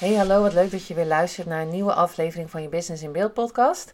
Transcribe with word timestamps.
Hey, 0.00 0.14
hallo, 0.14 0.42
wat 0.42 0.52
leuk 0.52 0.70
dat 0.70 0.86
je 0.86 0.94
weer 0.94 1.06
luistert 1.06 1.46
naar 1.46 1.60
een 1.60 1.68
nieuwe 1.68 1.94
aflevering 1.94 2.50
van 2.50 2.62
je 2.62 2.68
Business 2.68 3.02
in 3.02 3.12
Beeld 3.12 3.32
podcast. 3.32 3.92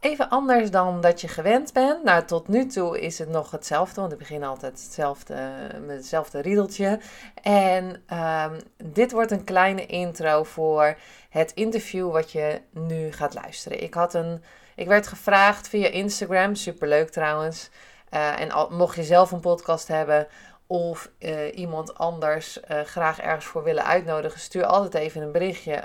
Even 0.00 0.28
anders 0.28 0.70
dan 0.70 1.00
dat 1.00 1.20
je 1.20 1.28
gewend 1.28 1.72
bent. 1.72 2.04
Nou, 2.04 2.24
tot 2.24 2.48
nu 2.48 2.66
toe 2.66 3.00
is 3.00 3.18
het 3.18 3.28
nog 3.28 3.50
hetzelfde, 3.50 4.00
want 4.00 4.12
ik 4.12 4.18
begin 4.18 4.44
altijd 4.44 4.72
hetzelfde, 4.72 5.50
met 5.86 5.96
hetzelfde 5.96 6.40
riedeltje. 6.40 7.00
En 7.42 8.02
um, 8.12 8.58
dit 8.84 9.12
wordt 9.12 9.30
een 9.30 9.44
kleine 9.44 9.86
intro 9.86 10.44
voor 10.44 10.96
het 11.30 11.52
interview 11.54 12.12
wat 12.12 12.32
je 12.32 12.60
nu 12.70 13.12
gaat 13.12 13.34
luisteren. 13.34 13.82
Ik, 13.82 13.94
had 13.94 14.14
een, 14.14 14.42
ik 14.74 14.86
werd 14.86 15.06
gevraagd 15.06 15.68
via 15.68 15.88
Instagram, 15.88 16.54
superleuk 16.54 17.10
trouwens. 17.10 17.70
Uh, 18.14 18.40
en 18.40 18.50
al, 18.50 18.70
mocht 18.70 18.96
je 18.96 19.02
zelf 19.02 19.30
een 19.30 19.40
podcast 19.40 19.88
hebben, 19.88 20.26
of 20.68 21.10
uh, 21.18 21.56
iemand 21.56 21.98
anders 21.98 22.58
uh, 22.58 22.80
graag 22.80 23.20
ergens 23.20 23.44
voor 23.44 23.62
willen 23.62 23.84
uitnodigen, 23.84 24.40
stuur 24.40 24.64
altijd 24.64 24.94
even 24.94 25.22
een 25.22 25.32
berichtje 25.32 25.84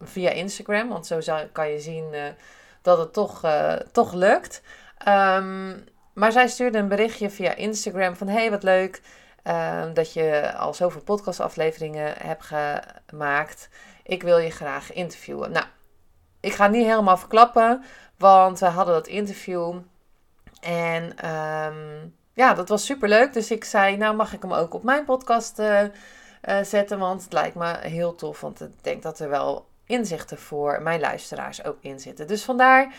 via 0.00 0.30
Instagram. 0.30 0.88
Want 0.88 1.06
zo 1.06 1.18
kan 1.52 1.70
je 1.70 1.80
zien 1.80 2.08
uh, 2.12 2.24
dat 2.82 2.98
het 2.98 3.12
toch, 3.12 3.42
toch 3.92 4.12
lukt. 4.12 4.62
Um, 5.08 5.84
maar 6.14 6.32
zij 6.32 6.48
stuurde 6.48 6.78
een 6.78 6.88
berichtje 6.88 7.30
via 7.30 7.54
Instagram 7.54 8.16
van 8.16 8.28
hey, 8.28 8.50
wat 8.50 8.62
leuk 8.62 9.02
ehm, 9.42 9.92
dat 9.92 10.12
je 10.12 10.52
al 10.56 10.74
zoveel 10.74 11.02
podcastafleveringen 11.02 12.14
hebt 12.18 12.44
gemaakt. 13.06 13.68
Ik 14.02 14.22
wil 14.22 14.38
je 14.38 14.50
graag 14.50 14.92
interviewen. 14.92 15.52
Nou, 15.52 15.66
ik 16.40 16.52
ga 16.52 16.66
niet 16.66 16.86
helemaal 16.86 17.16
verklappen, 17.16 17.84
want 18.18 18.58
we 18.58 18.66
hadden 18.66 18.94
dat 18.94 19.06
interview. 19.06 19.78
En 20.60 21.30
um, 21.30 22.14
ja, 22.34 22.54
dat 22.54 22.68
was 22.68 22.84
super 22.84 23.08
leuk. 23.08 23.32
Dus 23.32 23.50
ik 23.50 23.64
zei, 23.64 23.96
nou 23.96 24.16
mag 24.16 24.32
ik 24.32 24.42
hem 24.42 24.52
ook 24.52 24.74
op 24.74 24.82
mijn 24.82 25.04
podcast 25.04 25.58
uh, 25.58 25.80
uh, 25.82 25.88
zetten. 26.62 26.98
Want 26.98 27.22
het 27.22 27.32
lijkt 27.32 27.54
me 27.54 27.76
heel 27.80 28.14
tof. 28.14 28.40
Want 28.40 28.60
ik 28.60 28.82
denk 28.82 29.02
dat 29.02 29.18
er 29.18 29.28
wel 29.28 29.66
inzichten 29.86 30.38
voor 30.38 30.82
mijn 30.82 31.00
luisteraars 31.00 31.64
ook 31.64 31.76
in 31.80 32.00
zitten. 32.00 32.26
Dus 32.26 32.44
vandaar 32.44 32.94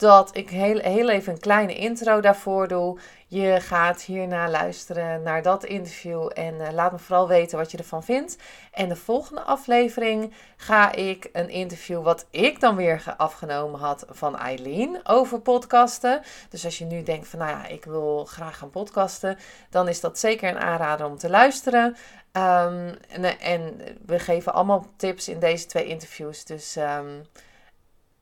dat 0.00 0.36
ik 0.36 0.50
heel, 0.50 0.78
heel 0.78 1.08
even 1.08 1.32
een 1.32 1.40
kleine 1.40 1.74
intro 1.74 2.20
daarvoor 2.20 2.68
doe. 2.68 2.98
Je 3.26 3.60
gaat 3.60 4.02
hierna 4.02 4.50
luisteren 4.50 5.22
naar 5.22 5.42
dat 5.42 5.64
interview 5.64 6.30
en 6.34 6.54
uh, 6.54 6.68
laat 6.72 6.92
me 6.92 6.98
vooral 6.98 7.28
weten 7.28 7.58
wat 7.58 7.70
je 7.70 7.78
ervan 7.78 8.04
vindt. 8.04 8.36
En 8.72 8.88
de 8.88 8.96
volgende 8.96 9.42
aflevering 9.42 10.32
ga 10.56 10.92
ik 10.92 11.28
een 11.32 11.48
interview 11.48 12.02
wat 12.02 12.26
ik 12.30 12.60
dan 12.60 12.76
weer 12.76 13.14
afgenomen 13.16 13.80
had 13.80 14.06
van 14.08 14.36
Eileen 14.36 15.00
over 15.02 15.40
podcasten. 15.40 16.22
Dus 16.48 16.64
als 16.64 16.78
je 16.78 16.84
nu 16.84 17.02
denkt 17.02 17.28
van 17.28 17.38
nou 17.38 17.50
ja, 17.50 17.66
ik 17.66 17.84
wil 17.84 18.24
graag 18.24 18.58
gaan 18.58 18.70
podcasten, 18.70 19.38
dan 19.70 19.88
is 19.88 20.00
dat 20.00 20.18
zeker 20.18 20.48
een 20.48 20.60
aanrader 20.60 21.06
om 21.06 21.18
te 21.18 21.30
luisteren. 21.30 21.96
Um, 22.32 22.94
en, 23.08 23.40
en, 23.40 23.80
we 24.06 24.18
geven 24.18 24.54
allemaal 24.54 24.86
tips 24.96 25.28
in 25.28 25.38
deze 25.38 25.66
twee 25.66 25.86
interviews. 25.86 26.44
Dus, 26.44 26.76
um, 26.76 27.22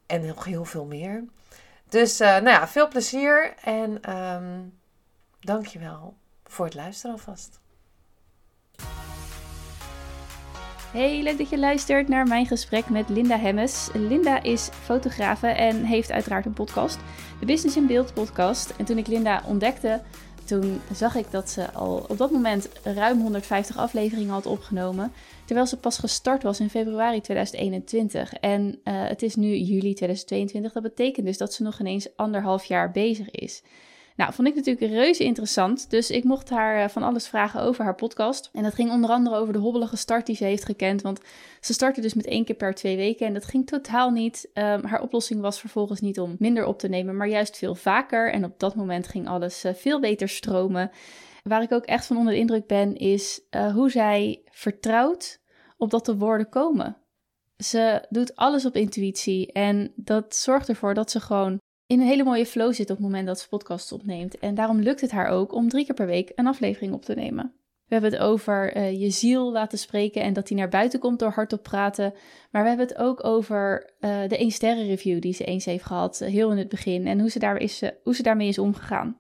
en 0.07 0.27
nog 0.27 0.45
heel 0.45 0.65
veel 0.65 0.85
meer. 0.85 1.25
Dus 1.89 2.21
uh, 2.21 2.29
nou 2.29 2.49
ja, 2.49 2.69
veel 2.69 2.89
plezier 2.89 3.55
en 3.65 4.17
um, 4.17 4.79
dankjewel 5.41 6.15
voor 6.45 6.65
het 6.65 6.75
luisteren 6.75 7.17
alvast. 7.17 7.61
Hey, 10.93 11.23
leuk 11.23 11.39
dat 11.39 11.49
je 11.49 11.59
luistert 11.59 12.09
naar 12.09 12.27
mijn 12.27 12.47
gesprek 12.47 12.89
met 12.89 13.09
Linda 13.09 13.39
Hemmes. 13.39 13.89
Linda 13.93 14.43
is 14.43 14.69
fotografe 14.83 15.47
en 15.47 15.85
heeft 15.85 16.11
uiteraard 16.11 16.47
een 16.47 16.53
podcast, 16.53 16.99
de 17.41 17.47
Business 17.47 17.77
in 17.77 17.87
Beeld 17.87 18.15
podcast. 18.15 18.71
En 18.77 18.85
toen 18.85 18.99
ik 18.99 19.07
Linda 19.07 19.43
ontdekte, 19.45 20.03
toen 20.47 20.81
zag 20.93 21.15
ik 21.15 21.31
dat 21.31 21.51
ze 21.51 21.73
al 21.73 22.05
op 22.09 22.19
dat 22.19 22.31
moment 22.31 22.69
ruim 22.83 23.21
150 23.21 23.77
afleveringen 23.77 24.33
had 24.33 24.47
opgenomen. 24.47 25.13
Terwijl 25.45 25.67
ze 25.67 25.77
pas 25.77 25.99
gestart 25.99 26.43
was 26.43 26.61
in 26.61 26.71
februari 26.71 27.21
2021. 27.21 28.33
En 28.33 28.63
uh, 28.67 28.75
het 28.85 29.23
is 29.23 29.35
nu 29.35 29.57
juli 29.57 29.95
2022. 29.95 30.73
Dat 30.73 30.83
betekent 30.83 31.27
dus 31.27 31.39
dat 31.39 31.53
ze 31.53 31.63
nog 31.63 31.81
ineens 31.81 32.17
anderhalf 32.17 32.65
jaar 32.65 32.91
bezig 32.91 33.31
is. 33.31 33.63
Nou, 34.17 34.33
vond 34.33 34.49
ik 34.49 34.55
natuurlijk 34.55 34.93
reuze 34.93 35.25
interessant. 35.25 35.91
Dus 35.91 36.11
ik 36.11 36.25
mocht 36.25 36.51
haar 36.51 36.83
eh, 36.83 36.89
van 36.89 37.03
alles 37.03 37.29
vragen 37.29 37.61
over 37.61 37.85
haar 37.85 37.95
podcast. 37.95 38.51
En 38.53 38.63
dat 38.63 38.75
ging 38.75 38.91
onder 38.91 39.11
andere 39.11 39.37
over 39.37 39.53
de 39.53 39.59
hobbelige 39.59 39.97
start 39.97 40.27
die 40.27 40.37
ze 40.37 40.45
heeft 40.45 40.65
gekend. 40.65 41.03
Want 41.03 41.21
ze 41.61 41.73
startte 41.73 42.01
dus 42.01 42.15
met 42.15 42.27
één 42.27 42.45
keer 42.45 42.57
per 42.57 42.75
twee 42.75 42.97
weken. 42.97 43.27
En 43.27 43.35
dat 43.35 43.45
ging 43.45 43.67
totaal 43.67 44.11
niet. 44.11 44.51
Um, 44.55 44.85
haar 44.85 45.03
oplossing 45.03 45.41
was 45.41 45.61
vervolgens 45.61 46.01
niet 46.01 46.21
om 46.21 46.37
minder 46.39 46.67
op 46.67 46.79
te 46.79 46.89
nemen, 46.89 47.17
maar 47.17 47.29
juist 47.29 47.57
veel 47.57 47.75
vaker. 47.75 48.33
En 48.33 48.45
op 48.45 48.59
dat 48.59 48.75
moment 48.75 49.09
ging 49.09 49.29
alles 49.29 49.65
uh, 49.65 49.75
veel 49.75 50.01
beter 50.01 50.29
stromen. 50.29 50.91
Waar 51.43 51.63
ik 51.63 51.73
ook 51.73 51.85
echt 51.85 52.07
van 52.07 52.17
onder 52.17 52.33
de 52.33 52.39
indruk 52.39 52.67
ben, 52.67 52.97
is 52.97 53.41
uh, 53.51 53.73
hoe 53.75 53.91
zij 53.91 54.43
vertrouwt 54.51 55.41
op 55.77 55.91
dat 55.91 56.07
de 56.07 56.17
woorden 56.17 56.49
komen. 56.49 56.97
Ze 57.57 58.07
doet 58.09 58.37
alles 58.37 58.67
op 58.67 58.77
intuïtie 58.77 59.53
en 59.53 59.93
dat 59.97 60.35
zorgt 60.35 60.69
ervoor 60.69 60.95
dat 60.95 61.11
ze 61.11 61.21
gewoon 61.21 61.61
in 61.87 62.01
een 62.01 62.07
hele 62.07 62.25
mooie 62.25 62.47
flow 62.47 62.73
zit 62.73 62.91
op 62.91 62.97
het 62.97 63.07
moment 63.07 63.27
dat 63.27 63.41
ze 63.41 63.49
podcasts 63.49 63.93
opneemt. 63.93 64.39
En 64.39 64.55
daarom 64.55 64.81
lukt 64.81 65.01
het 65.01 65.11
haar 65.11 65.29
ook 65.29 65.53
om 65.53 65.69
drie 65.69 65.85
keer 65.85 65.95
per 65.95 66.07
week 66.07 66.33
een 66.35 66.47
aflevering 66.47 66.93
op 66.93 67.05
te 67.05 67.15
nemen. 67.15 67.55
We 67.87 67.93
hebben 67.95 68.13
het 68.13 68.21
over 68.21 68.77
uh, 68.77 69.01
je 69.01 69.11
ziel 69.11 69.53
laten 69.53 69.79
spreken 69.79 70.23
en 70.23 70.33
dat 70.33 70.47
die 70.47 70.57
naar 70.57 70.69
buiten 70.69 70.99
komt 70.99 71.19
door 71.19 71.31
hardop 71.31 71.63
praten. 71.63 72.15
Maar 72.51 72.63
we 72.63 72.69
hebben 72.69 72.87
het 72.87 72.97
ook 72.97 73.25
over 73.25 73.91
uh, 74.01 74.29
de 74.29 74.39
1 74.39 74.51
sterren 74.51 74.87
review 74.87 75.21
die 75.21 75.33
ze 75.33 75.45
eens 75.45 75.65
heeft 75.65 75.85
gehad, 75.85 76.21
uh, 76.23 76.29
heel 76.29 76.51
in 76.51 76.59
het 76.59 76.69
begin. 76.69 77.07
En 77.07 77.21
hoe 77.21 77.31
ze, 77.31 77.39
daar 77.39 77.57
is, 77.57 77.83
hoe 78.03 78.15
ze 78.15 78.23
daarmee 78.23 78.49
is 78.49 78.59
omgegaan. 78.59 79.19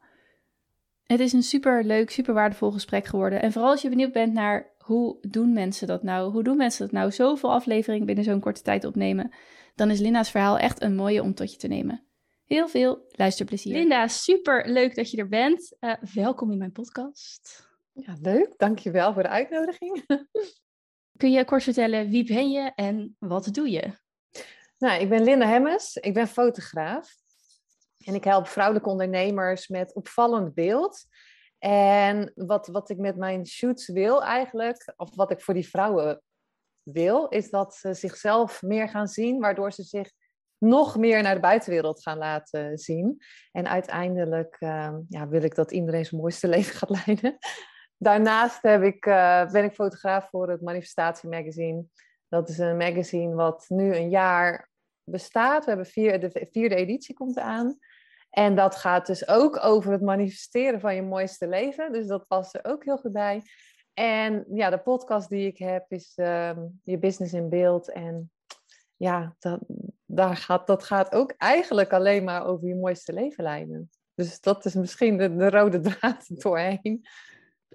Het 1.03 1.21
is 1.21 1.33
een 1.33 1.43
super 1.43 1.85
leuk, 1.85 2.11
super 2.11 2.35
waardevol 2.35 2.71
gesprek 2.71 3.07
geworden. 3.07 3.43
En 3.43 3.53
vooral 3.53 3.71
als 3.71 3.83
je 3.83 3.89
benieuwd 3.89 4.13
bent 4.13 4.33
naar 4.33 4.75
hoe 4.79 5.19
doen 5.21 5.53
mensen 5.53 5.87
dat 5.87 6.03
nou? 6.03 6.33
Hoe 6.33 6.43
doen 6.43 6.57
mensen 6.57 6.85
dat 6.85 6.95
nou? 6.95 7.13
Zoveel 7.13 7.53
afleveringen 7.53 8.07
binnen 8.07 8.25
zo'n 8.25 8.41
korte 8.41 8.63
tijd 8.63 8.85
opnemen. 8.85 9.31
Dan 9.75 9.91
is 9.91 10.01
Linda's 10.01 10.31
verhaal 10.31 10.59
echt 10.59 10.83
een 10.83 10.95
mooie 10.95 11.23
om 11.23 11.35
tot 11.35 11.53
je 11.53 11.59
te 11.59 11.69
nemen. 11.69 12.06
Heel 12.47 12.69
veel 12.69 13.07
luisterplezier. 13.11 13.73
Linda, 13.73 14.09
super 14.09 14.69
leuk 14.69 14.95
dat 14.95 15.11
je 15.11 15.17
er 15.17 15.29
bent. 15.29 15.77
Uh, 15.81 15.95
welkom 16.15 16.51
in 16.51 16.59
mijn 16.59 16.73
podcast. 16.73 17.69
Ja, 17.93 18.17
leuk. 18.21 18.55
Dankjewel 18.57 19.13
voor 19.13 19.23
de 19.23 19.29
uitnodiging. 19.29 20.07
Kun 21.19 21.31
je 21.31 21.45
kort 21.45 21.63
vertellen 21.63 22.09
wie 22.09 22.25
ben 22.25 22.51
je 22.51 22.73
en 22.75 23.17
wat 23.19 23.55
doe 23.55 23.71
je? 23.71 23.93
Nou, 24.79 25.01
ik 25.01 25.09
ben 25.09 25.23
Linda 25.23 25.47
Hemmes. 25.47 25.97
Ik 25.97 26.15
ben 26.15 26.29
fotograaf. 26.29 27.15
En 28.05 28.15
ik 28.15 28.25
help 28.25 28.47
vrouwelijke 28.47 28.89
ondernemers 28.89 29.69
met 29.69 29.95
opvallend 29.95 30.55
beeld. 30.55 31.05
En 31.59 32.33
wat, 32.35 32.67
wat 32.67 32.91
ik 32.91 32.99
met 32.99 33.17
mijn 33.17 33.47
shoots 33.47 33.89
wil 33.89 34.25
eigenlijk, 34.25 34.93
of 34.97 35.15
wat 35.15 35.31
ik 35.31 35.41
voor 35.41 35.55
die 35.55 35.69
vrouwen 35.69 36.23
wil, 36.83 37.29
is 37.29 37.51
dat 37.51 37.75
ze 37.75 37.95
zichzelf 37.95 38.63
meer 38.63 38.89
gaan 38.89 39.09
zien, 39.09 39.41
waardoor 39.41 39.73
ze 39.73 39.83
zich 39.83 40.13
nog 40.59 40.97
meer 40.97 41.23
naar 41.23 41.35
de 41.35 41.41
buitenwereld 41.41 42.03
gaan 42.03 42.19
laten 42.19 42.79
zien. 42.79 43.23
En 43.53 43.69
uiteindelijk 43.69 44.57
uh, 44.61 44.95
ja, 45.09 45.29
wil 45.29 45.43
ik 45.43 45.55
dat 45.55 45.73
iedereen 45.73 46.05
zijn 46.05 46.21
mooiste 46.21 46.49
leven 46.57 46.75
gaat 46.75 47.05
leiden. 47.07 47.39
Daarnaast 47.99 48.63
heb 48.63 48.83
ik, 48.83 49.07
uh, 49.07 49.51
ben 49.51 49.65
ik 49.65 49.75
fotograaf 49.75 50.29
voor 50.29 50.51
het 50.51 50.63
Manifestatie 50.63 51.29
Magazine. 51.29 51.85
Dat 52.29 52.49
is 52.49 52.59
een 52.59 52.77
magazine 52.77 53.35
wat 53.35 53.65
nu 53.69 53.95
een 53.95 54.09
jaar 54.09 54.71
bestaat. 55.05 55.65
We 55.65 55.71
hebben 55.71 55.87
vier, 55.87 56.21
de 56.21 56.49
vierde 56.53 56.75
editie 56.75 57.15
komt 57.15 57.39
aan. 57.39 57.79
En 58.31 58.55
dat 58.55 58.77
gaat 58.77 59.07
dus 59.07 59.29
ook 59.29 59.65
over 59.65 59.93
het 59.93 60.03
manifesteren 60.03 60.81
van 60.81 60.95
je 60.95 61.03
mooiste 61.03 61.49
leven. 61.49 61.93
Dus 61.93 62.07
dat 62.07 62.27
past 62.27 62.55
er 62.55 62.65
ook 62.65 62.85
heel 62.85 62.97
goed 62.97 63.13
bij. 63.13 63.43
En 63.95 64.45
ja, 64.53 64.71
de 64.71 64.79
podcast 64.79 65.29
die 65.29 65.47
ik 65.47 65.59
heb 65.59 65.93
is 65.93 66.13
uh, 66.17 66.51
Je 66.83 66.99
Business 66.99 67.33
in 67.33 67.49
Beeld. 67.49 67.91
En 67.91 68.31
ja, 68.97 69.37
dat, 69.39 69.61
daar 70.07 70.37
gaat, 70.37 70.67
dat 70.67 70.85
gaat 70.85 71.13
ook 71.13 71.31
eigenlijk 71.31 71.93
alleen 71.93 72.25
maar 72.25 72.47
over 72.47 72.69
je 72.69 72.75
mooiste 72.75 73.13
leven 73.13 73.45
leiden. 73.45 73.91
Dus 74.15 74.41
dat 74.41 74.65
is 74.65 74.75
misschien 74.75 75.17
de, 75.17 75.37
de 75.37 75.51
rode 75.51 75.81
draad 75.81 76.27
doorheen. 76.43 77.07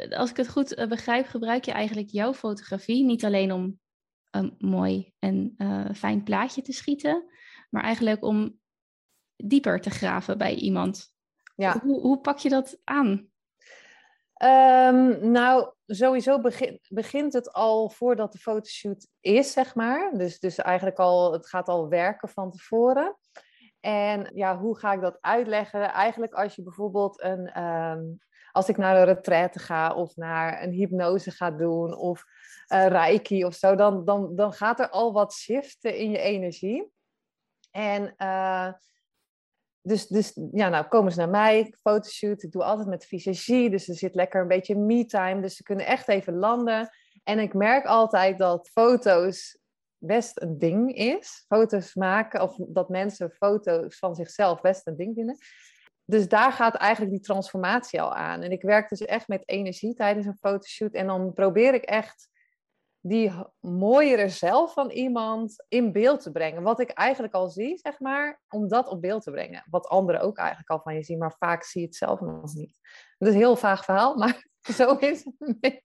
Als 0.09 0.29
ik 0.29 0.37
het 0.37 0.49
goed 0.49 0.73
eh, 0.73 0.87
begrijp, 0.87 1.25
gebruik 1.25 1.65
je 1.65 1.71
eigenlijk 1.71 2.09
jouw 2.09 2.33
fotografie 2.33 3.03
niet 3.03 3.25
alleen 3.25 3.51
om 3.51 3.79
een 4.29 4.55
mooi 4.57 5.13
en 5.19 5.53
uh, 5.57 5.89
fijn 5.93 6.23
plaatje 6.23 6.61
te 6.61 6.73
schieten, 6.73 7.25
maar 7.69 7.83
eigenlijk 7.83 8.23
om 8.23 8.59
dieper 9.35 9.81
te 9.81 9.89
graven 9.89 10.37
bij 10.37 10.55
iemand. 10.55 11.13
Ja. 11.55 11.79
Hoe, 11.83 12.01
hoe 12.01 12.21
pak 12.21 12.37
je 12.37 12.49
dat 12.49 12.79
aan? 12.83 13.30
Ehm, 14.41 15.31
nou, 15.31 15.71
sowieso 15.85 16.39
begin, 16.39 16.79
begint 16.89 17.33
het 17.33 17.53
al 17.53 17.89
voordat 17.89 18.31
de 18.31 18.37
fotoshoot 18.37 19.07
is, 19.19 19.51
zeg 19.51 19.75
maar. 19.75 20.11
Dus, 20.17 20.39
dus 20.39 20.57
eigenlijk 20.57 20.99
al, 20.99 21.33
het 21.33 21.47
gaat 21.47 21.67
al 21.67 21.89
werken 21.89 22.29
van 22.29 22.51
tevoren. 22.51 23.17
En 23.79 24.31
ja, 24.33 24.57
hoe 24.57 24.77
ga 24.77 24.93
ik 24.93 25.01
dat 25.01 25.17
uitleggen? 25.19 25.91
Eigenlijk 25.91 26.33
als 26.33 26.55
je 26.55 26.63
bijvoorbeeld 26.63 27.21
een, 27.21 27.47
ehm, 27.47 28.01
als 28.51 28.69
ik 28.69 28.77
naar 28.77 28.97
een 28.97 29.05
retraite 29.05 29.59
ga 29.59 29.93
of 29.93 30.15
naar 30.15 30.63
een 30.63 30.71
hypnose 30.71 31.31
ga 31.31 31.51
doen 31.51 31.95
of 31.95 32.23
uh, 32.73 32.87
reiki 32.87 33.45
of 33.45 33.53
zo, 33.53 33.75
dan, 33.75 34.05
dan, 34.05 34.35
dan 34.35 34.53
gaat 34.53 34.79
er 34.79 34.89
al 34.89 35.13
wat 35.13 35.33
shiften 35.33 35.95
in 35.95 36.11
je 36.11 36.19
energie. 36.19 36.91
En 37.71 38.13
uh, 38.17 38.71
dus, 39.81 40.07
dus 40.07 40.39
ja, 40.51 40.69
nou 40.69 40.87
komen 40.87 41.11
ze 41.11 41.17
naar 41.17 41.29
mij, 41.29 41.73
fotoshoot. 41.81 42.43
Ik 42.43 42.51
doe 42.51 42.63
altijd 42.63 42.87
met 42.87 43.05
visagie, 43.05 43.69
dus 43.69 43.87
er 43.87 43.95
zit 43.95 44.15
lekker 44.15 44.41
een 44.41 44.47
beetje 44.47 44.75
me-time. 44.75 45.41
Dus 45.41 45.55
ze 45.55 45.63
kunnen 45.63 45.85
echt 45.85 46.07
even 46.07 46.35
landen. 46.35 46.89
En 47.23 47.39
ik 47.39 47.53
merk 47.53 47.85
altijd 47.85 48.37
dat 48.37 48.69
foto's 48.69 49.59
best 49.97 50.41
een 50.41 50.57
ding 50.57 50.95
is. 50.95 51.45
Foto's 51.47 51.95
maken, 51.95 52.41
of 52.41 52.55
dat 52.67 52.89
mensen 52.89 53.31
foto's 53.31 53.97
van 53.97 54.15
zichzelf 54.15 54.61
best 54.61 54.87
een 54.87 54.97
ding 54.97 55.15
vinden. 55.15 55.37
Dus 56.05 56.27
daar 56.27 56.51
gaat 56.51 56.75
eigenlijk 56.75 57.11
die 57.11 57.21
transformatie 57.21 58.01
al 58.01 58.15
aan. 58.15 58.41
En 58.41 58.51
ik 58.51 58.61
werk 58.61 58.89
dus 58.89 59.01
echt 59.01 59.27
met 59.27 59.43
energie 59.45 59.93
tijdens 59.93 60.25
een 60.25 60.37
fotoshoot. 60.39 60.93
En 60.93 61.07
dan 61.07 61.33
probeer 61.33 61.73
ik 61.73 61.83
echt 61.83 62.29
die 63.01 63.31
mooiere 63.59 64.29
zelf 64.29 64.73
van 64.73 64.89
iemand 64.89 65.65
in 65.67 65.91
beeld 65.91 66.21
te 66.21 66.31
brengen. 66.31 66.63
Wat 66.63 66.79
ik 66.79 66.89
eigenlijk 66.89 67.33
al 67.33 67.49
zie, 67.49 67.77
zeg 67.77 67.99
maar, 67.99 68.41
om 68.49 68.67
dat 68.67 68.87
op 68.87 69.01
beeld 69.01 69.23
te 69.23 69.31
brengen. 69.31 69.63
Wat 69.69 69.87
anderen 69.87 70.21
ook 70.21 70.37
eigenlijk 70.37 70.69
al 70.69 70.79
van 70.79 70.95
je 70.95 71.03
zien, 71.03 71.17
maar 71.17 71.35
vaak 71.39 71.63
zie 71.63 71.81
je 71.81 71.87
het 71.87 71.95
zelf 71.95 72.19
nog 72.19 72.53
niet. 72.53 72.79
Het 73.17 73.27
is 73.27 73.33
een 73.33 73.39
heel 73.39 73.55
vaag 73.55 73.83
verhaal, 73.83 74.15
maar 74.15 74.47
zo 74.77 74.95
is 74.95 75.23
het. 75.23 75.83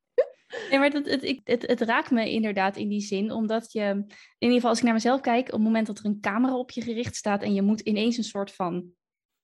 Nee, 0.71 0.79
maar 0.79 0.91
het, 0.91 1.07
het, 1.07 1.41
het, 1.45 1.67
het, 1.67 1.81
raakt 1.81 2.11
me 2.11 2.31
inderdaad 2.31 2.77
in 2.77 2.89
die 2.89 3.01
zin, 3.01 3.33
omdat 3.33 3.73
je, 3.73 3.83
in 3.83 4.07
ieder 4.39 4.55
geval 4.55 4.71
als 4.71 4.79
ik 4.79 4.85
naar 4.85 4.95
mezelf 4.95 5.21
kijk, 5.21 5.47
op 5.47 5.53
het 5.53 5.63
moment 5.63 5.87
dat 5.87 5.99
er 5.99 6.05
een 6.05 6.21
camera 6.21 6.57
op 6.57 6.71
je 6.71 6.83
gericht 6.83 7.17
staat 7.17 7.43
en 7.43 7.55
je 7.55 7.63
moet 7.63 7.81
ineens 7.81 8.17
een 8.17 8.25
soort 8.25 8.53
van 8.53 8.91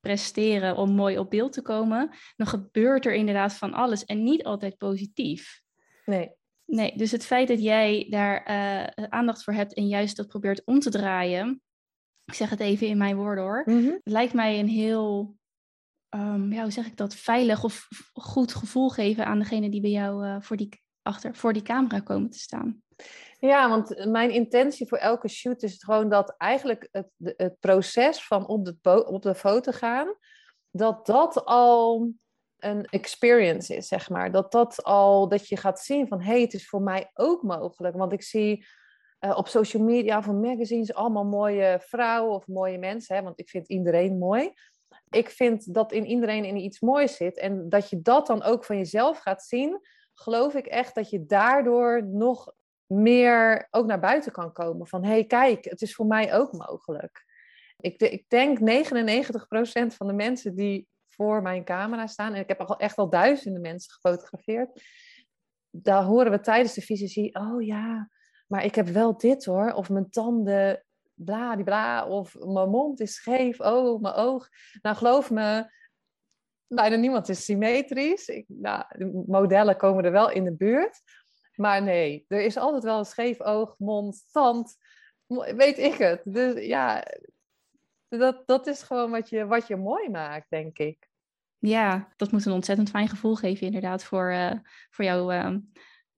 presteren 0.00 0.76
om 0.76 0.90
mooi 0.90 1.18
op 1.18 1.30
beeld 1.30 1.52
te 1.52 1.62
komen, 1.62 2.10
dan 2.36 2.46
gebeurt 2.46 3.06
er 3.06 3.14
inderdaad 3.14 3.54
van 3.54 3.72
alles 3.72 4.04
en 4.04 4.22
niet 4.22 4.44
altijd 4.44 4.76
positief. 4.76 5.62
Nee. 6.04 6.32
Nee, 6.74 6.96
dus 6.96 7.10
het 7.10 7.26
feit 7.26 7.48
dat 7.48 7.62
jij 7.62 8.06
daar 8.10 8.50
uh, 8.50 9.04
aandacht 9.08 9.44
voor 9.44 9.52
hebt 9.52 9.74
en 9.74 9.86
juist 9.88 10.16
dat 10.16 10.28
probeert 10.28 10.64
om 10.64 10.80
te 10.80 10.90
draaien, 10.90 11.62
ik 12.24 12.34
zeg 12.34 12.50
het 12.50 12.60
even 12.60 12.86
in 12.86 12.98
mijn 12.98 13.16
woorden 13.16 13.44
hoor, 13.44 13.62
Mhm. 13.64 13.98
lijkt 14.02 14.32
mij 14.32 14.58
een 14.58 14.68
heel, 14.68 15.36
um, 16.14 16.52
ja, 16.52 16.62
hoe 16.62 16.70
zeg 16.70 16.86
ik 16.86 16.96
dat, 16.96 17.14
veilig 17.14 17.64
of 17.64 17.88
goed 18.12 18.54
gevoel 18.54 18.88
geven 18.88 19.26
aan 19.26 19.38
degene 19.38 19.70
die 19.70 19.80
bij 19.80 19.90
jou 19.90 20.26
uh, 20.26 20.36
voor, 20.40 20.56
die, 20.56 20.82
achter, 21.02 21.34
voor 21.36 21.52
die 21.52 21.62
camera 21.62 22.00
komen 22.00 22.30
te 22.30 22.38
staan. 22.38 22.82
Ja, 23.38 23.68
want 23.68 24.06
mijn 24.06 24.30
intentie 24.30 24.88
voor 24.88 24.98
elke 24.98 25.28
shoot 25.28 25.62
is 25.62 25.84
gewoon 25.84 26.08
dat 26.08 26.34
eigenlijk 26.36 26.88
het, 26.90 27.08
het 27.18 27.56
proces 27.60 28.24
van 28.26 28.46
op 28.46 28.64
de, 28.64 29.06
op 29.06 29.22
de 29.22 29.34
foto 29.34 29.72
gaan, 29.72 30.14
dat 30.70 31.06
dat 31.06 31.44
al 31.44 32.12
een 32.62 32.84
experience 32.84 33.76
is, 33.76 33.88
zeg 33.88 34.10
maar. 34.10 34.32
Dat 34.32 34.52
dat 34.52 34.82
al, 34.82 35.28
dat 35.28 35.48
je 35.48 35.56
gaat 35.56 35.80
zien 35.80 36.08
van, 36.08 36.20
hé, 36.20 36.32
hey, 36.32 36.40
het 36.40 36.54
is 36.54 36.68
voor 36.68 36.82
mij 36.82 37.10
ook 37.14 37.42
mogelijk. 37.42 37.96
Want 37.96 38.12
ik 38.12 38.22
zie 38.22 38.66
uh, 39.20 39.36
op 39.36 39.48
social 39.48 39.82
media 39.82 40.18
of 40.18 40.26
magazines 40.26 40.94
allemaal 40.94 41.24
mooie 41.24 41.80
vrouwen 41.82 42.34
of 42.34 42.46
mooie 42.46 42.78
mensen, 42.78 43.16
hè, 43.16 43.22
want 43.22 43.40
ik 43.40 43.48
vind 43.48 43.68
iedereen 43.68 44.18
mooi. 44.18 44.52
Ik 45.10 45.28
vind 45.28 45.74
dat 45.74 45.92
in 45.92 46.06
iedereen 46.06 46.44
in 46.44 46.56
iets 46.56 46.80
moois 46.80 47.16
zit 47.16 47.38
en 47.38 47.68
dat 47.68 47.90
je 47.90 48.02
dat 48.02 48.26
dan 48.26 48.42
ook 48.42 48.64
van 48.64 48.76
jezelf 48.76 49.18
gaat 49.18 49.42
zien, 49.42 49.80
geloof 50.14 50.54
ik 50.54 50.66
echt 50.66 50.94
dat 50.94 51.10
je 51.10 51.26
daardoor 51.26 52.06
nog 52.06 52.52
meer 52.86 53.68
ook 53.70 53.86
naar 53.86 54.00
buiten 54.00 54.32
kan 54.32 54.52
komen. 54.52 54.86
Van, 54.86 55.04
hé, 55.04 55.10
hey, 55.10 55.24
kijk, 55.24 55.64
het 55.64 55.82
is 55.82 55.94
voor 55.94 56.06
mij 56.06 56.34
ook 56.34 56.52
mogelijk. 56.52 57.24
Ik, 57.76 58.00
ik 58.00 58.24
denk 58.28 58.58
99% 58.58 58.62
van 59.96 60.06
de 60.06 60.12
mensen 60.12 60.54
die 60.54 60.88
voor 61.22 61.42
mijn 61.42 61.64
camera 61.64 62.06
staan. 62.06 62.34
En 62.34 62.40
ik 62.40 62.48
heb 62.48 62.60
al 62.60 62.76
echt 62.76 62.96
al 62.96 63.10
duizenden 63.10 63.60
mensen 63.60 63.92
gefotografeerd. 63.92 64.82
Daar 65.70 66.02
horen 66.02 66.30
we 66.30 66.40
tijdens 66.40 66.74
de 66.74 66.80
visie, 66.80 67.34
oh 67.34 67.62
ja, 67.62 68.10
maar 68.46 68.64
ik 68.64 68.74
heb 68.74 68.86
wel 68.86 69.16
dit 69.16 69.44
hoor. 69.44 69.72
Of 69.72 69.90
mijn 69.90 70.10
tanden, 70.10 70.84
bla, 71.14 71.56
die 71.56 71.64
bla. 71.64 72.06
Of 72.06 72.34
mijn 72.38 72.68
mond 72.68 73.00
is 73.00 73.14
scheef, 73.14 73.60
oh, 73.60 74.00
mijn 74.00 74.14
oog. 74.14 74.48
Nou, 74.82 74.96
geloof 74.96 75.30
me, 75.30 75.70
bijna 76.66 76.96
niemand 76.96 77.28
is 77.28 77.44
symmetrisch. 77.44 78.28
Ik, 78.28 78.44
nou, 78.48 78.84
de 78.88 79.24
modellen 79.26 79.76
komen 79.76 80.04
er 80.04 80.12
wel 80.12 80.30
in 80.30 80.44
de 80.44 80.56
buurt. 80.56 81.02
Maar 81.54 81.82
nee, 81.82 82.24
er 82.28 82.40
is 82.40 82.56
altijd 82.56 82.82
wel 82.82 82.98
een 82.98 83.04
scheef 83.04 83.40
oog, 83.40 83.74
mond, 83.78 84.24
tand. 84.32 84.76
Weet 85.56 85.78
ik 85.78 85.94
het. 85.94 86.20
Dus 86.24 86.66
ja, 86.66 87.04
dat, 88.08 88.46
dat 88.46 88.66
is 88.66 88.82
gewoon 88.82 89.10
wat 89.10 89.28
je, 89.28 89.46
wat 89.46 89.66
je 89.66 89.76
mooi 89.76 90.10
maakt, 90.10 90.50
denk 90.50 90.78
ik. 90.78 91.10
Ja, 91.68 92.08
dat 92.16 92.32
moet 92.32 92.46
een 92.46 92.52
ontzettend 92.52 92.90
fijn 92.90 93.08
gevoel 93.08 93.34
geven, 93.34 93.66
inderdaad, 93.66 94.04
voor, 94.04 94.32
uh, 94.32 94.52
voor 94.90 95.04
jouw 95.04 95.32
uh, 95.32 95.56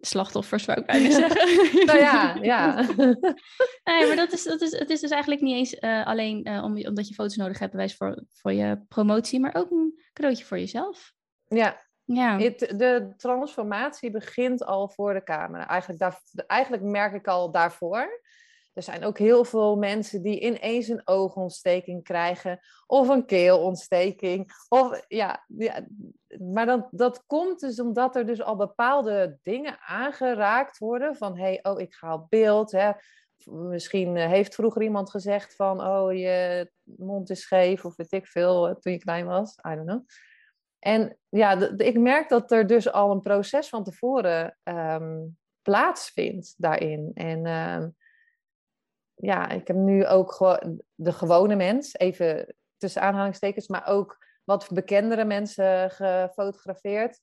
slachtoffers, 0.00 0.64
zou 0.64 0.80
ik 0.80 0.86
bijna 0.86 1.10
zeggen. 1.20 1.86
nou 1.86 1.98
ja, 1.98 2.34
ja. 2.34 2.74
nee, 3.84 4.06
maar 4.06 4.16
dat 4.16 4.32
is, 4.32 4.42
dat 4.42 4.60
is, 4.60 4.78
het 4.78 4.90
is 4.90 5.00
dus 5.00 5.10
eigenlijk 5.10 5.42
niet 5.42 5.54
eens 5.54 5.74
uh, 5.80 6.06
alleen 6.06 6.48
om, 6.48 6.86
omdat 6.86 7.08
je 7.08 7.14
foto's 7.14 7.36
nodig 7.36 7.58
hebt, 7.58 7.72
bewijs 7.72 7.96
voor, 7.96 8.24
voor 8.28 8.52
je 8.52 8.80
promotie, 8.88 9.40
maar 9.40 9.54
ook 9.54 9.70
een 9.70 10.02
cadeautje 10.12 10.44
voor 10.44 10.58
jezelf. 10.58 11.12
Ja. 11.48 11.82
Ja. 12.04 12.38
Het, 12.38 12.58
de 12.58 13.12
transformatie 13.16 14.10
begint 14.10 14.64
al 14.64 14.88
voor 14.88 15.14
de 15.14 15.22
camera. 15.22 15.68
Eigenlijk, 15.68 16.00
daar, 16.00 16.20
eigenlijk 16.46 16.82
merk 16.82 17.12
ik 17.14 17.26
al 17.26 17.50
daarvoor. 17.50 18.22
Er 18.74 18.82
zijn 18.82 19.04
ook 19.04 19.18
heel 19.18 19.44
veel 19.44 19.76
mensen 19.76 20.22
die 20.22 20.40
ineens 20.40 20.88
een 20.88 21.02
oogontsteking 21.04 22.02
krijgen 22.02 22.60
of 22.86 23.08
een 23.08 23.26
keelontsteking. 23.26 24.50
Of, 24.68 25.04
ja, 25.08 25.46
maar 26.52 26.66
dan, 26.66 26.88
dat 26.90 27.24
komt 27.26 27.60
dus 27.60 27.80
omdat 27.80 28.16
er 28.16 28.26
dus 28.26 28.42
al 28.42 28.56
bepaalde 28.56 29.38
dingen 29.42 29.78
aangeraakt 29.80 30.78
worden 30.78 31.16
van 31.16 31.38
hey, 31.38 31.58
oh, 31.62 31.80
ik 31.80 31.94
ga 31.94 32.14
op 32.14 32.26
beeld. 32.28 32.72
Hè. 32.72 32.92
Misschien 33.44 34.16
heeft 34.16 34.54
vroeger 34.54 34.82
iemand 34.82 35.10
gezegd 35.10 35.54
van 35.56 35.86
oh, 35.86 36.12
je 36.12 36.70
mond 36.82 37.30
is 37.30 37.40
scheef 37.40 37.84
of 37.84 37.96
weet 37.96 38.12
ik 38.12 38.26
veel 38.26 38.78
toen 38.78 38.92
je 38.92 38.98
klein 38.98 39.26
was. 39.26 39.58
I 39.68 39.74
don't 39.74 39.86
know. 39.86 40.04
En 40.78 41.18
ja, 41.28 41.70
ik 41.76 41.98
merk 41.98 42.28
dat 42.28 42.52
er 42.52 42.66
dus 42.66 42.92
al 42.92 43.10
een 43.10 43.20
proces 43.20 43.68
van 43.68 43.84
tevoren 43.84 44.58
um, 44.62 45.38
plaatsvindt 45.62 46.54
daarin. 46.56 47.10
En 47.14 47.46
um, 47.46 47.96
ja, 49.14 49.48
ik 49.48 49.66
heb 49.66 49.76
nu 49.76 50.06
ook 50.06 50.32
gewoon 50.32 50.82
de 50.94 51.12
gewone 51.12 51.56
mens, 51.56 51.94
even 51.94 52.54
tussen 52.76 53.02
aanhalingstekens, 53.02 53.68
maar 53.68 53.86
ook 53.86 54.18
wat 54.44 54.68
bekendere 54.72 55.24
mensen 55.24 55.90
gefotografeerd. 55.90 57.20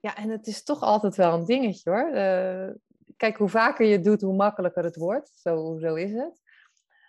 Ja, 0.00 0.16
en 0.16 0.28
het 0.28 0.46
is 0.46 0.64
toch 0.64 0.80
altijd 0.80 1.16
wel 1.16 1.32
een 1.32 1.44
dingetje 1.44 1.90
hoor. 1.90 2.08
Uh, 2.08 2.70
kijk, 3.16 3.36
hoe 3.36 3.48
vaker 3.48 3.86
je 3.86 3.92
het 3.92 4.04
doet, 4.04 4.20
hoe 4.20 4.34
makkelijker 4.34 4.84
het 4.84 4.96
wordt. 4.96 5.32
Zo, 5.34 5.78
zo 5.80 5.94
is 5.94 6.12
het. 6.12 6.40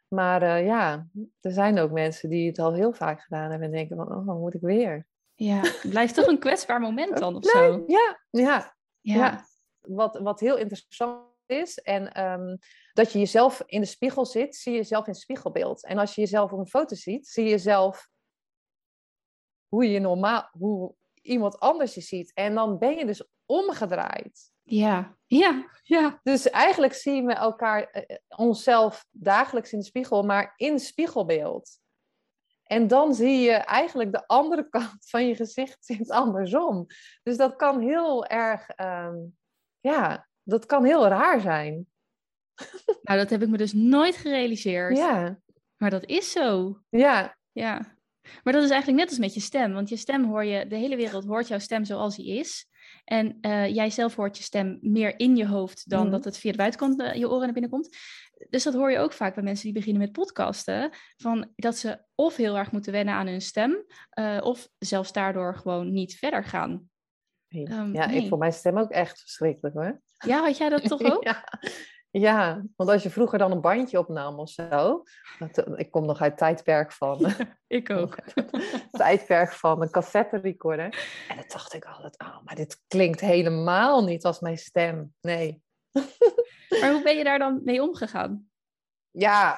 Maar 0.08 0.44
uh, 0.44 0.66
ja, 0.66 1.08
er 1.42 1.52
zijn 1.52 1.80
ook 1.80 1.92
mensen 1.92 2.30
die 2.30 2.48
het 2.48 2.60
al 2.60 2.74
heel 2.74 2.94
vaak 2.94 3.22
gedaan 3.22 3.50
hebben 3.50 3.68
en 3.68 3.74
denken 3.74 3.96
van, 3.96 4.16
oh, 4.16 4.26
wat 4.26 4.38
moet 4.38 4.54
ik 4.54 4.62
weer? 4.62 5.08
Ja, 5.36 5.60
het 5.60 5.86
blijft 5.90 6.16
toch 6.16 6.28
een 6.28 6.40
kwetsbaar 6.40 6.80
moment 6.80 7.18
dan 7.18 7.36
of 7.36 7.44
nee, 7.54 7.72
zo? 7.72 7.84
Ja, 7.88 8.20
ja, 8.30 8.76
ja. 9.02 9.16
ja. 9.16 9.46
Wat, 9.80 10.20
wat 10.20 10.40
heel 10.40 10.58
interessant 10.58 11.33
is. 11.46 11.78
En 11.78 12.24
um, 12.24 12.58
dat 12.94 13.12
je 13.12 13.20
jezelf 13.20 13.62
in 13.66 13.82
de 13.82 13.88
spiegel 13.88 14.26
zit, 14.26 14.56
zie 14.56 14.72
je 14.72 14.78
jezelf 14.78 15.06
in 15.06 15.12
het 15.12 15.22
spiegelbeeld. 15.22 15.86
En 15.86 15.98
als 15.98 16.16
je 16.16 16.22
jezelf 16.22 16.52
op 16.52 16.60
een 16.60 16.68
foto 16.68 16.96
ziet, 16.96 17.28
zie 17.28 17.44
je 17.44 17.50
jezelf 17.50 18.10
hoe 19.68 19.92
je 19.92 20.00
normaal, 20.00 20.50
hoe 20.52 20.96
iemand 21.22 21.60
anders 21.60 21.94
je 21.94 22.02
ziet. 22.02 22.34
En 22.34 22.56
dan 22.56 22.78
ben 22.78 22.98
je 22.98 23.06
dus 23.06 23.28
omgedraaid. 23.46 24.52
Ja, 24.62 25.18
ja, 25.26 25.70
ja. 25.84 26.20
Dus 26.24 26.50
eigenlijk 26.50 26.94
zien 26.94 27.26
we 27.26 27.34
elkaar, 27.34 28.06
uh, 28.08 28.18
onszelf 28.28 29.06
dagelijks 29.12 29.72
in 29.74 29.80
de 29.80 29.86
spiegel, 29.86 30.24
maar 30.24 30.54
in 30.56 30.80
spiegelbeeld. 30.80 31.82
En 32.64 32.88
dan 32.88 33.14
zie 33.14 33.40
je 33.40 33.52
eigenlijk 33.52 34.12
de 34.12 34.28
andere 34.28 34.70
kant 34.80 35.10
van 35.10 35.28
je 35.28 35.36
gezicht 35.36 35.86
zit 35.86 36.10
andersom. 36.10 36.86
Dus 37.24 37.38
dat 37.38 37.56
kan 37.56 37.82
heel 37.82 38.26
erg, 38.26 38.80
um, 38.80 39.38
ja, 39.80 40.28
dat 40.44 40.66
kan 40.66 40.84
heel 40.86 41.08
raar 41.08 41.42
zijn. 41.42 41.88
Nou, 43.02 43.20
dat 43.20 43.30
heb 43.30 43.42
ik 43.42 43.50
me 43.50 43.58
dus 43.58 43.74
nooit 43.74 44.16
gerealiseerd. 44.16 44.98
Ja. 44.98 45.40
Maar 45.78 45.90
dat 45.90 46.06
is 46.06 46.32
zo. 46.32 46.80
Ja. 46.90 47.38
Ja. 47.52 47.98
Maar 48.44 48.54
dat 48.54 48.64
is 48.64 48.70
eigenlijk 48.70 49.00
net 49.00 49.10
als 49.10 49.20
met 49.20 49.34
je 49.34 49.40
stem. 49.40 49.74
Want 49.74 49.90
je 49.90 49.96
stem 49.96 50.26
hoor 50.26 50.46
je, 50.46 50.68
de 50.68 50.76
hele 50.76 50.96
wereld 50.96 51.26
hoort 51.26 51.48
jouw 51.48 51.60
stem 51.60 51.86
zoals 51.86 52.16
die 52.16 52.38
is. 52.40 52.68
En 53.04 53.38
uh, 53.42 53.68
jij 53.68 53.90
zelf 53.90 54.16
hoort 54.16 54.38
je 54.38 54.44
stem 54.44 54.78
meer 54.82 55.20
in 55.20 55.36
je 55.36 55.48
hoofd 55.48 55.90
dan 55.90 56.06
mm. 56.06 56.12
dat 56.12 56.24
het 56.24 56.38
via 56.38 56.52
de 56.52 56.58
buitenkant 56.58 57.02
uh, 57.02 57.14
je 57.14 57.30
oren 57.30 57.44
naar 57.44 57.54
binnen 57.54 57.72
komt. 57.72 57.98
Dus 58.50 58.64
dat 58.64 58.74
hoor 58.74 58.92
je 58.92 59.00
ook 59.00 59.14
vaak 59.14 59.34
bij 59.36 59.44
mensen 59.44 59.66
die 59.66 59.74
beginnen 59.74 60.02
met 60.02 60.12
podcasten. 60.12 60.92
Van 61.18 61.52
dat 61.56 61.78
ze 61.78 62.04
of 62.16 62.36
heel 62.36 62.58
erg 62.58 62.72
moeten 62.72 62.92
wennen 62.92 63.14
aan 63.14 63.28
hun 63.28 63.42
stem, 63.42 63.86
uh, 64.20 64.40
of 64.44 64.70
zelfs 64.78 65.12
daardoor 65.12 65.56
gewoon 65.56 65.94
niet 65.94 66.16
verder 66.16 66.44
gaan. 66.44 66.90
Ehm, 67.48 67.94
ja, 67.94 68.06
nee. 68.06 68.22
ik 68.22 68.28
vond 68.28 68.40
mijn 68.40 68.54
stem 68.54 68.78
ook 68.78 68.92
echt 68.92 69.20
verschrikkelijk 69.20 69.76
hoor. 69.76 70.02
Ja, 70.26 70.42
had 70.44 70.58
jij 70.58 70.70
dat 70.70 70.88
toch 70.88 71.02
ook? 71.14 71.24
ja. 71.24 71.44
ja, 72.12 72.64
want 72.76 72.90
als 72.90 73.04
je 73.04 73.10
vroeger 73.10 73.38
dan 73.38 73.52
een 73.52 73.62
bandje 73.62 74.00
opnam 74.00 74.40
of 74.40 74.50
zo. 74.50 75.04
dat- 75.40 75.80
Ik 75.80 75.92
kom 75.92 76.06
nog 76.06 76.22
uit 76.22 76.30
het 76.32 76.40
tijdperk 76.40 76.92
van, 76.92 77.32
Ik 77.68 77.90
ook. 77.90 78.16
tijdperk 78.92 79.52
van 79.52 79.82
een 79.82 79.90
cassette 79.92 80.38
recorder. 80.38 80.86
En 81.30 81.36
dan 81.36 81.46
dacht 81.48 81.74
ik 81.74 81.86
altijd, 81.86 82.20
oh, 82.22 82.38
maar 82.44 82.56
dit 82.56 82.82
klinkt 82.88 83.20
helemaal 83.20 84.04
niet 84.04 84.26
als 84.26 84.40
mijn 84.40 84.58
stem. 84.58 85.14
Nee. 85.22 85.62
Maar 86.82 86.92
hoe 86.92 87.02
ben 87.04 87.18
je 87.18 87.24
daar 87.24 87.40
dan 87.40 87.62
mee 87.64 87.82
omgegaan? 87.82 88.48
Ja, 89.12 89.58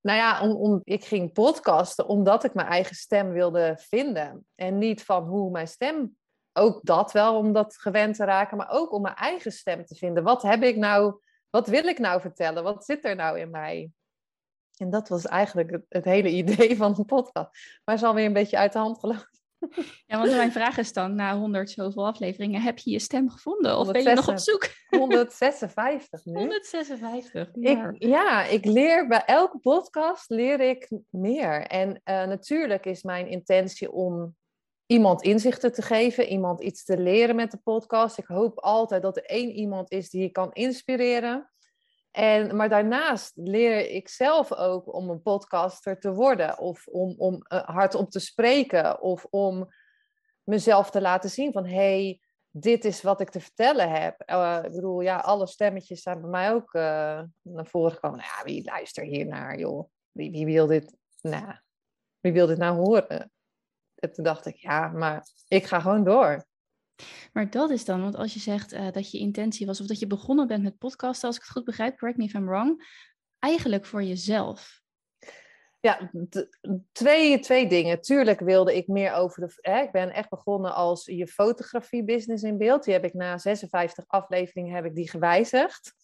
nou 0.00 0.18
ja, 0.18 0.40
om, 0.42 0.50
om, 0.56 0.80
ik 0.84 1.04
ging 1.04 1.32
podcasten 1.32 2.06
omdat 2.06 2.44
ik 2.44 2.54
mijn 2.54 2.66
eigen 2.68 2.94
stem 2.96 3.30
wilde 3.32 3.74
vinden. 3.80 4.46
En 4.54 4.78
niet 4.78 5.02
van 5.04 5.24
hoe 5.24 5.50
mijn 5.50 5.68
stem, 5.68 6.16
ook 6.56 6.80
dat 6.82 7.12
wel 7.12 7.36
om 7.36 7.52
dat 7.52 7.76
gewend 7.76 8.16
te 8.16 8.24
raken, 8.24 8.56
maar 8.56 8.70
ook 8.70 8.92
om 8.92 9.02
mijn 9.02 9.14
eigen 9.14 9.52
stem 9.52 9.84
te 9.84 9.94
vinden. 9.94 10.22
Wat 10.22 10.42
heb 10.42 10.62
ik 10.62 10.76
nou, 10.76 11.20
wat 11.50 11.68
wil 11.68 11.84
ik 11.84 11.98
nou 11.98 12.20
vertellen? 12.20 12.62
Wat 12.62 12.84
zit 12.84 13.04
er 13.04 13.16
nou 13.16 13.38
in 13.38 13.50
mij? 13.50 13.90
En 14.76 14.90
dat 14.90 15.08
was 15.08 15.26
eigenlijk 15.26 15.70
het, 15.70 15.84
het 15.88 16.04
hele 16.04 16.30
idee 16.30 16.76
van 16.76 16.94
een 16.98 17.04
podcast. 17.04 17.80
Maar 17.84 17.94
is 17.94 18.02
alweer 18.02 18.24
een 18.24 18.32
beetje 18.32 18.58
uit 18.58 18.72
de 18.72 18.78
hand 18.78 18.98
gelopen. 18.98 19.34
Ja, 20.06 20.18
want 20.18 20.30
mijn 20.30 20.52
vraag 20.52 20.78
is 20.78 20.92
dan, 20.92 21.14
na 21.14 21.38
honderd 21.38 21.70
zoveel 21.70 22.06
afleveringen, 22.06 22.60
heb 22.60 22.78
je 22.78 22.90
je 22.90 22.98
stem 22.98 23.30
gevonden? 23.30 23.78
Of 23.78 23.90
ben 23.90 24.02
je 24.02 24.08
nog 24.08 24.28
op 24.28 24.34
156. 24.34 24.84
zoek? 24.88 25.00
156 25.00 26.24
nu. 26.24 26.38
156. 26.38 27.48
Ik, 27.54 27.94
ja, 27.98 28.44
ik 28.44 28.64
leer 28.64 29.06
bij 29.06 29.24
elke 29.24 29.58
podcast 29.58 30.30
leer 30.30 30.60
ik 30.60 30.90
meer. 31.10 31.62
En 31.62 32.00
eh, 32.04 32.26
natuurlijk 32.26 32.86
is 32.86 33.02
mijn 33.02 33.28
intentie 33.28 33.92
om 33.92 34.36
iemand 34.86 35.22
inzichten 35.22 35.72
te 35.72 35.82
geven, 35.82 36.26
iemand 36.26 36.62
iets 36.62 36.84
te 36.84 36.98
leren 36.98 37.36
met 37.36 37.50
de 37.50 37.60
podcast. 37.64 38.18
Ik 38.18 38.26
hoop 38.26 38.58
altijd 38.58 39.02
dat 39.02 39.16
er 39.16 39.24
één 39.24 39.50
iemand 39.50 39.90
is 39.90 40.10
die 40.10 40.22
je 40.22 40.30
kan 40.30 40.52
inspireren. 40.52 41.50
En, 42.10 42.56
maar 42.56 42.68
daarnaast 42.68 43.32
leer 43.34 43.90
ik 43.90 44.08
zelf 44.08 44.52
ook 44.52 44.94
om 44.94 45.10
een 45.10 45.22
podcaster 45.22 45.98
te 46.00 46.12
worden, 46.12 46.58
of 46.58 46.86
om, 46.86 47.14
om 47.18 47.34
uh, 47.34 47.62
hardop 47.62 48.10
te 48.10 48.18
spreken, 48.18 49.00
of 49.00 49.26
om 49.30 49.68
mezelf 50.44 50.90
te 50.90 51.00
laten 51.00 51.30
zien 51.30 51.52
van 51.52 51.66
hey, 51.66 52.20
dit 52.50 52.84
is 52.84 53.02
wat 53.02 53.20
ik 53.20 53.30
te 53.30 53.40
vertellen 53.40 53.90
heb. 53.90 54.22
Uh, 54.26 54.58
ik 54.64 54.72
bedoel, 54.72 55.00
ja, 55.00 55.16
alle 55.16 55.46
stemmetjes 55.46 56.02
zijn 56.02 56.20
bij 56.20 56.30
mij 56.30 56.52
ook 56.52 56.74
uh, 56.74 56.82
naar 57.42 57.66
voren 57.66 57.92
gekomen. 57.92 58.18
Nou 58.18 58.30
ja, 58.36 58.44
wie 58.44 58.64
luistert 58.64 59.06
hier 59.06 59.26
naar, 59.26 59.58
joh? 59.58 59.88
Wie, 60.12 60.30
wie, 60.30 60.44
wil 60.44 60.66
dit, 60.66 60.96
nou, 61.20 61.54
wie 62.20 62.32
wil 62.32 62.46
dit 62.46 62.58
nou 62.58 62.76
horen? 62.76 63.30
En 63.96 64.12
toen 64.12 64.24
dacht 64.24 64.46
ik, 64.46 64.56
ja, 64.56 64.88
maar 64.88 65.26
ik 65.48 65.64
ga 65.64 65.80
gewoon 65.80 66.04
door. 66.04 66.46
Maar 67.32 67.50
dat 67.50 67.70
is 67.70 67.84
dan, 67.84 68.02
want 68.02 68.16
als 68.16 68.34
je 68.34 68.40
zegt 68.40 68.72
uh, 68.72 68.90
dat 68.92 69.10
je 69.10 69.18
intentie 69.18 69.66
was, 69.66 69.80
of 69.80 69.86
dat 69.86 69.98
je 69.98 70.06
begonnen 70.06 70.46
bent 70.46 70.62
met 70.62 70.78
podcasten, 70.78 71.28
als 71.28 71.36
ik 71.36 71.42
het 71.42 71.50
goed 71.50 71.64
begrijp, 71.64 71.98
correct 71.98 72.18
me 72.18 72.24
if 72.24 72.34
I'm 72.34 72.46
wrong, 72.46 72.84
eigenlijk 73.38 73.84
voor 73.84 74.02
jezelf. 74.02 74.84
Ja, 75.80 76.10
twee, 76.92 77.38
twee 77.38 77.68
dingen. 77.68 78.00
Tuurlijk 78.00 78.40
wilde 78.40 78.76
ik 78.76 78.86
meer 78.86 79.12
over 79.12 79.46
de. 79.46 79.54
Hè, 79.60 79.80
ik 79.80 79.92
ben 79.92 80.10
echt 80.10 80.28
begonnen 80.28 80.74
als 80.74 81.04
je 81.04 81.26
fotografie 81.26 82.04
business 82.04 82.42
in 82.42 82.58
beeld. 82.58 82.84
Die 82.84 82.92
heb 82.92 83.04
ik 83.04 83.14
na 83.14 83.38
56 83.38 84.04
afleveringen 84.06 84.74
heb 84.74 84.84
ik 84.84 84.94
die 84.94 85.10
gewijzigd. 85.10 85.94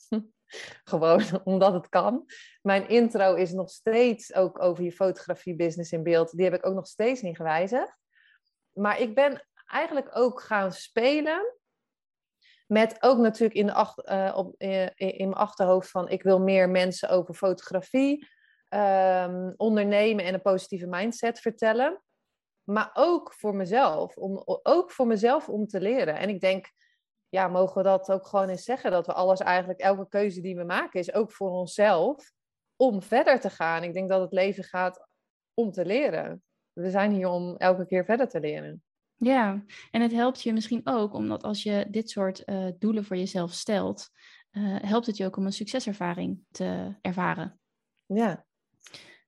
Gewoon 0.85 1.23
omdat 1.45 1.73
het 1.73 1.89
kan. 1.89 2.27
Mijn 2.63 2.89
intro 2.89 3.35
is 3.35 3.53
nog 3.53 3.71
steeds 3.71 4.35
ook 4.35 4.63
over 4.63 4.85
je 4.85 4.93
fotografie 4.93 5.57
business 5.57 5.93
in 5.93 6.03
beeld. 6.03 6.37
Die 6.37 6.45
heb 6.45 6.55
ik 6.55 6.67
ook 6.67 6.75
nog 6.75 6.87
steeds 6.87 7.23
niet 7.23 7.37
gewijzigd. 7.37 7.99
Maar 8.73 9.01
ik 9.01 9.15
ben 9.15 9.47
eigenlijk 9.67 10.17
ook 10.17 10.41
gaan 10.41 10.73
spelen. 10.73 11.57
Met 12.67 13.03
ook 13.03 13.19
natuurlijk 13.19 13.55
in, 13.55 13.67
de 13.67 13.73
ach, 13.73 13.97
uh, 14.05 14.33
op, 14.37 14.55
uh, 14.59 14.83
in 14.95 15.29
mijn 15.29 15.33
achterhoofd 15.33 15.91
van 15.91 16.09
ik 16.09 16.23
wil 16.23 16.41
meer 16.41 16.69
mensen 16.69 17.09
over 17.09 17.35
fotografie, 17.35 18.29
um, 18.69 19.55
ondernemen 19.57 20.25
en 20.25 20.35
een 20.35 20.43
positieve 20.43 20.87
mindset 20.87 21.41
vertellen. 21.41 22.03
Maar 22.65 22.91
ook 22.93 23.35
voor 23.35 23.55
mezelf, 23.55 24.17
om, 24.17 24.43
ook 24.63 24.91
voor 24.91 25.07
mezelf 25.07 25.49
om 25.49 25.67
te 25.67 25.81
leren. 25.81 26.17
En 26.17 26.29
ik 26.29 26.41
denk, 26.41 26.71
ja, 27.33 27.49
mogen 27.49 27.77
we 27.77 27.83
dat 27.83 28.13
ook 28.13 28.27
gewoon 28.27 28.49
eens 28.49 28.65
zeggen, 28.65 28.91
dat 28.91 29.07
we 29.07 29.13
alles 29.13 29.41
eigenlijk, 29.41 29.81
elke 29.81 30.09
keuze 30.09 30.41
die 30.41 30.57
we 30.57 30.65
maken, 30.65 31.01
is 31.01 31.13
ook 31.13 31.33
voor 31.33 31.51
onszelf 31.51 32.33
om 32.77 33.03
verder 33.03 33.41
te 33.41 33.51
gaan. 33.51 33.83
Ik 33.83 33.93
denk 33.93 34.09
dat 34.09 34.21
het 34.21 34.33
leven 34.33 34.65
gaat 34.65 35.09
om 35.55 35.71
te 35.71 35.85
leren. 35.85 36.43
We 36.73 36.91
zijn 36.91 37.13
hier 37.13 37.29
om 37.29 37.57
elke 37.57 37.87
keer 37.87 38.05
verder 38.05 38.29
te 38.29 38.41
leren. 38.41 38.83
Ja, 39.17 39.65
en 39.91 40.01
het 40.01 40.13
helpt 40.13 40.43
je 40.43 40.53
misschien 40.53 40.81
ook, 40.85 41.15
omdat 41.15 41.43
als 41.43 41.63
je 41.63 41.87
dit 41.91 42.11
soort 42.11 42.43
uh, 42.47 42.69
doelen 42.79 43.05
voor 43.05 43.17
jezelf 43.17 43.53
stelt, 43.53 44.11
uh, 44.53 44.77
helpt 44.81 45.07
het 45.07 45.17
je 45.17 45.27
ook 45.27 45.37
om 45.37 45.47
een 45.47 45.53
succeservaring 45.53 46.45
te 46.51 46.97
ervaren. 47.01 47.61
Ja. 48.07 48.47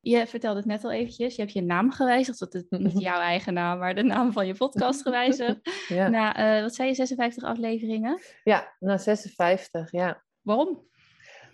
Je 0.05 0.27
vertelde 0.27 0.59
het 0.59 0.69
net 0.69 0.85
al 0.85 0.93
eventjes, 0.93 1.35
je 1.35 1.41
hebt 1.41 1.55
je 1.55 1.63
naam 1.63 1.91
gewijzigd, 1.91 2.39
dat 2.39 2.55
is 2.55 2.65
niet 2.69 3.01
jouw 3.09 3.21
eigen 3.21 3.55
naam, 3.55 3.79
maar 3.79 3.95
de 3.95 4.03
naam 4.03 4.33
van 4.33 4.47
je 4.47 4.55
podcast 4.55 5.03
gewijzigd. 5.03 5.61
ja. 5.89 6.09
Na, 6.09 6.57
uh, 6.57 6.63
wat 6.63 6.75
zei 6.75 6.89
je, 6.89 6.95
56 6.95 7.45
afleveringen? 7.45 8.21
Ja, 8.43 8.75
na 8.79 8.99
56, 8.99 9.93
ja. 9.93 10.23
Waarom? 10.41 10.89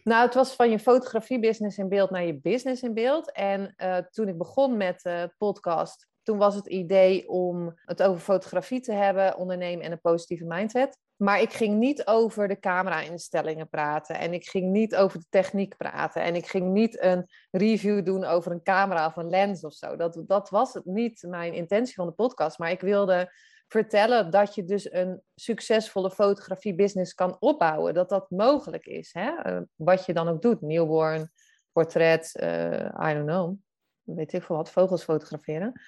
Nou, 0.04 0.25
het 0.25 0.35
was 0.35 0.54
van 0.54 0.71
je 0.71 0.78
fotografie-business 0.78 1.78
in 1.78 1.88
beeld 1.88 2.11
naar 2.11 2.25
je 2.25 2.40
business 2.40 2.83
in 2.83 2.95
beeld. 2.95 3.33
En 3.33 3.75
uh, 3.76 3.97
toen 3.97 4.28
ik 4.28 4.38
begon 4.38 4.76
met 4.76 5.02
de 5.02 5.11
uh, 5.11 5.37
podcast, 5.38 6.09
toen 6.23 6.38
was 6.38 6.54
het 6.54 6.66
idee 6.66 7.28
om 7.28 7.78
het 7.85 8.02
over 8.02 8.21
fotografie 8.21 8.80
te 8.80 8.92
hebben, 8.92 9.37
ondernemen 9.37 9.85
en 9.85 9.92
een 9.92 10.00
positieve 10.00 10.45
mindset. 10.45 10.99
Maar 11.21 11.41
ik 11.41 11.53
ging 11.53 11.79
niet 11.79 12.07
over 12.07 12.49
de 12.49 12.59
camera-instellingen 12.59 13.69
praten. 13.69 14.19
En 14.19 14.33
ik 14.33 14.49
ging 14.49 14.71
niet 14.71 14.97
over 14.97 15.19
de 15.19 15.27
techniek 15.29 15.77
praten. 15.77 16.23
En 16.23 16.35
ik 16.35 16.47
ging 16.47 16.73
niet 16.73 17.03
een 17.03 17.31
review 17.50 18.05
doen 18.05 18.25
over 18.25 18.53
een 18.53 18.62
camera 18.62 19.07
of 19.07 19.17
een 19.17 19.31
lens 19.31 19.65
of 19.65 19.73
zo. 19.73 19.97
Dat, 19.97 20.23
dat 20.27 20.50
was 20.50 20.73
het 20.73 20.85
niet 20.85 21.23
mijn 21.29 21.55
intentie 21.55 21.95
van 21.95 22.07
de 22.07 22.12
podcast. 22.12 22.59
Maar 22.59 22.71
ik 22.71 22.81
wilde 22.81 23.33
vertellen 23.69 24.31
dat 24.31 24.55
je 24.55 24.65
dus 24.65 24.93
een 24.93 25.23
succesvolle 25.35 26.11
fotografie-business 26.11 27.15
kan 27.15 27.37
opbouwen. 27.41 27.95
Dat 27.95 28.09
dat 28.09 28.31
mogelijk 28.31 28.87
is. 28.87 29.12
Hè? 29.12 29.53
Uh, 29.53 29.61
wat 29.75 30.07
je 30.07 30.12
dan 30.12 30.29
ook 30.29 30.43
doet. 30.43 30.61
Newborn, 30.61 31.33
portret, 31.73 32.31
uh, 32.43 33.09
I 33.11 33.15
don't 33.15 33.27
know. 33.27 33.55
Weet 34.03 34.33
ik 34.33 34.43
veel 34.43 34.57
wat, 34.57 34.71
vogels 34.71 35.05
fotograferen. 35.05 35.81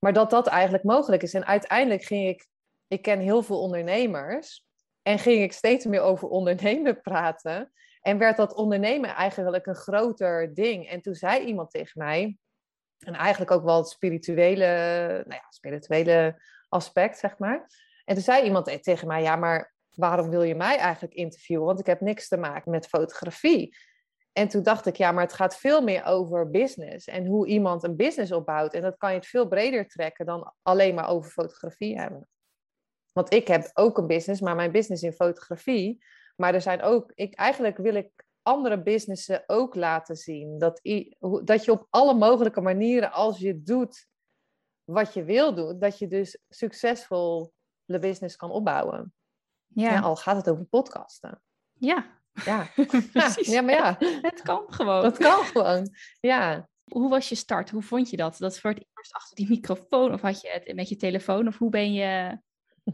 Maar 0.00 0.12
dat 0.12 0.30
dat 0.30 0.46
eigenlijk 0.46 0.84
mogelijk 0.84 1.22
is. 1.22 1.34
En 1.34 1.46
uiteindelijk 1.46 2.02
ging 2.02 2.28
ik... 2.28 2.46
Ik 2.88 3.02
ken 3.02 3.18
heel 3.18 3.42
veel 3.42 3.60
ondernemers. 3.60 4.65
En 5.06 5.18
ging 5.18 5.42
ik 5.42 5.52
steeds 5.52 5.84
meer 5.84 6.00
over 6.00 6.28
ondernemen 6.28 7.00
praten. 7.00 7.72
En 8.00 8.18
werd 8.18 8.36
dat 8.36 8.54
ondernemen 8.54 9.14
eigenlijk 9.14 9.66
een 9.66 9.74
groter 9.74 10.54
ding. 10.54 10.88
En 10.88 11.00
toen 11.00 11.14
zei 11.14 11.44
iemand 11.44 11.70
tegen 11.70 12.04
mij... 12.04 12.38
En 12.98 13.14
eigenlijk 13.14 13.50
ook 13.50 13.64
wel 13.64 13.76
het 13.76 13.88
spirituele... 13.88 14.66
Nou 15.26 15.40
ja, 15.40 15.46
spirituele 15.48 16.42
aspect, 16.68 17.18
zeg 17.18 17.38
maar. 17.38 17.66
En 18.04 18.14
toen 18.14 18.24
zei 18.24 18.44
iemand 18.44 18.82
tegen 18.82 19.08
mij, 19.08 19.22
ja, 19.22 19.36
maar 19.36 19.74
waarom 19.90 20.30
wil 20.30 20.42
je 20.42 20.54
mij 20.54 20.76
eigenlijk 20.76 21.14
interviewen? 21.14 21.66
Want 21.66 21.80
ik 21.80 21.86
heb 21.86 22.00
niks 22.00 22.28
te 22.28 22.36
maken 22.36 22.70
met 22.70 22.86
fotografie. 22.86 23.76
En 24.32 24.48
toen 24.48 24.62
dacht 24.62 24.86
ik, 24.86 24.96
ja, 24.96 25.12
maar 25.12 25.24
het 25.24 25.32
gaat 25.32 25.56
veel 25.56 25.82
meer 25.82 26.04
over 26.04 26.50
business 26.50 27.06
en 27.06 27.26
hoe 27.26 27.46
iemand 27.46 27.82
een 27.82 27.96
business 27.96 28.32
opbouwt. 28.32 28.74
En 28.74 28.82
dat 28.82 28.96
kan 28.96 29.10
je 29.10 29.16
het 29.16 29.26
veel 29.26 29.48
breder 29.48 29.86
trekken 29.86 30.26
dan 30.26 30.54
alleen 30.62 30.94
maar 30.94 31.08
over 31.08 31.30
fotografie 31.30 31.98
hebben. 31.98 32.28
Want 33.16 33.32
ik 33.32 33.48
heb 33.48 33.70
ook 33.74 33.98
een 33.98 34.06
business, 34.06 34.40
maar 34.40 34.54
mijn 34.54 34.72
business 34.72 35.02
in 35.02 35.12
fotografie. 35.12 36.04
Maar 36.36 36.54
er 36.54 36.60
zijn 36.60 36.82
ook, 36.82 37.12
ik, 37.14 37.34
eigenlijk 37.34 37.76
wil 37.76 37.94
ik 37.94 38.10
andere 38.42 38.82
businessen 38.82 39.44
ook 39.46 39.74
laten 39.74 40.16
zien. 40.16 40.58
Dat, 40.58 40.80
dat 41.44 41.64
je 41.64 41.70
op 41.70 41.86
alle 41.90 42.14
mogelijke 42.14 42.60
manieren, 42.60 43.12
als 43.12 43.38
je 43.38 43.62
doet 43.62 44.06
wat 44.84 45.14
je 45.14 45.24
wil 45.24 45.54
doen, 45.54 45.78
dat 45.78 45.98
je 45.98 46.08
dus 46.08 46.38
succesvol 46.48 47.52
de 47.84 47.98
business 47.98 48.36
kan 48.36 48.50
opbouwen. 48.50 49.14
Ja. 49.66 49.90
ja 49.90 50.00
al 50.00 50.16
gaat 50.16 50.36
het 50.36 50.50
over 50.50 50.64
podcasten. 50.64 51.40
Ja. 51.78 52.14
Ja. 52.44 52.66
Precies. 53.12 53.46
ja, 53.46 53.60
maar 53.60 53.74
ja. 53.74 53.96
Het 53.98 54.42
kan 54.42 54.64
gewoon. 54.66 55.02
Dat 55.02 55.16
kan 55.16 55.44
gewoon. 55.44 55.94
Ja. 56.20 56.68
Hoe 56.84 57.08
was 57.08 57.28
je 57.28 57.34
start? 57.34 57.70
Hoe 57.70 57.82
vond 57.82 58.10
je 58.10 58.16
dat? 58.16 58.38
Dat 58.38 58.58
voor 58.58 58.70
het 58.70 58.86
eerst 58.94 59.12
achter 59.12 59.36
die 59.36 59.48
microfoon? 59.48 60.12
Of 60.12 60.20
had 60.20 60.40
je 60.40 60.48
het 60.48 60.74
met 60.74 60.88
je 60.88 60.96
telefoon? 60.96 61.46
Of 61.46 61.58
hoe 61.58 61.70
ben 61.70 61.92
je 61.92 62.38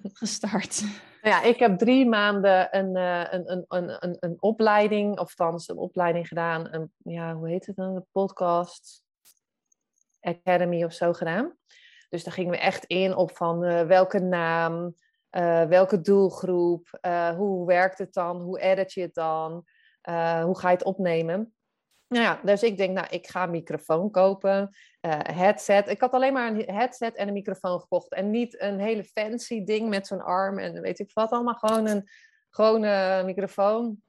gestart? 0.13 0.81
Nou 1.23 1.35
ja, 1.35 1.43
ik 1.43 1.59
heb 1.59 1.79
drie 1.79 2.09
maanden 2.09 2.77
een, 2.77 2.97
een, 2.97 3.53
een, 3.53 3.65
een, 3.69 3.97
een, 4.05 4.17
een 4.21 4.37
opleiding, 4.43 5.19
of 5.19 5.35
thans 5.35 5.69
een 5.69 5.77
opleiding 5.77 6.29
gedaan. 6.29 6.75
Een, 6.75 6.93
ja, 6.97 7.35
hoe 7.35 7.49
heet 7.49 7.67
het 7.67 7.77
dan? 7.77 7.95
Een 7.95 8.07
podcast 8.13 9.03
Academy 10.21 10.85
of 10.85 10.93
zo 10.93 11.13
gedaan. 11.13 11.57
Dus 12.09 12.25
daar 12.25 12.35
gingen 12.35 12.51
we 12.51 12.59
echt 12.59 12.85
in 12.85 13.17
op 13.17 13.37
van 13.37 13.65
uh, 13.65 13.83
welke 13.83 14.19
naam, 14.19 14.95
uh, 15.31 15.65
welke 15.65 16.01
doelgroep, 16.01 16.99
hoe 17.37 17.67
werkt 17.67 17.99
het 17.99 18.13
dan, 18.13 18.41
hoe 18.41 18.61
edit 18.61 18.93
je 18.93 19.01
het 19.01 19.15
dan, 19.15 19.53
hoe 20.43 20.59
ga 20.59 20.69
je 20.69 20.77
het 20.77 20.85
opnemen. 20.85 21.55
Nou 22.13 22.25
ja, 22.25 22.41
dus 22.45 22.63
ik 22.63 22.77
denk, 22.77 22.95
nou, 22.95 23.07
ik 23.11 23.27
ga 23.27 23.43
een 23.43 23.51
microfoon 23.51 24.11
kopen, 24.11 24.77
uh, 25.01 25.19
headset. 25.23 25.89
Ik 25.89 26.01
had 26.01 26.13
alleen 26.13 26.33
maar 26.33 26.51
een 26.51 26.75
headset 26.75 27.17
en 27.17 27.27
een 27.27 27.33
microfoon 27.33 27.81
gekocht. 27.81 28.13
En 28.13 28.31
niet 28.31 28.61
een 28.61 28.81
hele 28.81 29.05
fancy 29.05 29.65
ding 29.65 29.89
met 29.89 30.07
zo'n 30.07 30.23
arm 30.23 30.59
en 30.59 30.81
weet 30.81 30.99
ik 30.99 31.11
wat 31.13 31.31
allemaal. 31.31 31.55
Gewoon 31.55 31.87
een 31.87 32.09
gewone 32.51 33.23
microfoon. 33.25 34.03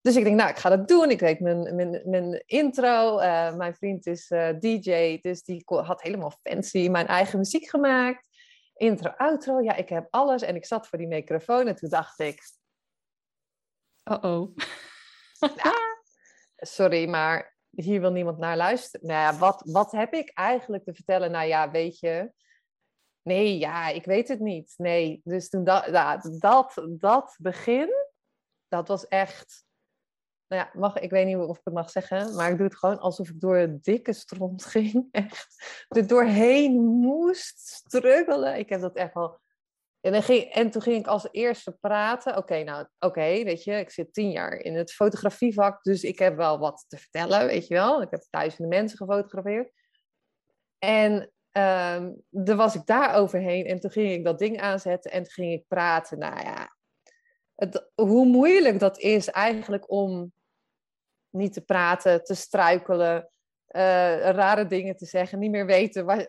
Dus 0.00 0.16
ik 0.16 0.24
denk, 0.24 0.36
nou, 0.36 0.50
ik 0.50 0.56
ga 0.56 0.68
dat 0.68 0.88
doen. 0.88 1.10
Ik 1.10 1.20
weet 1.20 1.40
mijn, 1.40 1.74
mijn, 1.74 2.02
mijn 2.04 2.42
intro. 2.46 3.20
Uh, 3.20 3.54
mijn 3.54 3.74
vriend 3.74 4.06
is 4.06 4.30
uh, 4.30 4.48
DJ, 4.58 5.18
dus 5.20 5.42
die 5.42 5.62
had 5.66 6.02
helemaal 6.02 6.32
fancy 6.42 6.88
mijn 6.88 7.06
eigen 7.06 7.38
muziek 7.38 7.68
gemaakt. 7.68 8.28
Intro, 8.74 9.10
outro. 9.16 9.60
Ja, 9.60 9.74
ik 9.74 9.88
heb 9.88 10.06
alles. 10.10 10.42
En 10.42 10.56
ik 10.56 10.66
zat 10.66 10.88
voor 10.88 10.98
die 10.98 11.08
microfoon 11.08 11.66
en 11.66 11.74
toen 11.74 11.88
dacht 11.88 12.18
ik... 12.18 12.42
Oh-oh. 14.04 14.56
sorry, 16.60 17.08
maar 17.08 17.56
hier 17.70 18.00
wil 18.00 18.12
niemand 18.12 18.38
naar 18.38 18.56
luisteren. 18.56 19.06
Nou 19.06 19.20
ja, 19.20 19.38
wat, 19.38 19.62
wat 19.64 19.92
heb 19.92 20.12
ik 20.12 20.30
eigenlijk 20.30 20.84
te 20.84 20.94
vertellen? 20.94 21.30
Nou 21.30 21.46
ja, 21.46 21.70
weet 21.70 21.98
je... 21.98 22.32
Nee, 23.22 23.58
ja, 23.58 23.88
ik 23.88 24.04
weet 24.04 24.28
het 24.28 24.40
niet. 24.40 24.74
Nee, 24.76 25.20
dus 25.24 25.48
toen 25.48 25.64
dat, 25.64 25.84
dat, 26.38 26.90
dat 26.98 27.36
begin, 27.38 27.90
dat 28.68 28.88
was 28.88 29.08
echt 29.08 29.64
nou 30.50 30.62
ja, 30.62 30.70
mag, 30.80 30.98
ik 30.98 31.10
weet 31.10 31.26
niet 31.26 31.36
of 31.36 31.58
ik 31.58 31.64
het 31.64 31.74
mag 31.74 31.90
zeggen, 31.90 32.34
maar 32.34 32.50
ik 32.50 32.56
doe 32.56 32.66
het 32.66 32.76
gewoon 32.76 32.98
alsof 32.98 33.28
ik 33.28 33.40
door 33.40 33.56
een 33.56 33.78
dikke 33.82 34.12
stront 34.12 34.64
ging. 34.74 35.08
Echt 35.10 35.84
er 35.88 36.06
doorheen 36.06 36.80
moest 36.84 37.58
struggelen. 37.58 38.58
Ik 38.58 38.68
heb 38.68 38.80
dat 38.80 38.96
echt 38.96 39.14
wel. 39.14 39.40
En, 40.00 40.12
dan 40.12 40.22
ging, 40.22 40.42
en 40.42 40.70
toen 40.70 40.82
ging 40.82 40.96
ik 40.96 41.06
als 41.06 41.28
eerste 41.30 41.76
praten. 41.80 42.36
Oké, 42.36 42.62
nou, 42.62 42.86
oké, 42.98 43.44
weet 43.44 43.64
je, 43.64 43.72
ik 43.72 43.90
zit 43.90 44.12
tien 44.12 44.30
jaar 44.30 44.52
in 44.52 44.74
het 44.74 44.92
fotografievak, 44.92 45.82
dus 45.82 46.02
ik 46.02 46.18
heb 46.18 46.36
wel 46.36 46.58
wat 46.58 46.84
te 46.88 46.96
vertellen, 46.96 47.46
weet 47.46 47.66
je 47.66 47.74
wel. 47.74 48.02
Ik 48.02 48.10
heb 48.10 48.26
duizenden 48.30 48.68
mensen 48.68 48.98
gefotografeerd. 48.98 49.72
En 50.78 51.30
um, 51.52 52.22
dan 52.28 52.56
was 52.56 52.74
ik 52.74 52.86
daar 52.86 53.14
overheen 53.14 53.66
en 53.66 53.80
toen 53.80 53.90
ging 53.90 54.12
ik 54.12 54.24
dat 54.24 54.38
ding 54.38 54.60
aanzetten 54.60 55.10
en 55.10 55.22
toen 55.22 55.32
ging 55.32 55.52
ik 55.52 55.64
praten. 55.68 56.18
Nou 56.18 56.42
ja, 56.42 56.76
het, 57.54 57.90
hoe 57.94 58.26
moeilijk 58.26 58.78
dat 58.78 58.98
is 58.98 59.28
eigenlijk 59.28 59.90
om 59.90 60.32
niet 61.30 61.52
te 61.52 61.60
praten, 61.60 62.24
te 62.24 62.34
struikelen, 62.34 63.30
uh, 63.68 64.30
rare 64.30 64.66
dingen 64.66 64.96
te 64.96 65.06
zeggen, 65.06 65.38
niet 65.38 65.50
meer 65.50 65.66
weten, 65.66 66.04
waar, 66.04 66.28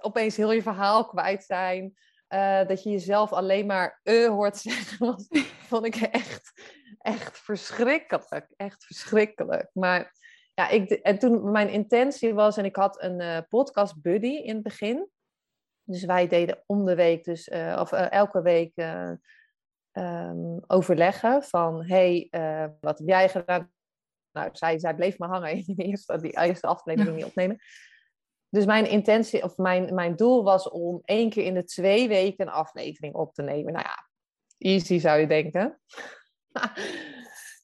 opeens 0.00 0.36
heel 0.36 0.52
je 0.52 0.62
verhaal 0.62 1.06
kwijt 1.06 1.44
zijn. 1.44 1.94
Uh, 2.34 2.66
dat 2.66 2.82
je 2.82 2.90
jezelf 2.90 3.32
alleen 3.32 3.66
maar 3.66 4.00
uh 4.02 4.28
hoort 4.28 4.56
zeggen, 4.66 5.06
was, 5.06 5.28
vond 5.68 5.86
ik 5.86 5.94
echt, 5.96 6.52
echt 6.98 7.38
verschrikkelijk. 7.38 8.46
Echt 8.56 8.84
verschrikkelijk. 8.84 9.70
Maar 9.72 10.12
ja, 10.54 10.68
ik, 10.68 10.90
en 10.90 11.18
toen 11.18 11.50
mijn 11.50 11.68
intentie 11.68 12.34
was, 12.34 12.56
en 12.56 12.64
ik 12.64 12.76
had 12.76 13.02
een 13.02 13.20
uh, 13.20 13.38
podcast 13.48 14.02
buddy 14.02 14.36
in 14.36 14.54
het 14.54 14.62
begin. 14.62 15.08
Dus 15.82 16.04
wij 16.04 16.28
deden 16.28 16.62
om 16.66 16.84
de 16.84 16.94
week, 16.94 17.24
dus, 17.24 17.48
of 17.78 17.92
elke 17.92 18.42
week 18.42 18.72
um, 19.92 20.60
overleggen 20.66 21.42
van, 21.42 21.84
hey, 21.84 22.28
wat 22.80 22.98
heb 22.98 23.08
jij 23.08 23.28
gedaan? 23.28 23.70
nou, 24.32 24.48
zij, 24.52 24.78
zij 24.78 24.94
bleef 24.94 25.18
maar 25.18 25.28
hangen 25.28 25.50
in 25.50 25.62
die 25.66 25.84
eerste, 25.84 26.20
die 26.20 26.40
eerste 26.40 26.66
aflevering 26.66 27.16
niet 27.16 27.24
opnemen. 27.24 27.58
Dus 28.50 28.64
mijn 28.64 28.88
intentie, 28.88 29.42
of 29.42 29.56
mijn, 29.56 29.94
mijn 29.94 30.16
doel 30.16 30.44
was 30.44 30.68
om 30.68 31.00
één 31.04 31.30
keer 31.30 31.44
in 31.44 31.54
de 31.54 31.64
twee 31.64 32.08
weken 32.08 32.46
een 32.46 32.52
aflevering 32.52 33.14
op 33.14 33.34
te 33.34 33.42
nemen. 33.42 33.72
Nou 33.72 33.84
ja, 33.84 34.08
easy 34.58 34.98
zou 34.98 35.20
je 35.20 35.26
denken. 35.26 35.80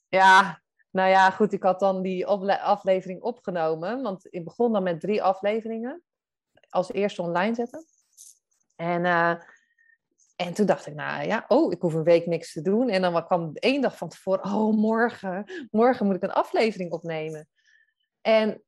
ja, 0.09 0.63
nou 0.91 1.09
ja, 1.11 1.31
goed, 1.31 1.53
ik 1.53 1.63
had 1.63 1.81
dan 1.81 2.03
die 2.03 2.27
aflevering 2.27 3.23
opgenomen. 3.23 4.03
Want 4.03 4.27
ik 4.31 4.45
begon 4.45 4.73
dan 4.73 4.83
met 4.83 5.01
drie 5.01 5.23
afleveringen. 5.23 6.03
Als 6.69 6.93
eerste 6.93 7.23
online 7.23 7.55
zetten. 7.55 7.85
En 8.77 9.05
uh, 9.05 9.35
en 10.37 10.55
toen 10.55 10.67
dacht 10.67 10.87
ik, 10.87 10.95
nou 10.95 11.27
ja, 11.27 11.45
oh, 11.49 11.73
ik 11.73 11.81
hoef 11.81 11.95
een 11.95 12.03
week 12.03 12.27
niks 12.27 12.53
te 12.53 12.63
doen. 12.63 12.89
En 12.89 13.03
dan 13.03 13.25
kwam 13.25 13.51
één 13.55 13.81
dag 13.81 13.97
van 13.97 14.09
tevoren, 14.09 14.45
oh, 14.45 14.75
morgen, 14.75 15.69
morgen 15.71 16.07
moet 16.07 16.15
ik 16.15 16.23
een 16.23 16.33
aflevering 16.33 16.93
opnemen. 16.93 17.49
En 18.21 18.63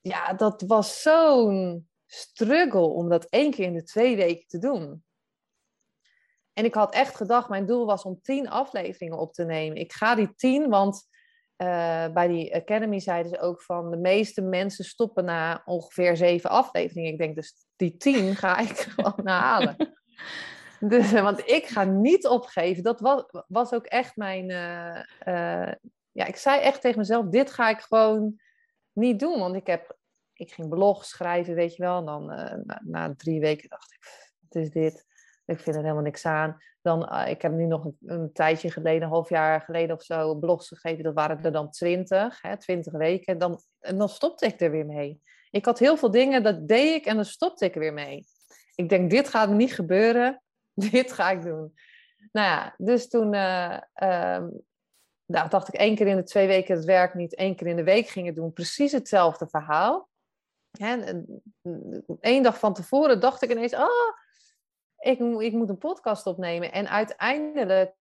ja, 0.00 0.32
dat 0.32 0.62
was 0.66 1.02
zo'n 1.02 1.88
struggle 2.06 2.86
om 2.86 3.08
dat 3.08 3.24
één 3.24 3.50
keer 3.50 3.64
in 3.64 3.74
de 3.74 3.82
twee 3.82 4.16
weken 4.16 4.46
te 4.46 4.58
doen. 4.58 5.04
En 6.52 6.64
ik 6.64 6.74
had 6.74 6.94
echt 6.94 7.16
gedacht, 7.16 7.48
mijn 7.48 7.66
doel 7.66 7.86
was 7.86 8.02
om 8.02 8.20
tien 8.22 8.48
afleveringen 8.48 9.18
op 9.18 9.32
te 9.32 9.44
nemen. 9.44 9.76
Ik 9.76 9.92
ga 9.92 10.14
die 10.14 10.34
tien, 10.34 10.68
want 10.68 11.08
uh, 11.62 12.08
bij 12.08 12.28
die 12.28 12.54
Academy 12.54 13.00
zeiden 13.00 13.30
ze 13.30 13.40
ook 13.40 13.62
van 13.62 13.90
de 13.90 13.96
meeste 13.96 14.42
mensen 14.42 14.84
stoppen 14.84 15.24
na 15.24 15.62
ongeveer 15.64 16.16
zeven 16.16 16.50
afleveringen. 16.50 17.12
Ik 17.12 17.18
denk 17.18 17.34
dus 17.34 17.54
die 17.76 17.96
tien 17.96 18.36
ga 18.36 18.58
ik 18.58 18.76
gewoon 18.96 19.26
halen. 19.26 19.76
Dus, 20.82 21.12
eh, 21.12 21.22
want 21.22 21.48
ik 21.48 21.66
ga 21.66 21.84
niet 21.84 22.26
opgeven. 22.26 22.82
Dat 22.82 23.00
was, 23.00 23.22
was 23.48 23.72
ook 23.72 23.86
echt 23.86 24.16
mijn. 24.16 24.50
Uh, 24.50 25.02
uh, 25.26 25.72
ja, 26.12 26.24
ik 26.26 26.36
zei 26.36 26.60
echt 26.60 26.80
tegen 26.80 26.98
mezelf: 26.98 27.26
dit 27.26 27.50
ga 27.50 27.68
ik 27.68 27.80
gewoon 27.80 28.40
niet 29.00 29.20
doen. 29.20 29.38
Want 29.38 29.56
ik 29.56 29.66
heb. 29.66 29.98
Ik 30.32 30.52
ging 30.52 30.68
blog 30.68 31.04
schrijven, 31.04 31.54
weet 31.54 31.76
je 31.76 31.82
wel. 31.82 31.98
En 31.98 32.04
dan 32.04 32.32
uh, 32.32 32.76
na, 32.80 33.14
drie 33.16 33.40
weken 33.40 33.68
dacht 33.68 33.92
ik: 33.92 34.28
wat 34.40 34.62
is 34.62 34.70
dit? 34.70 35.06
Ik 35.46 35.60
vind 35.60 35.76
er 35.76 35.82
helemaal 35.82 36.02
niks 36.02 36.26
aan. 36.26 36.56
Dan, 36.82 37.16
ik 37.26 37.42
heb 37.42 37.52
nu 37.52 37.66
nog 37.66 37.90
een, 38.00 38.32
tijdje 38.32 38.70
geleden, 38.70 39.02
een 39.02 39.08
half 39.08 39.28
jaar 39.28 39.60
geleden 39.60 39.96
of 39.96 40.02
zo, 40.02 40.34
blogs 40.34 40.68
gegeven. 40.68 41.04
Dat 41.04 41.14
waren 41.14 41.44
er 41.44 41.52
dan 41.52 41.70
twintig, 41.70 42.40
twintig 42.58 42.92
weken. 42.92 43.38
Dan, 43.38 43.60
en 43.80 43.98
dan 43.98 44.08
stopte 44.08 44.46
ik 44.46 44.60
er 44.60 44.70
weer 44.70 44.86
mee. 44.86 45.22
Ik 45.50 45.64
had 45.64 45.78
heel 45.78 45.96
veel 45.96 46.10
dingen, 46.10 46.42
dat 46.42 46.68
deed 46.68 46.94
ik 46.94 47.06
en 47.06 47.14
dan 47.14 47.24
stopte 47.24 47.64
ik 47.64 47.74
er 47.74 47.80
weer 47.80 47.92
mee. 47.92 48.24
Ik 48.74 48.88
denk, 48.88 49.10
dit 49.10 49.28
gaat 49.28 49.50
niet 49.50 49.74
gebeuren 49.74 50.42
dit 50.90 51.12
ga 51.12 51.30
ik 51.30 51.42
doen. 51.42 51.74
Nou 52.32 52.46
ja, 52.46 52.74
dus 52.76 53.08
toen 53.08 53.34
uh, 53.34 53.78
nou, 55.30 55.48
dacht 55.48 55.68
ik 55.68 55.74
één 55.74 55.94
keer 55.94 56.06
in 56.06 56.16
de 56.16 56.22
twee 56.22 56.46
weken 56.46 56.76
het 56.76 56.84
werk 56.84 57.14
niet, 57.14 57.34
één 57.34 57.56
keer 57.56 57.66
in 57.66 57.76
de 57.76 57.84
week 57.84 58.08
ging 58.08 58.26
het 58.26 58.36
doen. 58.36 58.52
Precies 58.52 58.92
hetzelfde 58.92 59.48
verhaal. 59.48 60.08
En 60.78 61.26
één 62.20 62.42
dag 62.42 62.58
van 62.58 62.74
tevoren 62.74 63.20
dacht 63.20 63.42
ik 63.42 63.50
ineens, 63.50 63.74
oh, 63.74 64.16
ik, 64.98 65.18
ik 65.20 65.52
moet 65.52 65.68
een 65.68 65.78
podcast 65.78 66.26
opnemen. 66.26 66.72
En 66.72 66.88
uiteindelijk, 66.88 67.94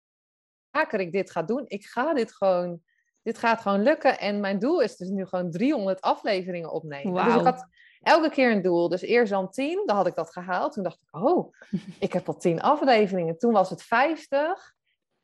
vaker 0.71 1.01
ik 1.01 1.13
dit 1.13 1.31
ga 1.31 1.43
doen, 1.43 1.65
ik 1.67 1.85
ga 1.85 2.15
dit 2.15 2.33
gewoon, 2.33 2.83
dit 3.23 3.39
gaat 3.39 3.61
gewoon 3.61 3.83
lukken. 3.83 4.19
En 4.19 4.41
mijn 4.41 4.59
doel 4.59 4.81
is 4.81 4.97
dus 4.97 5.09
nu 5.09 5.27
gewoon 5.27 5.51
300 5.51 6.01
afleveringen 6.01 6.71
opnemen. 6.71 7.13
Wow. 7.13 7.25
Dus 7.25 7.35
ik 7.35 7.45
had 7.45 7.67
elke 8.01 8.31
keer 8.31 8.51
een 8.51 8.63
doel. 8.63 8.89
Dus 8.89 9.01
eerst 9.01 9.33
dan 9.33 9.51
10, 9.51 9.83
dan 9.87 9.97
had 9.97 10.07
ik 10.07 10.15
dat 10.15 10.33
gehaald. 10.33 10.73
Toen 10.73 10.83
dacht 10.83 11.01
ik, 11.03 11.21
oh, 11.21 11.55
ik 11.99 12.13
heb 12.13 12.29
al 12.29 12.37
10 12.37 12.61
afleveringen. 12.61 13.39
Toen 13.39 13.53
was 13.53 13.71
het 13.71 13.83
50 13.83 14.77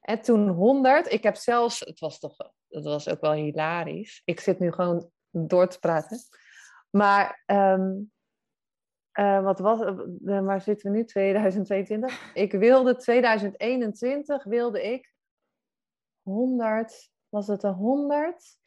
en 0.05 0.23
toen 0.23 0.49
100. 0.49 1.13
Ik 1.13 1.23
heb 1.23 1.37
zelfs, 1.37 1.81
het 1.81 2.01
was 2.01 2.19
toch, 2.19 2.37
dat 2.69 2.85
was 2.85 3.09
ook 3.09 3.21
wel 3.21 3.33
hilarisch. 3.33 4.23
Ik 4.25 4.41
zit 4.41 4.59
nu 4.59 4.73
gewoon 4.73 5.11
door 5.31 5.69
te 5.69 5.79
praten. 5.79 6.19
Maar 6.91 7.43
um, 7.47 8.13
uh, 9.19 9.43
wat 9.43 9.59
was, 9.59 9.81
uh, 9.81 10.41
waar 10.41 10.61
zitten 10.61 10.91
we 10.91 10.97
nu? 10.97 11.05
2022. 11.05 12.35
Ik 12.35 12.53
wilde 12.53 12.97
2021 12.97 14.45
wilde 14.45 14.83
ik 14.83 15.13
100, 16.23 17.11
was 17.29 17.47
het 17.47 17.63
een 17.63 17.73
100? 17.73 18.59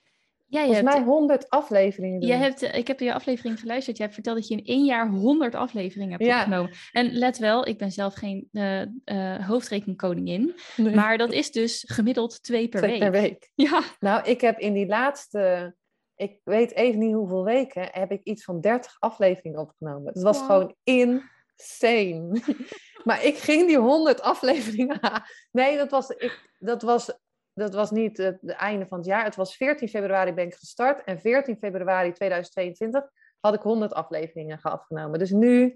Ja, 0.49 0.63
Volgens 0.63 0.83
mij 0.83 1.01
100 1.01 1.49
afleveringen. 1.49 2.21
Je 2.21 2.33
hebt, 2.33 2.61
eh, 2.61 2.77
ik 2.77 2.87
heb 2.87 2.99
je 2.99 3.13
aflevering 3.13 3.59
geluisterd. 3.59 3.97
Je 3.97 4.03
hebt 4.03 4.15
verteld 4.15 4.37
dat 4.37 4.47
je 4.47 4.55
in 4.55 4.65
één 4.65 4.85
jaar 4.85 5.09
100 5.09 5.55
afleveringen 5.55 6.11
hebt 6.11 6.25
ja. 6.25 6.37
opgenomen. 6.37 6.71
En 6.91 7.11
let 7.11 7.37
wel, 7.37 7.67
ik 7.67 7.77
ben 7.77 7.91
zelf 7.91 8.13
geen 8.13 8.49
uh, 8.51 8.81
uh, 9.05 9.47
hoofdrekeningkoningin. 9.47 10.55
Nee. 10.75 10.95
Maar 10.95 11.17
dat 11.17 11.31
is 11.31 11.51
dus 11.51 11.83
gemiddeld 11.87 12.43
twee 12.43 12.67
per 12.67 12.79
twee 12.81 12.99
week. 12.99 13.11
per 13.11 13.21
week. 13.21 13.51
Ja. 13.55 13.81
Nou, 13.99 14.29
ik 14.29 14.41
heb 14.41 14.59
in 14.59 14.73
die 14.73 14.87
laatste, 14.87 15.75
ik 16.15 16.39
weet 16.43 16.73
even 16.73 16.99
niet 16.99 17.13
hoeveel 17.13 17.43
weken, 17.43 17.89
heb 17.91 18.11
ik 18.11 18.23
iets 18.23 18.43
van 18.43 18.61
30 18.61 18.95
afleveringen 18.99 19.59
opgenomen. 19.59 20.13
Het 20.13 20.21
was 20.21 20.37
wow. 20.37 20.45
gewoon 20.45 20.75
insane. 20.83 22.41
maar 23.03 23.23
ik 23.23 23.37
ging 23.37 23.67
die 23.67 23.77
100 23.77 24.21
afleveringen. 24.21 24.99
Nee, 25.51 25.77
dat 25.77 25.91
was, 25.91 26.09
ik, 26.09 26.51
dat 26.59 26.81
was 26.81 27.17
dat 27.57 27.73
was 27.73 27.91
niet 27.91 28.17
het 28.17 28.45
einde 28.45 28.87
van 28.87 28.97
het 28.97 29.07
jaar. 29.07 29.23
Het 29.23 29.35
was 29.35 29.55
14 29.55 29.89
februari 29.89 30.33
ben 30.33 30.45
ik 30.45 30.53
gestart. 30.53 31.03
En 31.03 31.19
14 31.19 31.57
februari 31.57 32.11
2022 32.11 33.09
had 33.39 33.53
ik 33.53 33.61
100 33.61 33.93
afleveringen 33.93 34.61
afgenomen. 34.61 35.19
Dus 35.19 35.31
nu, 35.31 35.75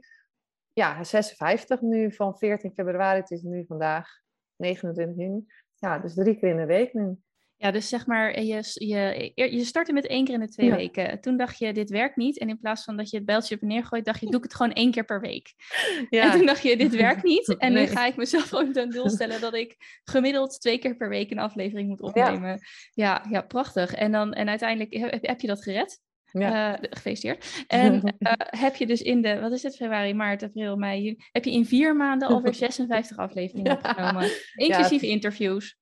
ja, 0.73 1.03
56 1.03 1.81
nu 1.81 2.11
van 2.13 2.37
14 2.37 2.71
februari. 2.73 3.19
Het 3.19 3.31
is 3.31 3.41
nu 3.41 3.65
vandaag 3.67 4.09
29 4.55 5.17
juni. 5.17 5.45
Ja, 5.75 5.99
dus 5.99 6.13
drie 6.13 6.37
keer 6.37 6.49
in 6.49 6.57
de 6.57 6.65
week 6.65 6.93
nu. 6.93 7.17
Ja, 7.61 7.71
dus 7.71 7.89
zeg 7.89 8.05
maar, 8.05 8.41
je, 8.41 8.63
je, 8.73 9.31
je 9.35 9.63
startte 9.63 9.93
met 9.93 10.07
één 10.07 10.25
keer 10.25 10.33
in 10.33 10.39
de 10.39 10.49
twee 10.49 10.71
weken. 10.71 11.21
Toen 11.21 11.37
dacht 11.37 11.57
je, 11.57 11.73
dit 11.73 11.89
werkt 11.89 12.15
niet. 12.15 12.39
En 12.39 12.49
in 12.49 12.59
plaats 12.59 12.83
van 12.83 12.97
dat 12.97 13.09
je 13.09 13.17
het 13.17 13.25
bijltje 13.25 13.55
op 13.55 13.61
neergooit, 13.61 14.05
dacht 14.05 14.19
je, 14.19 14.25
doe 14.25 14.37
ik 14.37 14.43
het 14.43 14.55
gewoon 14.55 14.73
één 14.73 14.91
keer 14.91 15.05
per 15.05 15.21
week. 15.21 15.53
Ja. 16.09 16.23
En 16.23 16.31
toen 16.31 16.45
dacht 16.45 16.61
je, 16.61 16.77
dit 16.77 16.95
werkt 16.95 17.23
niet. 17.23 17.55
En 17.57 17.73
nu 17.73 17.85
ga 17.85 18.05
ik 18.05 18.15
mezelf 18.15 18.49
gewoon 18.49 18.71
ten 18.71 18.89
doel 18.89 19.09
stellen 19.09 19.41
dat 19.41 19.53
ik 19.53 19.75
gemiddeld 20.03 20.61
twee 20.61 20.77
keer 20.77 20.95
per 20.95 21.09
week 21.09 21.31
een 21.31 21.39
aflevering 21.39 21.89
moet 21.89 22.01
opnemen. 22.01 22.59
Ja, 22.93 23.25
ja, 23.29 23.41
prachtig. 23.41 23.93
En, 23.93 24.11
dan, 24.11 24.33
en 24.33 24.49
uiteindelijk 24.49 24.93
heb, 24.93 25.25
heb 25.25 25.41
je 25.41 25.47
dat 25.47 25.63
gered. 25.63 25.99
Ja. 26.31 26.71
Uh, 26.71 26.87
gefeliciteerd. 26.89 27.63
En 27.67 27.93
uh, 28.19 28.31
heb 28.37 28.75
je 28.75 28.85
dus 28.85 29.01
in 29.01 29.21
de, 29.21 29.39
wat 29.39 29.51
is 29.51 29.63
het, 29.63 29.75
februari, 29.75 30.13
maart, 30.13 30.43
april, 30.43 30.75
mei, 30.75 31.01
juni, 31.01 31.17
heb 31.31 31.45
je 31.45 31.51
in 31.51 31.65
vier 31.65 31.95
maanden 31.95 32.27
alweer 32.27 32.53
56 32.53 33.17
afleveringen 33.17 33.71
opgenomen. 33.71 34.29
Inclusief 34.55 35.01
interviews. 35.01 35.79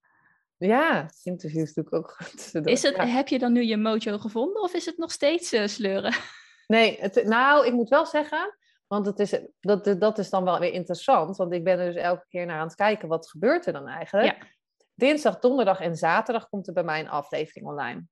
Ja, 0.59 1.09
interviews 1.23 1.73
doe 1.73 1.83
ik 1.83 1.93
ook 1.93 2.11
goed. 2.17 2.65
Is 2.65 2.83
het, 2.83 2.97
Heb 2.97 3.27
je 3.27 3.39
dan 3.39 3.51
nu 3.51 3.63
je 3.63 3.77
mojo 3.77 4.17
gevonden 4.17 4.61
of 4.61 4.73
is 4.73 4.85
het 4.85 4.97
nog 4.97 5.11
steeds 5.11 5.53
uh, 5.53 5.67
sleuren? 5.67 6.13
Nee, 6.67 6.97
het, 6.99 7.23
nou, 7.23 7.65
ik 7.65 7.73
moet 7.73 7.89
wel 7.89 8.05
zeggen, 8.05 8.57
want 8.87 9.05
het 9.05 9.19
is, 9.19 9.39
dat, 9.59 9.95
dat 9.99 10.17
is 10.17 10.29
dan 10.29 10.43
wel 10.43 10.59
weer 10.59 10.73
interessant, 10.73 11.37
want 11.37 11.53
ik 11.53 11.63
ben 11.63 11.79
er 11.79 11.93
dus 11.93 12.01
elke 12.01 12.25
keer 12.27 12.45
naar 12.45 12.59
aan 12.59 12.67
het 12.67 12.75
kijken, 12.75 13.07
wat 13.07 13.29
gebeurt 13.29 13.65
er 13.65 13.73
dan 13.73 13.87
eigenlijk? 13.87 14.41
Ja. 14.41 14.47
Dinsdag, 14.95 15.39
donderdag 15.39 15.79
en 15.79 15.95
zaterdag 15.95 16.49
komt 16.49 16.67
er 16.67 16.73
bij 16.73 16.83
mij 16.83 16.99
een 16.99 17.09
aflevering 17.09 17.67
online. 17.67 18.03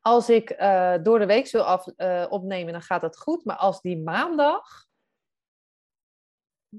Als 0.00 0.28
ik 0.28 0.60
uh, 0.60 0.94
door 1.02 1.18
de 1.18 1.26
week 1.26 1.50
wil 1.50 1.62
af, 1.62 1.86
uh, 1.96 2.26
opnemen, 2.28 2.72
dan 2.72 2.82
gaat 2.82 3.00
dat 3.00 3.18
goed. 3.18 3.44
Maar 3.44 3.56
als 3.56 3.80
die 3.80 3.98
maandag, 3.98 4.84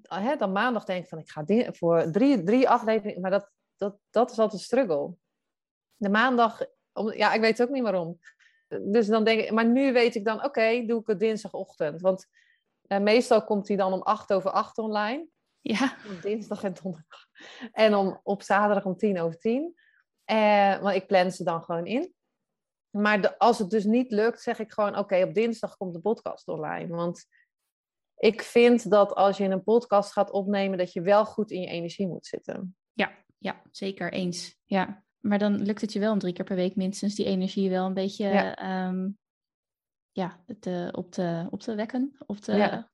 hè, 0.01 0.35
dan 0.35 0.51
maandag 0.51 0.83
denk 0.83 1.03
ik 1.03 1.09
van 1.09 1.19
ik 1.19 1.29
ga 1.29 1.71
voor 1.71 2.11
drie, 2.11 2.43
drie 2.43 2.69
afleveringen, 2.69 3.21
maar 3.21 3.31
dat, 3.31 3.51
dat, 3.81 3.97
dat 4.09 4.31
is 4.31 4.39
altijd 4.39 4.59
een 4.59 4.65
struggle. 4.65 5.13
De 5.95 6.09
maandag, 6.09 6.61
om, 6.93 7.13
ja, 7.13 7.33
ik 7.33 7.41
weet 7.41 7.61
ook 7.61 7.69
niet 7.69 7.83
waarom. 7.83 8.19
Dus 8.67 9.07
dan 9.07 9.23
denk 9.23 9.41
ik, 9.41 9.51
maar 9.51 9.65
nu 9.65 9.93
weet 9.93 10.15
ik 10.15 10.25
dan, 10.25 10.43
oké, 10.43 10.85
doe 10.85 10.99
ik 10.99 11.07
het 11.07 11.19
dinsdagochtend. 11.19 12.01
Want 12.01 12.27
uh, 12.87 12.99
meestal 12.99 13.43
komt 13.43 13.67
hij 13.67 13.77
dan 13.77 13.93
om 13.93 14.01
acht 14.01 14.33
over 14.33 14.51
acht 14.51 14.77
online. 14.77 15.27
Ja. 15.61 15.97
Dinsdag 16.21 16.63
en 16.63 16.73
donderdag. 16.73 17.25
En 17.71 17.95
om, 17.95 18.19
op 18.23 18.41
zaterdag 18.41 18.85
om 18.85 18.97
tien 18.97 19.19
over 19.19 19.39
tien. 19.39 19.75
Uh, 20.31 20.81
want 20.81 20.95
ik 20.95 21.07
plan 21.07 21.31
ze 21.31 21.43
dan 21.43 21.63
gewoon 21.63 21.85
in. 21.85 22.13
Maar 22.89 23.21
de, 23.21 23.37
als 23.37 23.59
het 23.59 23.69
dus 23.69 23.83
niet 23.83 24.11
lukt, 24.11 24.41
zeg 24.41 24.59
ik 24.59 24.71
gewoon: 24.71 24.97
oké, 24.97 25.23
op 25.23 25.33
dinsdag 25.33 25.77
komt 25.77 25.93
de 25.93 25.99
podcast 25.99 26.47
online. 26.47 26.95
Want 26.95 27.25
ik 28.17 28.41
vind 28.41 28.89
dat 28.89 29.13
als 29.13 29.37
je 29.37 29.43
een 29.43 29.63
podcast 29.63 30.11
gaat 30.11 30.31
opnemen, 30.31 30.77
dat 30.77 30.93
je 30.93 31.01
wel 31.01 31.25
goed 31.25 31.51
in 31.51 31.61
je 31.61 31.67
energie 31.67 32.07
moet 32.07 32.25
zitten. 32.25 32.75
Ja, 32.93 33.11
ja 33.41 33.61
zeker 33.71 34.11
eens. 34.11 34.59
Ja. 34.65 35.03
Maar 35.19 35.39
dan 35.39 35.61
lukt 35.61 35.81
het 35.81 35.93
je 35.93 35.99
wel 35.99 36.11
om 36.11 36.19
drie 36.19 36.33
keer 36.33 36.45
per 36.45 36.55
week 36.55 36.75
minstens 36.75 37.15
die 37.15 37.25
energie 37.25 37.69
wel 37.69 37.85
een 37.85 37.93
beetje 37.93 38.27
ja. 38.27 38.55
Ja, 40.13 40.39
te, 40.59 40.89
op, 40.91 41.11
te, 41.11 41.47
op 41.49 41.59
te 41.59 41.75
wekken? 41.75 42.15
Op 42.25 42.37
te... 42.37 42.55
Ja. 42.55 42.89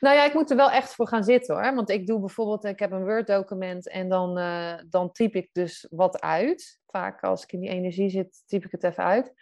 Nou 0.00 0.16
ja, 0.16 0.24
ik 0.24 0.34
moet 0.34 0.50
er 0.50 0.56
wel 0.56 0.70
echt 0.70 0.94
voor 0.94 1.08
gaan 1.08 1.24
zitten 1.24 1.54
hoor. 1.54 1.74
Want 1.74 1.90
ik 1.90 2.06
doe 2.06 2.20
bijvoorbeeld, 2.20 2.64
ik 2.64 2.78
heb 2.78 2.92
een 2.92 3.04
Word-document 3.04 3.88
en 3.88 4.08
dan, 4.08 4.38
uh, 4.38 4.74
dan 4.88 5.12
typ 5.12 5.34
ik 5.34 5.48
dus 5.52 5.86
wat 5.90 6.20
uit. 6.20 6.80
Vaak 6.86 7.22
als 7.22 7.42
ik 7.42 7.52
in 7.52 7.60
die 7.60 7.70
energie 7.70 8.10
zit, 8.10 8.42
typ 8.46 8.64
ik 8.64 8.70
het 8.70 8.84
even 8.84 9.04
uit. 9.04 9.32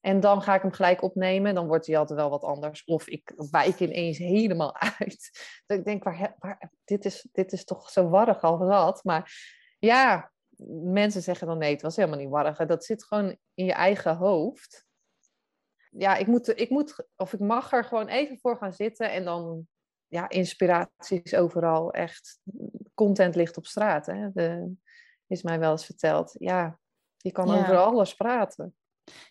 En 0.00 0.20
dan 0.20 0.42
ga 0.42 0.54
ik 0.54 0.62
hem 0.62 0.72
gelijk 0.72 1.02
opnemen. 1.02 1.54
Dan 1.54 1.66
wordt 1.66 1.86
hij 1.86 1.98
altijd 1.98 2.18
wel 2.18 2.30
wat 2.30 2.44
anders. 2.44 2.84
Of 2.84 3.08
ik 3.08 3.32
wijk 3.50 3.80
ineens 3.80 4.18
helemaal 4.18 4.76
uit. 4.98 5.30
Dat 5.66 5.78
ik 5.78 5.84
denk, 5.84 6.04
waar, 6.04 6.36
waar, 6.38 6.72
dit, 6.84 7.04
is, 7.04 7.28
dit 7.32 7.52
is 7.52 7.64
toch 7.64 7.90
zo 7.90 8.08
warrig 8.08 8.42
al 8.42 8.58
wat. 8.58 9.04
Maar 9.04 9.32
ja, 9.80 10.32
mensen 10.92 11.22
zeggen 11.22 11.46
dan 11.46 11.58
nee, 11.58 11.72
het 11.72 11.82
was 11.82 11.96
helemaal 11.96 12.18
niet 12.18 12.28
warrig. 12.28 12.56
Dat 12.56 12.84
zit 12.84 13.04
gewoon 13.04 13.36
in 13.54 13.64
je 13.64 13.72
eigen 13.72 14.16
hoofd 14.16 14.88
ja, 15.90 16.16
ik 16.16 16.26
moet, 16.26 16.60
ik 16.60 16.70
moet, 16.70 17.06
of 17.16 17.32
ik 17.32 17.40
mag 17.40 17.72
er 17.72 17.84
gewoon 17.84 18.08
even 18.08 18.38
voor 18.38 18.56
gaan 18.56 18.72
zitten 18.72 19.10
en 19.10 19.24
dan, 19.24 19.66
ja, 20.06 20.28
inspiratie 20.28 21.20
is 21.22 21.34
overal 21.34 21.92
echt, 21.92 22.40
content 22.94 23.34
ligt 23.34 23.56
op 23.56 23.66
straat, 23.66 24.06
hè. 24.06 24.30
De, 24.32 24.72
is 25.26 25.42
mij 25.42 25.58
wel 25.58 25.70
eens 25.70 25.84
verteld. 25.84 26.34
Ja, 26.38 26.78
je 27.16 27.32
kan 27.32 27.50
over 27.50 27.76
alles 27.76 28.14
praten. 28.14 28.74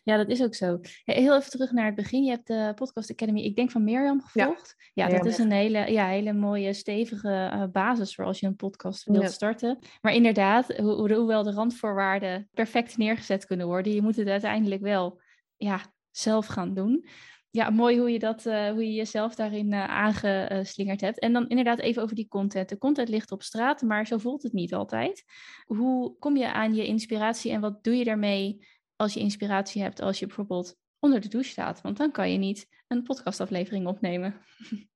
Ja, 0.03 0.17
dat 0.17 0.29
is 0.29 0.43
ook 0.43 0.55
zo. 0.55 0.79
Heel 1.03 1.35
even 1.35 1.51
terug 1.51 1.71
naar 1.71 1.85
het 1.85 1.95
begin. 1.95 2.23
Je 2.23 2.29
hebt 2.29 2.47
de 2.47 2.71
Podcast 2.75 3.11
Academy, 3.11 3.41
ik 3.41 3.55
denk 3.55 3.71
van 3.71 3.83
Mirjam, 3.83 4.21
gevolgd. 4.21 4.75
Ja, 4.93 5.07
ja 5.07 5.17
dat 5.17 5.25
is 5.25 5.37
een 5.37 5.51
hele, 5.51 5.91
ja, 5.91 6.07
hele 6.07 6.33
mooie, 6.33 6.73
stevige 6.73 7.51
uh, 7.53 7.63
basis 7.71 8.15
voor 8.15 8.25
als 8.25 8.39
je 8.39 8.47
een 8.47 8.55
podcast 8.55 9.03
wilt 9.03 9.31
starten. 9.31 9.79
Maar 10.01 10.13
inderdaad, 10.13 10.77
ho 10.77 11.07
hoewel 11.07 11.43
de 11.43 11.51
randvoorwaarden 11.51 12.49
perfect 12.53 12.97
neergezet 12.97 13.45
kunnen 13.45 13.67
worden, 13.67 13.93
je 13.93 14.01
moet 14.01 14.15
het 14.15 14.27
uiteindelijk 14.27 14.81
wel 14.81 15.21
ja, 15.57 15.81
zelf 16.11 16.45
gaan 16.45 16.73
doen. 16.73 17.05
Ja, 17.51 17.69
mooi 17.69 17.99
hoe 17.99 18.11
je, 18.11 18.19
dat, 18.19 18.45
uh, 18.45 18.69
hoe 18.69 18.85
je 18.85 18.93
jezelf 18.93 19.35
daarin 19.35 19.73
uh, 19.73 19.83
aangeslingerd 19.83 21.01
hebt. 21.01 21.19
En 21.19 21.33
dan 21.33 21.47
inderdaad 21.47 21.79
even 21.79 22.03
over 22.03 22.15
die 22.15 22.27
content. 22.27 22.69
De 22.69 22.77
content 22.77 23.09
ligt 23.09 23.31
op 23.31 23.43
straat, 23.43 23.81
maar 23.81 24.07
zo 24.07 24.17
voelt 24.17 24.43
het 24.43 24.53
niet 24.53 24.73
altijd. 24.73 25.23
Hoe 25.65 26.17
kom 26.19 26.37
je 26.37 26.53
aan 26.53 26.75
je 26.75 26.85
inspiratie 26.85 27.51
en 27.51 27.61
wat 27.61 27.83
doe 27.83 27.95
je 27.95 28.03
daarmee 28.03 28.67
als 29.01 29.13
je 29.13 29.19
inspiratie 29.19 29.81
hebt 29.81 30.01
als 30.01 30.19
je 30.19 30.25
bijvoorbeeld 30.25 30.75
onder 30.99 31.21
de 31.21 31.27
douche 31.27 31.49
staat? 31.49 31.81
Want 31.81 31.97
dan 31.97 32.11
kan 32.11 32.31
je 32.31 32.37
niet 32.37 32.67
een 32.87 33.03
podcastaflevering 33.03 33.87
opnemen. 33.87 34.35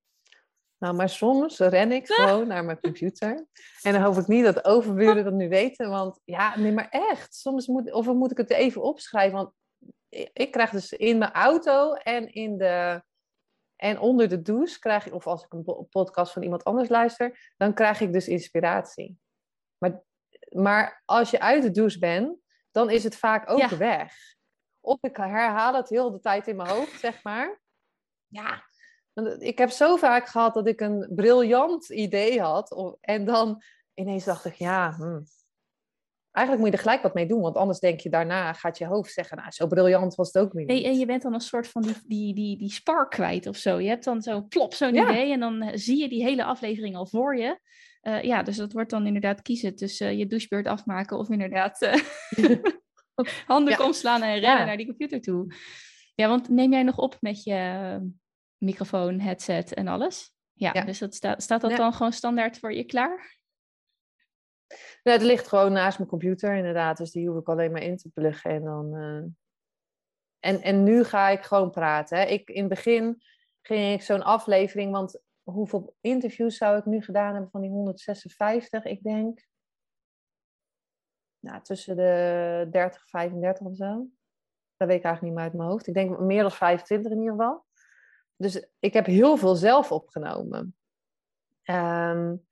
Nou, 0.78 0.96
maar 0.96 1.08
soms 1.08 1.58
ren 1.58 1.92
ik 1.92 2.06
gewoon 2.06 2.46
naar 2.46 2.64
mijn 2.64 2.80
computer. 2.80 3.46
En 3.82 3.92
dan 3.92 4.02
hoop 4.02 4.16
ik 4.16 4.26
niet 4.26 4.44
dat 4.44 4.64
overburen 4.64 5.24
dat 5.24 5.32
nu 5.32 5.48
weten. 5.48 5.90
Want 5.90 6.20
ja, 6.24 6.58
nee, 6.58 6.72
maar 6.72 6.88
echt. 6.88 7.34
Soms 7.34 7.66
moet, 7.66 7.92
of 7.92 8.06
moet 8.06 8.30
ik 8.30 8.36
het 8.36 8.50
even 8.50 8.82
opschrijven. 8.82 9.36
Want 9.36 9.52
ik 10.32 10.50
krijg 10.50 10.70
dus 10.70 10.92
in 10.92 11.18
mijn 11.18 11.32
auto 11.32 11.92
en, 11.92 12.32
in 12.32 12.58
de, 12.58 13.02
en 13.76 13.98
onder 13.98 14.28
de 14.28 14.42
douche 14.42 14.78
krijg 14.78 15.06
ik, 15.06 15.14
of 15.14 15.26
als 15.26 15.44
ik 15.44 15.52
een 15.52 15.88
podcast 15.90 16.32
van 16.32 16.42
iemand 16.42 16.64
anders 16.64 16.88
luister, 16.88 17.52
dan 17.56 17.74
krijg 17.74 18.00
ik 18.00 18.12
dus 18.12 18.28
inspiratie. 18.28 19.18
Maar, 19.78 20.02
maar 20.48 21.02
als 21.04 21.30
je 21.30 21.40
uit 21.40 21.62
de 21.62 21.70
douche 21.70 21.98
bent, 21.98 22.43
dan 22.74 22.90
is 22.90 23.04
het 23.04 23.16
vaak 23.16 23.50
ook 23.50 23.68
weg. 23.68 24.14
Of 24.80 24.98
ik 25.00 25.16
herhaal 25.16 25.74
het 25.74 25.88
heel 25.88 26.10
de 26.10 26.20
tijd 26.20 26.46
in 26.46 26.56
mijn 26.56 26.68
hoofd, 26.68 27.00
zeg 27.00 27.22
maar. 27.22 27.60
Ja, 28.26 28.64
ik 29.38 29.58
heb 29.58 29.70
zo 29.70 29.96
vaak 29.96 30.26
gehad 30.26 30.54
dat 30.54 30.66
ik 30.66 30.80
een 30.80 31.10
briljant 31.14 31.88
idee 31.88 32.40
had. 32.40 32.96
En 33.00 33.24
dan 33.24 33.62
ineens 33.94 34.24
dacht 34.24 34.44
ik, 34.44 34.54
ja, 34.54 34.92
hm, 34.92 35.20
eigenlijk 36.30 36.58
moet 36.58 36.72
je 36.72 36.76
er 36.76 36.82
gelijk 36.82 37.02
wat 37.02 37.14
mee 37.14 37.26
doen, 37.26 37.40
want 37.40 37.56
anders 37.56 37.78
denk 37.78 38.00
je 38.00 38.10
daarna, 38.10 38.52
gaat 38.52 38.78
je 38.78 38.86
hoofd 38.86 39.12
zeggen, 39.12 39.36
nou, 39.36 39.50
zo 39.50 39.66
briljant 39.66 40.14
was 40.14 40.32
het 40.32 40.42
ook 40.42 40.52
niet. 40.52 40.66
Nee, 40.66 40.84
en 40.84 40.98
je 40.98 41.06
bent 41.06 41.22
dan 41.22 41.34
een 41.34 41.40
soort 41.40 41.68
van 41.68 41.82
die, 41.82 41.94
die, 42.06 42.34
die, 42.34 42.58
die 42.58 42.72
spark 42.72 43.10
kwijt 43.10 43.46
of 43.46 43.56
zo. 43.56 43.80
Je 43.80 43.88
hebt 43.88 44.04
dan 44.04 44.22
zo, 44.22 44.42
plop, 44.42 44.74
zo'n 44.74 44.94
idee 44.94 45.32
en 45.32 45.40
dan 45.40 45.70
zie 45.74 46.00
je 46.00 46.08
die 46.08 46.22
hele 46.22 46.44
aflevering 46.44 46.96
al 46.96 47.06
voor 47.06 47.36
je. 47.36 47.60
Uh, 48.04 48.22
ja, 48.22 48.42
dus 48.42 48.56
dat 48.56 48.72
wordt 48.72 48.90
dan 48.90 49.06
inderdaad 49.06 49.42
kiezen 49.42 49.76
tussen 49.76 50.12
uh, 50.12 50.18
je 50.18 50.26
douchebeurt 50.26 50.66
afmaken 50.66 51.18
of 51.18 51.30
inderdaad 51.30 51.82
uh, 52.36 52.56
handen 53.46 53.78
ja. 53.78 53.84
omslaan 53.84 54.22
en 54.22 54.38
rennen 54.38 54.58
ja. 54.58 54.64
naar 54.64 54.76
die 54.76 54.86
computer 54.86 55.20
toe. 55.20 55.54
Ja, 56.14 56.28
want 56.28 56.48
neem 56.48 56.72
jij 56.72 56.82
nog 56.82 56.98
op 56.98 57.16
met 57.20 57.42
je 57.42 58.00
microfoon, 58.58 59.20
headset 59.20 59.74
en 59.74 59.88
alles? 59.88 60.32
Ja, 60.52 60.72
dus 60.72 60.98
dat 60.98 61.14
sta, 61.14 61.34
staat 61.38 61.60
dat 61.60 61.76
dan 61.76 61.92
gewoon 61.92 62.12
standaard 62.12 62.58
voor 62.58 62.72
je 62.72 62.84
klaar? 62.84 63.42
het 65.02 65.22
ligt 65.22 65.48
gewoon 65.48 65.72
naast 65.72 65.98
mijn 65.98 66.10
computer 66.10 66.56
inderdaad. 66.56 66.96
Dus 66.96 67.10
die 67.10 67.28
hoef 67.28 67.40
ik 67.40 67.48
alleen 67.48 67.72
maar 67.72 67.82
in 67.82 67.96
te 67.96 68.08
pluggen. 68.08 68.50
En, 68.50 68.64
dan, 68.64 68.94
uh... 68.94 69.24
en, 70.38 70.62
en 70.62 70.82
nu 70.82 71.04
ga 71.04 71.28
ik 71.28 71.42
gewoon 71.42 71.70
praten. 71.70 72.18
Hè. 72.18 72.24
Ik, 72.24 72.48
in 72.48 72.60
het 72.60 72.68
begin 72.68 73.22
ging 73.62 73.94
ik 73.94 74.02
zo'n 74.02 74.22
aflevering, 74.22 74.92
want 74.92 75.20
hoeveel 75.44 75.96
interviews 76.00 76.56
zou 76.56 76.78
ik 76.78 76.84
nu 76.84 77.02
gedaan 77.02 77.32
hebben 77.32 77.50
van 77.50 77.60
die 77.60 77.70
156? 77.70 78.84
Ik 78.84 79.02
denk 79.02 79.46
nou, 81.38 81.62
tussen 81.62 81.96
de 81.96 82.66
30 82.70 83.00
en 83.00 83.08
35 83.08 83.66
of 83.66 83.76
zo. 83.76 84.06
Dat 84.76 84.88
weet 84.88 84.98
ik 84.98 85.04
eigenlijk 85.04 85.22
niet 85.22 85.34
meer 85.34 85.42
uit 85.42 85.52
mijn 85.52 85.68
hoofd. 85.68 85.86
Ik 85.86 85.94
denk 85.94 86.18
meer 86.18 86.42
dan 86.42 86.50
25 86.50 87.12
in 87.12 87.18
ieder 87.18 87.34
geval. 87.34 87.64
Dus 88.36 88.68
ik 88.78 88.92
heb 88.92 89.06
heel 89.06 89.36
veel 89.36 89.54
zelf 89.54 89.92
opgenomen. 89.92 90.76
Um, 91.64 92.46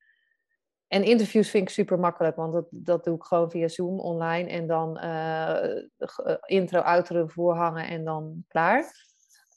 en 0.87 1.05
interviews 1.05 1.51
vind 1.51 1.69
ik 1.69 1.75
super 1.75 1.99
makkelijk, 1.99 2.37
want 2.37 2.53
dat, 2.53 2.67
dat 2.71 3.05
doe 3.05 3.17
ik 3.17 3.23
gewoon 3.23 3.51
via 3.51 3.69
Zoom 3.69 4.01
online 4.01 4.49
en 4.49 4.67
dan 4.67 5.05
uh, 5.05 5.83
intro, 6.45 6.81
outro 6.81 7.27
voorhangen 7.27 7.87
en 7.87 8.05
dan 8.05 8.45
klaar. 8.49 9.12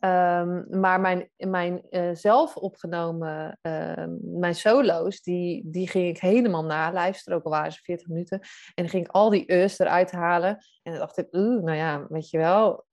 Um, 0.06 0.66
maar 0.70 1.00
mijn, 1.00 1.30
mijn 1.38 1.82
uh, 1.90 2.10
zelf 2.14 2.56
opgenomen, 2.58 3.60
uh, 3.62 4.06
mijn 4.22 4.56
solo's, 4.56 5.22
die, 5.22 5.64
die 5.66 5.88
ging 5.88 6.08
ik 6.08 6.20
helemaal 6.20 6.64
naluisteren, 6.64 7.38
ook 7.38 7.44
al 7.44 7.52
waren 7.52 7.72
ze 7.72 7.80
40 7.84 8.08
minuten. 8.08 8.40
En 8.40 8.84
dan 8.84 8.90
ging 8.90 9.06
ik 9.06 9.12
al 9.12 9.30
die 9.30 9.52
eus 9.52 9.80
eruit 9.80 10.12
halen. 10.12 10.50
En 10.84 10.92
dan 10.92 11.00
dacht 11.00 11.18
ik, 11.18 11.28
oeh, 11.32 11.64
nou 11.64 11.78
ja, 11.78 12.06
weet 12.10 12.30
je 12.30 12.38
wel, 12.38 12.86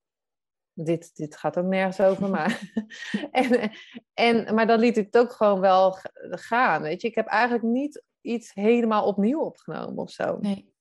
dit, 0.72 1.16
dit 1.16 1.36
gaat 1.36 1.58
ook 1.58 1.66
nergens 1.66 2.00
over. 2.00 2.30
Maar, 2.36 2.60
en, 3.30 3.70
en, 4.14 4.54
maar 4.54 4.66
dan 4.66 4.78
liet 4.78 4.96
ik 4.96 5.04
het 5.04 5.18
ook 5.18 5.32
gewoon 5.32 5.60
wel 5.60 5.98
gaan. 6.30 6.82
Weet 6.82 7.00
je, 7.00 7.08
ik 7.08 7.14
heb 7.14 7.26
eigenlijk 7.26 7.64
niet 7.64 8.02
iets 8.20 8.54
helemaal 8.54 9.06
opnieuw 9.06 9.40
opgenomen 9.40 9.96
of 9.96 10.10
zo. 10.10 10.38
Nee. 10.40 10.74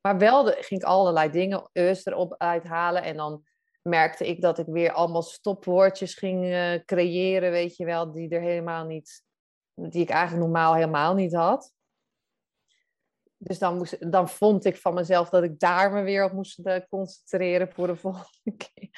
Maar 0.00 0.18
wel 0.18 0.42
de, 0.42 0.56
ging 0.60 0.80
ik 0.80 0.86
allerlei 0.86 1.30
dingen 1.30 1.68
eerst 1.72 2.06
erop 2.06 2.34
uithalen. 2.38 3.02
En 3.02 3.16
dan 3.16 3.44
merkte 3.82 4.28
ik 4.28 4.40
dat 4.40 4.58
ik 4.58 4.66
weer 4.66 4.92
allemaal 4.92 5.22
stopwoordjes 5.22 6.14
ging 6.14 6.44
uh, 6.44 6.74
creëren, 6.84 7.50
weet 7.50 7.76
je 7.76 7.84
wel, 7.84 8.12
die 8.12 8.28
er 8.28 8.40
helemaal 8.40 8.84
niet, 8.84 9.22
die 9.74 10.02
ik 10.02 10.10
eigenlijk 10.10 10.42
normaal 10.44 10.74
helemaal 10.74 11.14
niet 11.14 11.34
had. 11.34 11.72
Dus 13.36 13.58
dan, 13.58 13.76
moest, 13.76 14.12
dan 14.12 14.28
vond 14.28 14.64
ik 14.64 14.76
van 14.76 14.94
mezelf 14.94 15.28
dat 15.28 15.42
ik 15.42 15.58
daar 15.58 15.92
me 15.92 16.02
weer 16.02 16.24
op 16.24 16.32
moest 16.32 16.58
uh, 16.58 16.76
concentreren 16.88 17.72
voor 17.72 17.86
de 17.86 17.96
volgende 18.06 18.56
keer. 18.56 18.90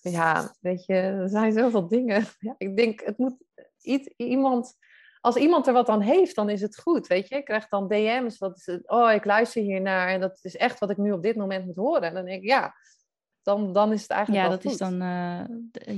Ja, 0.00 0.54
weet 0.60 0.84
je, 0.84 0.94
er 0.94 1.28
zijn 1.28 1.52
zoveel 1.52 1.88
dingen. 1.88 2.24
Ja, 2.38 2.54
ik 2.58 2.76
denk, 2.76 3.00
het 3.00 3.18
moet 3.18 3.36
iets, 3.80 4.08
iemand, 4.16 4.74
als 5.20 5.36
iemand 5.36 5.66
er 5.66 5.72
wat 5.72 5.88
aan 5.88 6.00
heeft, 6.00 6.34
dan 6.34 6.50
is 6.50 6.60
het 6.60 6.80
goed, 6.80 7.06
weet 7.06 7.28
je. 7.28 7.36
Ik 7.36 7.44
krijg 7.44 7.68
dan 7.68 7.88
DM's, 7.88 8.38
dat 8.38 8.56
is 8.56 8.80
oh, 8.84 9.12
ik 9.12 9.24
luister 9.24 9.62
hiernaar 9.62 10.08
en 10.08 10.20
dat 10.20 10.38
is 10.42 10.56
echt 10.56 10.78
wat 10.78 10.90
ik 10.90 10.96
nu 10.96 11.12
op 11.12 11.22
dit 11.22 11.36
moment 11.36 11.66
moet 11.66 11.76
horen. 11.76 12.02
En 12.02 12.14
dan 12.14 12.24
denk 12.24 12.42
ik, 12.42 12.48
ja, 12.48 12.74
dan, 13.42 13.72
dan 13.72 13.92
is 13.92 14.02
het 14.02 14.10
eigenlijk 14.10 14.44
Ja, 14.44 14.50
dat 14.50 14.62
goed. 14.62 14.72
is 14.72 14.78
dan 14.78 15.02
uh, 15.02 15.44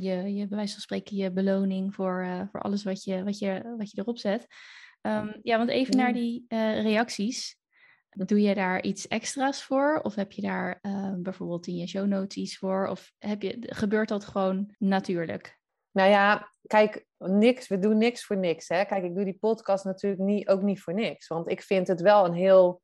je, 0.03 0.35
je, 0.35 0.46
bij 0.46 0.57
wijze 0.57 0.72
van 0.72 0.83
spreken, 0.83 1.16
je 1.16 1.33
beloning 1.33 1.94
voor, 1.94 2.24
uh, 2.24 2.42
voor 2.50 2.61
alles 2.61 2.85
wat 2.85 3.05
je, 3.05 3.24
wat, 3.24 3.38
je, 3.38 3.74
wat 3.76 3.90
je 3.90 4.00
erop 4.00 4.18
zet. 4.18 4.46
Um, 5.03 5.38
ja, 5.42 5.57
want 5.57 5.70
even 5.70 5.96
naar 5.96 6.12
die 6.12 6.44
uh, 6.48 6.83
reacties. 6.83 7.59
Doe 8.11 8.40
je 8.40 8.55
daar 8.55 8.83
iets 8.83 9.09
extra's 9.09 9.62
voor? 9.62 10.00
Of 10.03 10.14
heb 10.14 10.33
je 10.33 10.42
daar 10.42 10.81
bijvoorbeeld 11.16 11.66
in 11.66 11.76
je 11.76 11.87
show 11.87 12.07
notes 12.07 12.59
voor? 12.59 12.87
Of 12.87 13.12
heb 13.18 13.42
je, 13.42 13.57
gebeurt 13.61 14.09
dat 14.09 14.24
gewoon 14.24 14.74
natuurlijk? 14.79 15.59
Nou 15.90 16.11
ja, 16.11 16.53
kijk, 16.66 17.07
niks, 17.18 17.68
we 17.68 17.79
doen 17.79 17.98
niks 17.98 18.24
voor 18.24 18.37
niks. 18.37 18.68
Hè? 18.68 18.85
Kijk, 18.85 19.05
ik 19.05 19.14
doe 19.14 19.24
die 19.24 19.38
podcast 19.40 19.85
natuurlijk 19.85 20.22
niet, 20.22 20.48
ook 20.48 20.62
niet 20.62 20.81
voor 20.81 20.94
niks. 20.94 21.26
Want 21.26 21.50
ik 21.50 21.62
vind 21.62 21.88
het 21.88 22.00
wel 22.00 22.24
een 22.24 22.35
heel... 22.35 22.81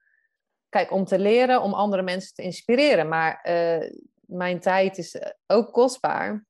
Kijk, 0.68 0.90
om 0.90 1.04
te 1.04 1.18
leren, 1.18 1.62
om 1.62 1.74
andere 1.74 2.02
mensen 2.02 2.34
te 2.34 2.42
inspireren. 2.42 3.08
Maar 3.08 3.46
uh, 3.48 3.90
mijn 4.26 4.60
tijd 4.60 4.98
is 4.98 5.20
ook 5.46 5.72
kostbaar. 5.72 6.46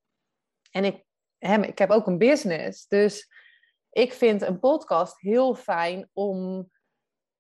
En 0.71 0.85
ik, 0.85 1.05
ik 1.39 1.79
heb 1.79 1.91
ook 1.91 2.07
een 2.07 2.19
business. 2.19 2.87
Dus 2.87 3.29
ik 3.91 4.13
vind 4.13 4.43
een 4.43 4.59
podcast 4.59 5.21
heel 5.21 5.55
fijn 5.55 6.11
om 6.13 6.71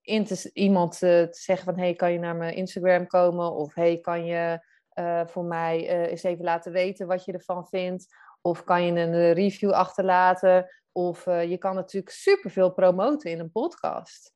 in 0.00 0.24
te, 0.24 0.50
iemand 0.52 0.98
te, 0.98 1.28
te 1.30 1.40
zeggen 1.40 1.64
van... 1.64 1.78
hey, 1.78 1.94
kan 1.94 2.12
je 2.12 2.18
naar 2.18 2.36
mijn 2.36 2.54
Instagram 2.54 3.06
komen? 3.06 3.52
Of 3.52 3.74
hey, 3.74 4.00
kan 4.00 4.24
je 4.24 4.60
uh, 4.94 5.26
voor 5.26 5.44
mij 5.44 6.08
eens 6.08 6.22
even 6.22 6.44
laten 6.44 6.72
weten 6.72 7.06
wat 7.06 7.24
je 7.24 7.32
ervan 7.32 7.66
vindt? 7.66 8.06
Of 8.40 8.64
kan 8.64 8.82
je 8.84 8.92
een 8.92 9.32
review 9.32 9.70
achterlaten? 9.70 10.70
Of 10.92 11.24
je 11.24 11.56
kan 11.58 11.74
natuurlijk 11.74 12.12
superveel 12.12 12.72
promoten 12.72 13.30
in 13.30 13.40
een 13.40 13.52
podcast. 13.52 14.35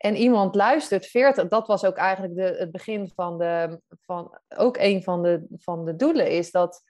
En 0.00 0.16
iemand 0.16 0.54
luistert 0.54 1.06
40, 1.06 1.48
dat 1.48 1.66
was 1.66 1.84
ook 1.84 1.96
eigenlijk 1.96 2.34
de, 2.34 2.56
het 2.58 2.70
begin 2.70 3.08
van 3.14 3.38
de, 3.38 3.80
van, 4.00 4.38
ook 4.48 4.76
een 4.76 5.02
van 5.02 5.22
de, 5.22 5.46
van 5.50 5.84
de 5.84 5.96
doelen, 5.96 6.30
is 6.30 6.50
dat 6.50 6.82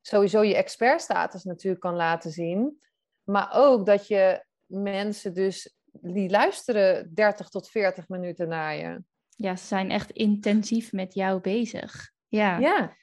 sowieso 0.00 0.42
je 0.42 0.56
expertstatus 0.56 1.44
natuurlijk 1.44 1.82
kan 1.82 1.94
laten 1.94 2.30
zien. 2.30 2.80
Maar 3.22 3.50
ook 3.54 3.86
dat 3.86 4.06
je 4.06 4.44
mensen 4.66 5.34
dus, 5.34 5.76
die 5.92 6.30
luisteren 6.30 7.14
30 7.14 7.48
tot 7.48 7.68
40 7.68 8.08
minuten 8.08 8.48
naar 8.48 8.76
je. 8.76 9.02
Ja, 9.28 9.56
ze 9.56 9.66
zijn 9.66 9.90
echt 9.90 10.10
intensief 10.10 10.92
met 10.92 11.14
jou 11.14 11.40
bezig. 11.40 12.12
Ja. 12.28 12.58
Ja. 12.58 12.96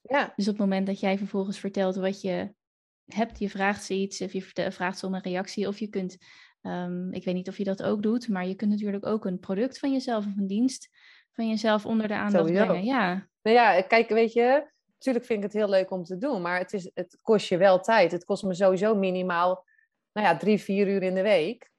ja. 0.00 0.32
Dus 0.36 0.48
op 0.48 0.52
het 0.52 0.62
moment 0.62 0.86
dat 0.86 1.00
jij 1.00 1.18
vervolgens 1.18 1.58
vertelt 1.58 1.96
wat 1.96 2.20
je 2.20 2.54
hebt, 3.04 3.38
je 3.38 3.50
vraagt 3.50 3.84
ze 3.84 3.94
iets, 3.94 4.20
of 4.20 4.32
je 4.32 4.70
vraagt 4.72 4.98
ze 4.98 5.06
om 5.06 5.14
een 5.14 5.22
reactie, 5.22 5.68
of 5.68 5.78
je 5.78 5.88
kunt 5.88 6.16
Um, 6.62 7.12
ik 7.12 7.24
weet 7.24 7.34
niet 7.34 7.48
of 7.48 7.58
je 7.58 7.64
dat 7.64 7.82
ook 7.82 8.02
doet, 8.02 8.28
maar 8.28 8.46
je 8.46 8.54
kunt 8.54 8.70
natuurlijk 8.70 9.06
ook 9.06 9.24
een 9.24 9.38
product 9.38 9.78
van 9.78 9.92
jezelf 9.92 10.26
of 10.26 10.36
een 10.36 10.46
dienst 10.46 10.88
van 11.32 11.48
jezelf 11.48 11.86
onder 11.86 12.08
de 12.08 12.14
aandacht 12.14 12.46
Sowieso. 12.46 12.66
brengen. 12.66 12.84
Ja. 12.84 13.28
Nou 13.42 13.56
ja, 13.56 13.82
kijk, 13.82 14.08
weet 14.08 14.32
je, 14.32 14.70
natuurlijk 14.92 15.24
vind 15.24 15.38
ik 15.38 15.44
het 15.44 15.52
heel 15.52 15.68
leuk 15.68 15.90
om 15.90 16.04
te 16.04 16.18
doen, 16.18 16.42
maar 16.42 16.58
het, 16.58 16.72
is, 16.72 16.90
het 16.94 17.18
kost 17.22 17.48
je 17.48 17.56
wel 17.56 17.80
tijd. 17.80 18.12
Het 18.12 18.24
kost 18.24 18.42
me 18.42 18.54
sowieso 18.54 18.94
minimaal, 18.94 19.64
nou 20.12 20.26
ja, 20.26 20.36
drie, 20.36 20.58
vier 20.58 20.88
uur 20.88 21.02
in 21.02 21.14
de 21.14 21.22
week. 21.22 21.70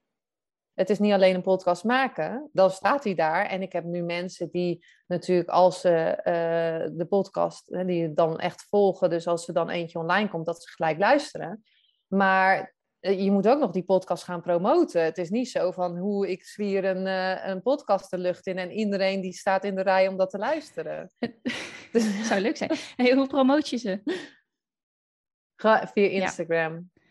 Het 0.73 0.89
is 0.89 0.99
niet 0.99 1.13
alleen 1.13 1.35
een 1.35 1.41
podcast 1.41 1.83
maken, 1.83 2.49
dan 2.53 2.71
staat 2.71 3.03
hij 3.03 3.15
daar. 3.15 3.45
En 3.45 3.61
ik 3.61 3.73
heb 3.73 3.83
nu 3.83 4.01
mensen 4.01 4.49
die 4.51 4.85
natuurlijk 5.07 5.49
als 5.49 5.81
ze 5.81 6.17
uh, 6.17 6.97
de 6.97 7.05
podcast, 7.05 7.85
die 7.85 8.13
dan 8.13 8.39
echt 8.39 8.65
volgen, 8.69 9.09
dus 9.09 9.27
als 9.27 9.47
er 9.47 9.53
dan 9.53 9.69
eentje 9.69 9.99
online 9.99 10.29
komt, 10.29 10.45
dat 10.45 10.63
ze 10.63 10.69
gelijk 10.69 10.97
luisteren. 10.97 11.63
Maar 12.07 12.75
je 13.11 13.31
moet 13.31 13.47
ook 13.47 13.59
nog 13.59 13.71
die 13.71 13.83
podcast 13.83 14.23
gaan 14.23 14.41
promoten. 14.41 15.03
Het 15.03 15.17
is 15.17 15.29
niet 15.29 15.49
zo 15.49 15.71
van 15.71 15.97
hoe 15.97 16.29
ik 16.29 16.45
zwier 16.45 16.85
een, 16.85 17.05
uh, 17.05 17.47
een 17.47 17.61
podcast 17.61 18.09
de 18.09 18.17
lucht 18.17 18.47
in 18.47 18.57
en 18.57 18.71
iedereen 18.71 19.21
die 19.21 19.33
staat 19.33 19.63
in 19.63 19.75
de 19.75 19.81
rij 19.81 20.07
om 20.07 20.17
dat 20.17 20.29
te 20.29 20.37
luisteren. 20.37 21.11
dat 21.91 22.01
zou 22.01 22.41
leuk 22.41 22.57
zijn. 22.57 22.71
Hey, 22.95 23.13
hoe 23.13 23.27
promoot 23.27 23.69
je 23.69 23.77
ze? 23.77 24.01
Via 25.93 26.09
Instagram. 26.09 26.73
Ja. 26.73 27.01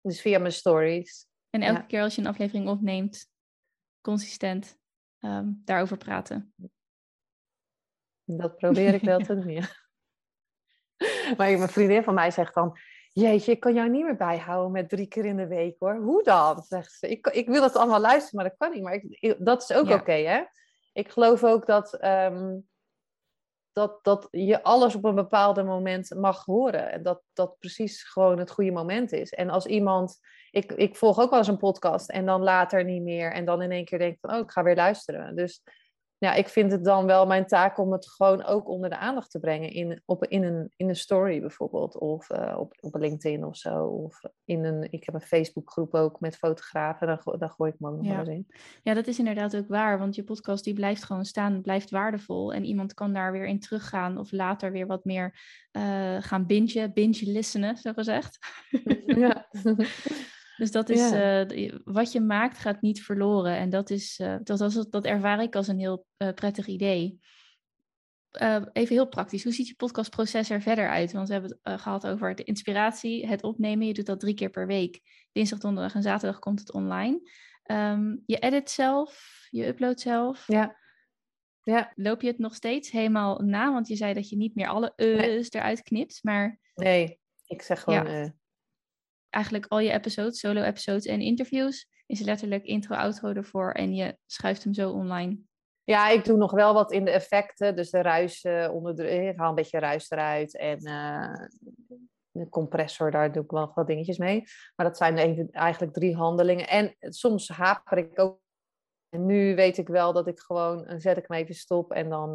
Dus 0.00 0.20
via 0.20 0.38
mijn 0.38 0.52
stories. 0.52 1.26
En 1.50 1.62
elke 1.62 1.80
ja. 1.80 1.86
keer 1.86 2.02
als 2.02 2.14
je 2.14 2.20
een 2.20 2.26
aflevering 2.26 2.68
opneemt, 2.68 3.30
consistent 4.00 4.78
um, 5.20 5.62
daarover 5.64 5.96
praten. 5.96 6.54
Dat 8.24 8.56
probeer 8.56 8.94
ik 8.94 9.02
wel 9.02 9.18
te 9.26 9.34
doen, 9.34 9.52
ja. 9.52 9.68
Maar 11.36 11.58
mijn 11.58 11.68
vriendin 11.68 12.02
van 12.02 12.14
mij 12.14 12.30
zegt 12.30 12.54
dan... 12.54 12.78
Jeetje, 13.18 13.52
ik 13.52 13.60
kan 13.60 13.74
jou 13.74 13.88
niet 13.88 14.04
meer 14.04 14.16
bijhouden 14.16 14.72
met 14.72 14.88
drie 14.88 15.06
keer 15.06 15.24
in 15.24 15.36
de 15.36 15.46
week 15.46 15.76
hoor. 15.78 15.96
Hoe 15.96 16.22
dan? 16.22 16.62
Zegt 16.62 16.92
ze. 16.92 17.08
Ik, 17.08 17.26
ik 17.26 17.48
wil 17.48 17.62
het 17.62 17.76
allemaal 17.76 18.00
luisteren, 18.00 18.36
maar 18.36 18.48
dat 18.48 18.58
kan 18.58 18.70
niet. 18.70 18.82
Maar 18.82 18.94
ik, 18.94 19.04
ik, 19.20 19.36
dat 19.38 19.62
is 19.62 19.72
ook 19.76 19.86
ja. 19.86 19.92
oké, 19.92 20.00
okay, 20.00 20.24
hè? 20.24 20.42
Ik 20.92 21.10
geloof 21.10 21.44
ook 21.44 21.66
dat, 21.66 22.04
um, 22.04 22.68
dat, 23.72 24.04
dat 24.04 24.28
je 24.30 24.62
alles 24.62 24.94
op 24.94 25.04
een 25.04 25.14
bepaald 25.14 25.64
moment 25.64 26.14
mag 26.14 26.44
horen. 26.44 26.92
En 26.92 27.02
dat 27.02 27.22
dat 27.32 27.58
precies 27.58 28.02
gewoon 28.02 28.38
het 28.38 28.50
goede 28.50 28.72
moment 28.72 29.12
is. 29.12 29.30
En 29.32 29.50
als 29.50 29.66
iemand... 29.66 30.18
Ik, 30.50 30.72
ik 30.72 30.96
volg 30.96 31.20
ook 31.20 31.30
wel 31.30 31.38
eens 31.38 31.48
een 31.48 31.56
podcast 31.56 32.10
en 32.10 32.26
dan 32.26 32.42
later 32.42 32.84
niet 32.84 33.02
meer. 33.02 33.32
En 33.32 33.44
dan 33.44 33.62
in 33.62 33.70
één 33.70 33.84
keer 33.84 33.98
denk 33.98 34.14
ik 34.14 34.20
van, 34.20 34.34
oh, 34.34 34.38
ik 34.38 34.50
ga 34.50 34.62
weer 34.62 34.76
luisteren. 34.76 35.36
Dus 35.36 35.62
ja, 36.18 36.34
ik 36.34 36.48
vind 36.48 36.72
het 36.72 36.84
dan 36.84 37.06
wel 37.06 37.26
mijn 37.26 37.46
taak 37.46 37.78
om 37.78 37.92
het 37.92 38.08
gewoon 38.08 38.44
ook 38.44 38.68
onder 38.68 38.90
de 38.90 38.96
aandacht 38.96 39.30
te 39.30 39.38
brengen. 39.38 39.70
In, 39.70 40.02
op, 40.04 40.24
in, 40.24 40.42
een, 40.42 40.72
in 40.76 40.88
een 40.88 40.96
story 40.96 41.40
bijvoorbeeld. 41.40 41.98
Of 41.98 42.30
uh, 42.30 42.56
op, 42.58 42.74
op 42.80 42.94
LinkedIn 42.94 43.44
of 43.44 43.56
zo. 43.56 43.84
Of 43.84 44.20
in 44.44 44.64
een, 44.64 44.92
ik 44.92 45.04
heb 45.04 45.14
een 45.14 45.20
Facebookgroep 45.20 45.94
ook 45.94 46.20
met 46.20 46.36
fotografen. 46.36 47.06
Daar, 47.06 47.22
daar 47.38 47.50
gooi 47.50 47.70
ik 47.70 47.80
me 47.80 47.88
ook 47.88 47.96
nog 47.96 48.06
ja. 48.06 48.10
wel 48.10 48.18
eens 48.18 48.28
in. 48.28 48.46
Ja, 48.82 48.94
dat 48.94 49.06
is 49.06 49.18
inderdaad 49.18 49.56
ook 49.56 49.68
waar. 49.68 49.98
Want 49.98 50.14
je 50.14 50.24
podcast 50.24 50.64
die 50.64 50.74
blijft 50.74 51.04
gewoon 51.04 51.24
staan. 51.24 51.62
Blijft 51.62 51.90
waardevol. 51.90 52.52
En 52.52 52.64
iemand 52.64 52.94
kan 52.94 53.12
daar 53.12 53.32
weer 53.32 53.46
in 53.46 53.60
teruggaan. 53.60 54.18
Of 54.18 54.32
later 54.32 54.72
weer 54.72 54.86
wat 54.86 55.04
meer 55.04 55.40
uh, 55.72 56.16
gaan 56.20 56.46
binge. 56.46 56.92
Binge 56.92 57.24
listenen, 57.24 57.76
zo 57.76 57.92
gezegd. 57.92 58.38
Ja. 59.06 59.48
Dus 60.58 60.70
dat 60.70 60.88
is, 60.88 61.10
ja. 61.10 61.50
uh, 61.50 61.74
wat 61.84 62.12
je 62.12 62.20
maakt 62.20 62.58
gaat 62.58 62.80
niet 62.80 63.02
verloren. 63.02 63.56
En 63.56 63.70
dat, 63.70 63.90
is, 63.90 64.18
uh, 64.18 64.36
dat, 64.42 64.58
dat, 64.58 64.86
dat 64.90 65.04
ervaar 65.04 65.42
ik 65.42 65.56
als 65.56 65.68
een 65.68 65.78
heel 65.78 66.06
uh, 66.18 66.32
prettig 66.32 66.66
idee. 66.66 67.20
even 68.72 68.94
heel 68.94 69.08
praktisch, 69.08 69.44
hoe 69.44 69.52
ziet 69.52 69.68
je 69.68 69.74
podcastproces 69.74 70.50
er 70.50 70.62
verder 70.62 70.88
uit? 70.88 71.12
Want 71.12 71.26
we 71.26 71.32
hebben 71.32 71.58
het 71.62 71.80
gehad 71.80 72.06
over 72.06 72.34
de 72.34 72.44
inspiratie, 72.44 73.26
het 73.26 73.42
opnemen. 73.42 73.86
Je 73.86 73.94
doet 73.94 74.06
dat 74.06 74.20
drie 74.20 74.34
keer 74.34 74.50
per 74.50 74.66
week. 74.66 75.00
Dinsdag, 75.32 75.58
donderdag 75.58 75.94
en 75.94 76.02
zaterdag 76.02 76.38
komt 76.38 76.60
het 76.60 76.72
online. 76.72 77.20
Um, 77.64 78.22
je 78.26 78.38
edit 78.38 78.70
zelf, 78.70 79.38
je 79.50 79.66
upload 79.66 80.00
zelf. 80.00 80.46
Ja. 80.46 80.76
ja. 81.62 81.92
Loop 81.94 82.22
je 82.22 82.28
het 82.28 82.38
nog 82.38 82.54
steeds 82.54 82.90
helemaal 82.90 83.38
na? 83.38 83.72
Want 83.72 83.88
je 83.88 83.96
zei 83.96 84.14
dat 84.14 84.28
je 84.28 84.36
niet 84.36 84.54
meer 84.54 84.68
alle 84.68 84.92
nee. 84.96 85.46
eruit 85.48 85.82
knipt. 85.82 86.18
Maar... 86.22 86.58
Nee, 86.74 87.20
ik 87.46 87.62
zeg 87.62 87.80
gewoon... 87.80 88.06
Ja 88.06 88.36
eigenlijk 89.30 89.66
al 89.66 89.78
je 89.78 89.92
episodes, 89.92 90.40
solo-episodes 90.40 91.04
en 91.04 91.20
interviews, 91.20 91.88
is 92.06 92.20
letterlijk 92.20 92.64
intro, 92.64 92.94
outro 92.94 93.32
ervoor 93.32 93.72
en 93.72 93.94
je 93.94 94.16
schuift 94.26 94.64
hem 94.64 94.74
zo 94.74 94.90
online. 94.90 95.38
Ja, 95.84 96.08
ik 96.08 96.24
doe 96.24 96.36
nog 96.36 96.50
wel 96.50 96.74
wat 96.74 96.92
in 96.92 97.04
de 97.04 97.10
effecten, 97.10 97.76
dus 97.76 97.90
de 97.90 98.02
ruis 98.02 98.44
uh, 98.44 98.68
onder 98.72 98.96
de, 98.96 99.10
ik 99.10 99.38
haal 99.38 99.48
een 99.48 99.54
beetje 99.54 99.78
ruis 99.78 100.10
eruit 100.10 100.56
en 100.56 100.86
uh, 100.86 101.46
de 102.30 102.48
compressor, 102.48 103.10
daar 103.10 103.32
doe 103.32 103.42
ik 103.42 103.50
wel 103.50 103.72
wat 103.74 103.86
dingetjes 103.86 104.18
mee. 104.18 104.44
Maar 104.76 104.86
dat 104.86 104.96
zijn 104.96 105.50
eigenlijk 105.52 105.92
drie 105.92 106.16
handelingen. 106.16 106.68
En 106.68 106.94
soms 106.98 107.48
haper 107.48 107.98
ik 107.98 108.18
ook. 108.18 108.40
En 109.08 109.26
nu 109.26 109.54
weet 109.54 109.78
ik 109.78 109.88
wel 109.88 110.12
dat 110.12 110.26
ik 110.26 110.40
gewoon, 110.40 111.00
zet 111.00 111.16
ik 111.16 111.24
hem 111.28 111.38
even 111.38 111.54
stop 111.54 111.92
en 111.92 112.08
dan, 112.08 112.34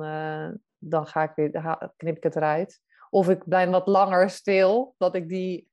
dan 0.77 1.08
ga 1.08 1.23
ik 1.23 1.32
weer, 1.36 1.77
knip 1.95 2.17
ik 2.17 2.23
het 2.23 2.36
eruit. 2.36 2.79
Of 3.10 3.29
ik 3.29 3.47
blijf 3.47 3.69
wat 3.69 3.88
langer 3.88 4.29
stil, 4.29 4.95
dat 4.97 5.15
ik 5.15 5.29
die 5.29 5.67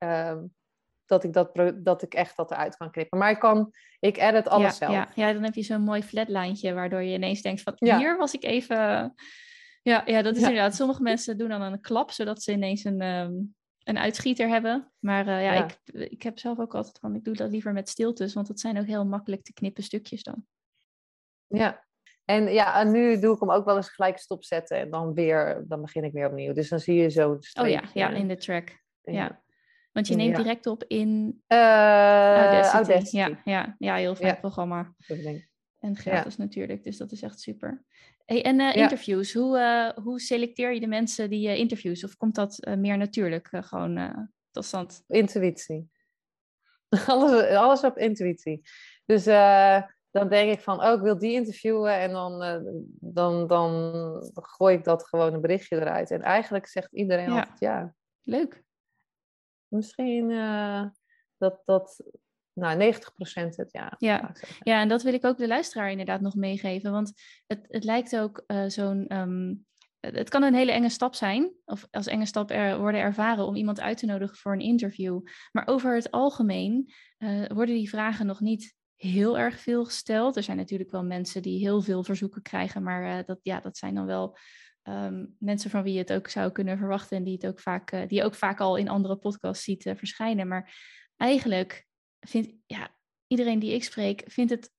dat 1.11 1.23
ik, 1.23 1.33
dat, 1.33 1.73
dat 1.75 2.01
ik 2.01 2.13
echt 2.13 2.37
dat 2.37 2.51
eruit 2.51 2.75
kan 2.75 2.91
knippen. 2.91 3.17
Maar 3.17 3.31
ik 3.31 3.39
kan, 3.39 3.73
ik 3.99 4.17
edit 4.17 4.47
alles 4.47 4.77
ja, 4.79 4.87
zelf. 4.87 4.93
Ja, 4.93 5.11
ja, 5.15 5.33
dan 5.33 5.43
heb 5.43 5.53
je 5.53 5.63
zo'n 5.63 5.81
mooi 5.81 6.03
flatlijntje, 6.03 6.73
waardoor 6.73 7.01
je 7.01 7.13
ineens 7.13 7.41
denkt 7.41 7.61
van, 7.61 7.73
ja. 7.75 7.97
hier 7.97 8.17
was 8.17 8.33
ik 8.33 8.43
even... 8.43 9.13
Ja, 9.83 10.01
ja 10.05 10.21
dat 10.21 10.35
is 10.35 10.41
ja. 10.41 10.47
inderdaad, 10.47 10.75
sommige 10.75 11.01
mensen 11.01 11.37
doen 11.37 11.49
dan 11.49 11.61
een 11.61 11.81
klap, 11.81 12.11
zodat 12.11 12.43
ze 12.43 12.51
ineens 12.51 12.83
een, 12.83 13.01
um, 13.01 13.55
een 13.83 13.97
uitschieter 13.97 14.47
hebben. 14.47 14.91
Maar 14.99 15.27
uh, 15.27 15.43
ja, 15.43 15.53
ja. 15.53 15.65
Ik, 15.65 15.79
ik 16.09 16.23
heb 16.23 16.39
zelf 16.39 16.59
ook 16.59 16.75
altijd 16.75 16.99
van, 16.99 17.15
ik 17.15 17.23
doe 17.23 17.35
dat 17.35 17.51
liever 17.51 17.73
met 17.73 17.89
stiltes, 17.89 18.33
want 18.33 18.47
dat 18.47 18.59
zijn 18.59 18.79
ook 18.79 18.85
heel 18.85 19.05
makkelijk 19.05 19.43
te 19.43 19.53
knippen 19.53 19.83
stukjes 19.83 20.23
dan. 20.23 20.45
Ja, 21.47 21.85
En 22.25 22.53
ja, 22.53 22.79
en 22.79 22.91
nu 22.91 23.19
doe 23.19 23.33
ik 23.33 23.39
hem 23.39 23.51
ook 23.51 23.65
wel 23.65 23.75
eens 23.75 23.89
gelijk 23.89 24.17
stopzetten 24.17 24.77
en 24.77 24.89
dan 24.89 25.13
weer, 25.13 25.63
dan 25.67 25.81
begin 25.81 26.03
ik 26.03 26.13
weer 26.13 26.27
opnieuw. 26.27 26.53
Dus 26.53 26.69
dan 26.69 26.79
zie 26.79 26.95
je 26.95 27.09
zo. 27.09 27.39
Oh 27.59 27.67
ja, 27.67 27.83
ja, 27.93 28.09
in 28.09 28.27
de 28.27 28.37
track. 28.37 28.79
Ja. 29.01 29.41
Want 29.91 30.07
je 30.07 30.15
neemt 30.15 30.35
direct 30.35 30.67
op 30.67 30.83
in 30.87 31.41
uh, 31.47 31.57
Audacity. 32.69 33.17
Ja, 33.17 33.41
ja, 33.43 33.75
ja, 33.79 33.95
heel 33.95 34.15
fijn 34.15 34.39
programma. 34.39 34.93
En 35.79 35.95
gratis 35.95 36.37
natuurlijk, 36.37 36.83
dus 36.83 36.97
dat 36.97 37.11
is 37.11 37.21
echt 37.21 37.39
super. 37.39 37.83
Hey, 38.25 38.43
en 38.43 38.59
uh, 38.59 38.75
interviews, 38.75 39.33
hoe, 39.33 39.57
uh, 39.57 40.03
hoe 40.03 40.19
selecteer 40.19 40.73
je 40.73 40.79
de 40.79 40.87
mensen 40.87 41.29
die 41.29 41.49
je 41.49 41.57
interviews? 41.57 42.03
Of 42.03 42.17
komt 42.17 42.35
dat 42.35 42.67
meer 42.77 42.97
natuurlijk 42.97 43.47
gewoon 43.51 44.29
tot 44.51 44.65
stand? 44.65 45.03
Intuïtie. 45.07 45.89
alles, 47.07 47.49
alles 47.49 47.81
op 47.81 47.97
intuïtie. 47.97 48.61
Dus 49.05 49.23
dan 50.11 50.29
denk 50.29 50.51
ik 50.51 50.59
van, 50.59 50.83
oh, 50.83 50.93
ik 50.93 51.01
wil 51.01 51.17
die 51.17 51.33
interviewen 51.33 51.99
en 51.99 52.11
dan, 52.11 52.39
dan, 52.99 53.47
dan 53.47 54.31
gooi 54.33 54.75
ik 54.75 54.83
dat 54.83 55.07
gewoon 55.07 55.33
een 55.33 55.41
berichtje 55.41 55.75
eruit. 55.75 56.11
En 56.11 56.21
eigenlijk 56.21 56.67
zegt 56.67 56.93
iedereen 56.93 57.29
altijd 57.29 57.59
ja. 57.59 57.95
Leuk. 58.23 58.63
Misschien 59.71 60.29
uh, 60.29 60.85
dat, 61.37 61.61
dat 61.65 62.03
nou, 62.53 62.93
90% 62.93 62.97
het 63.33 63.71
ja. 63.71 63.95
Ja. 63.97 64.31
ja, 64.59 64.81
en 64.81 64.87
dat 64.87 65.03
wil 65.03 65.13
ik 65.13 65.25
ook 65.25 65.37
de 65.37 65.47
luisteraar 65.47 65.91
inderdaad 65.91 66.21
nog 66.21 66.35
meegeven. 66.35 66.91
Want 66.91 67.13
het, 67.47 67.65
het 67.69 67.83
lijkt 67.83 68.17
ook 68.17 68.43
uh, 68.47 68.63
zo'n. 68.67 69.07
Ehm, 69.07 69.53
het 69.99 70.29
kan 70.29 70.43
een 70.43 70.53
hele 70.53 70.71
enge 70.71 70.89
stap 70.89 71.15
zijn, 71.15 71.51
of 71.65 71.87
als 71.91 72.07
enge 72.07 72.25
stap 72.25 72.51
er, 72.51 72.79
worden 72.79 73.01
ervaren 73.01 73.45
om 73.45 73.55
iemand 73.55 73.79
uit 73.79 73.97
te 73.97 74.05
nodigen 74.05 74.37
voor 74.37 74.53
een 74.53 74.59
interview. 74.59 75.19
Maar 75.51 75.67
over 75.67 75.95
het 75.95 76.11
algemeen 76.11 76.93
uh, 77.17 77.45
worden 77.47 77.75
die 77.75 77.89
vragen 77.89 78.25
nog 78.25 78.39
niet 78.39 78.75
heel 78.95 79.37
erg 79.37 79.59
veel 79.59 79.85
gesteld. 79.85 80.35
Er 80.35 80.43
zijn 80.43 80.57
natuurlijk 80.57 80.91
wel 80.91 81.03
mensen 81.03 81.41
die 81.41 81.59
heel 81.59 81.81
veel 81.81 82.03
verzoeken 82.03 82.41
krijgen, 82.41 82.83
maar 82.83 83.25
dat, 83.25 83.39
ja, 83.43 83.59
dat 83.59 83.77
zijn 83.77 83.95
dan 83.95 84.05
wel 84.05 84.37
Ehm, 84.81 85.25
mensen 85.39 85.69
van 85.69 85.83
wie 85.83 85.93
je 85.93 85.99
het 85.99 86.13
ook 86.13 86.27
zou 86.27 86.51
kunnen 86.51 86.77
verwachten 86.77 87.17
en 87.17 87.23
die, 87.23 87.33
het 87.33 87.47
ook 87.47 87.59
vaak, 87.59 87.91
uh, 87.91 88.07
die 88.07 88.23
ook 88.23 88.35
vaak 88.35 88.59
al 88.59 88.75
in 88.75 88.89
andere 88.89 89.15
podcasts 89.15 89.63
ziet 89.63 89.85
uh, 89.85 89.95
verschijnen. 89.95 90.47
Maar 90.47 90.75
eigenlijk 91.17 91.87
vindt 92.19 92.53
ja, 92.65 92.95
iedereen 93.27 93.59
die 93.59 93.73
ik 93.73 93.83
spreek, 93.83 94.23
vindt 94.25 94.51
het 94.51 94.71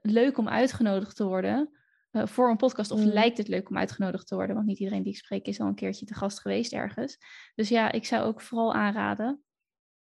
leuk 0.00 0.38
om 0.38 0.48
uitgenodigd 0.48 1.16
te 1.16 1.24
worden 1.24 1.78
uh, 2.12 2.26
voor 2.26 2.50
een 2.50 2.56
podcast. 2.56 2.90
Of 2.90 3.00
mm. 3.00 3.06
lijkt 3.06 3.38
het 3.38 3.48
leuk 3.48 3.68
om 3.68 3.78
uitgenodigd 3.78 4.26
te 4.26 4.34
worden, 4.34 4.54
want 4.54 4.66
niet 4.66 4.78
iedereen 4.78 5.02
die 5.02 5.12
ik 5.12 5.18
spreek 5.18 5.46
is 5.46 5.60
al 5.60 5.66
een 5.66 5.74
keertje 5.74 6.06
te 6.06 6.14
gast 6.14 6.40
geweest 6.40 6.72
ergens. 6.72 7.18
Dus 7.54 7.68
ja, 7.68 7.92
ik 7.92 8.04
zou 8.04 8.24
ook 8.24 8.40
vooral 8.40 8.74
aanraden, 8.74 9.42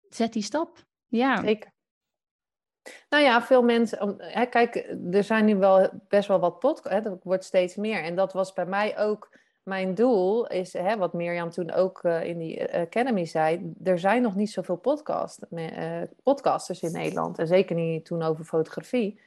zet 0.09 0.33
die 0.33 0.43
stap. 0.43 0.87
Ja. 1.07 1.41
Zeker. 1.41 1.77
Nou 3.09 3.23
ja, 3.23 3.43
veel 3.43 3.63
mensen. 3.63 4.15
Hè, 4.19 4.47
kijk, 4.47 4.95
er 5.11 5.25
zijn 5.25 5.45
nu 5.45 5.57
wel 5.57 5.89
best 6.09 6.29
wel 6.29 6.39
wat 6.39 6.59
podcasts. 6.59 7.05
Dat 7.05 7.23
wordt 7.23 7.45
steeds 7.45 7.77
meer. 7.77 8.03
En 8.03 8.15
dat 8.15 8.33
was 8.33 8.53
bij 8.53 8.67
mij 8.67 8.99
ook 8.99 9.39
mijn 9.63 9.95
doel. 9.95 10.47
Is 10.47 10.73
hè, 10.73 10.97
wat 10.97 11.13
Mirjam 11.13 11.51
toen 11.51 11.73
ook 11.73 12.03
uh, 12.03 12.25
in 12.25 12.39
die 12.39 12.59
uh, 12.59 12.81
Academy 12.81 13.25
zei. 13.25 13.73
Er 13.85 13.99
zijn 13.99 14.23
nog 14.23 14.35
niet 14.35 14.51
zoveel 14.51 14.77
podcast, 14.77 15.47
uh, 15.51 16.03
podcasters 16.23 16.83
in 16.83 16.93
Nederland. 16.93 17.39
En 17.39 17.47
zeker 17.47 17.77
niet 17.77 18.05
toen 18.05 18.23
over 18.23 18.45
fotografie. 18.45 19.21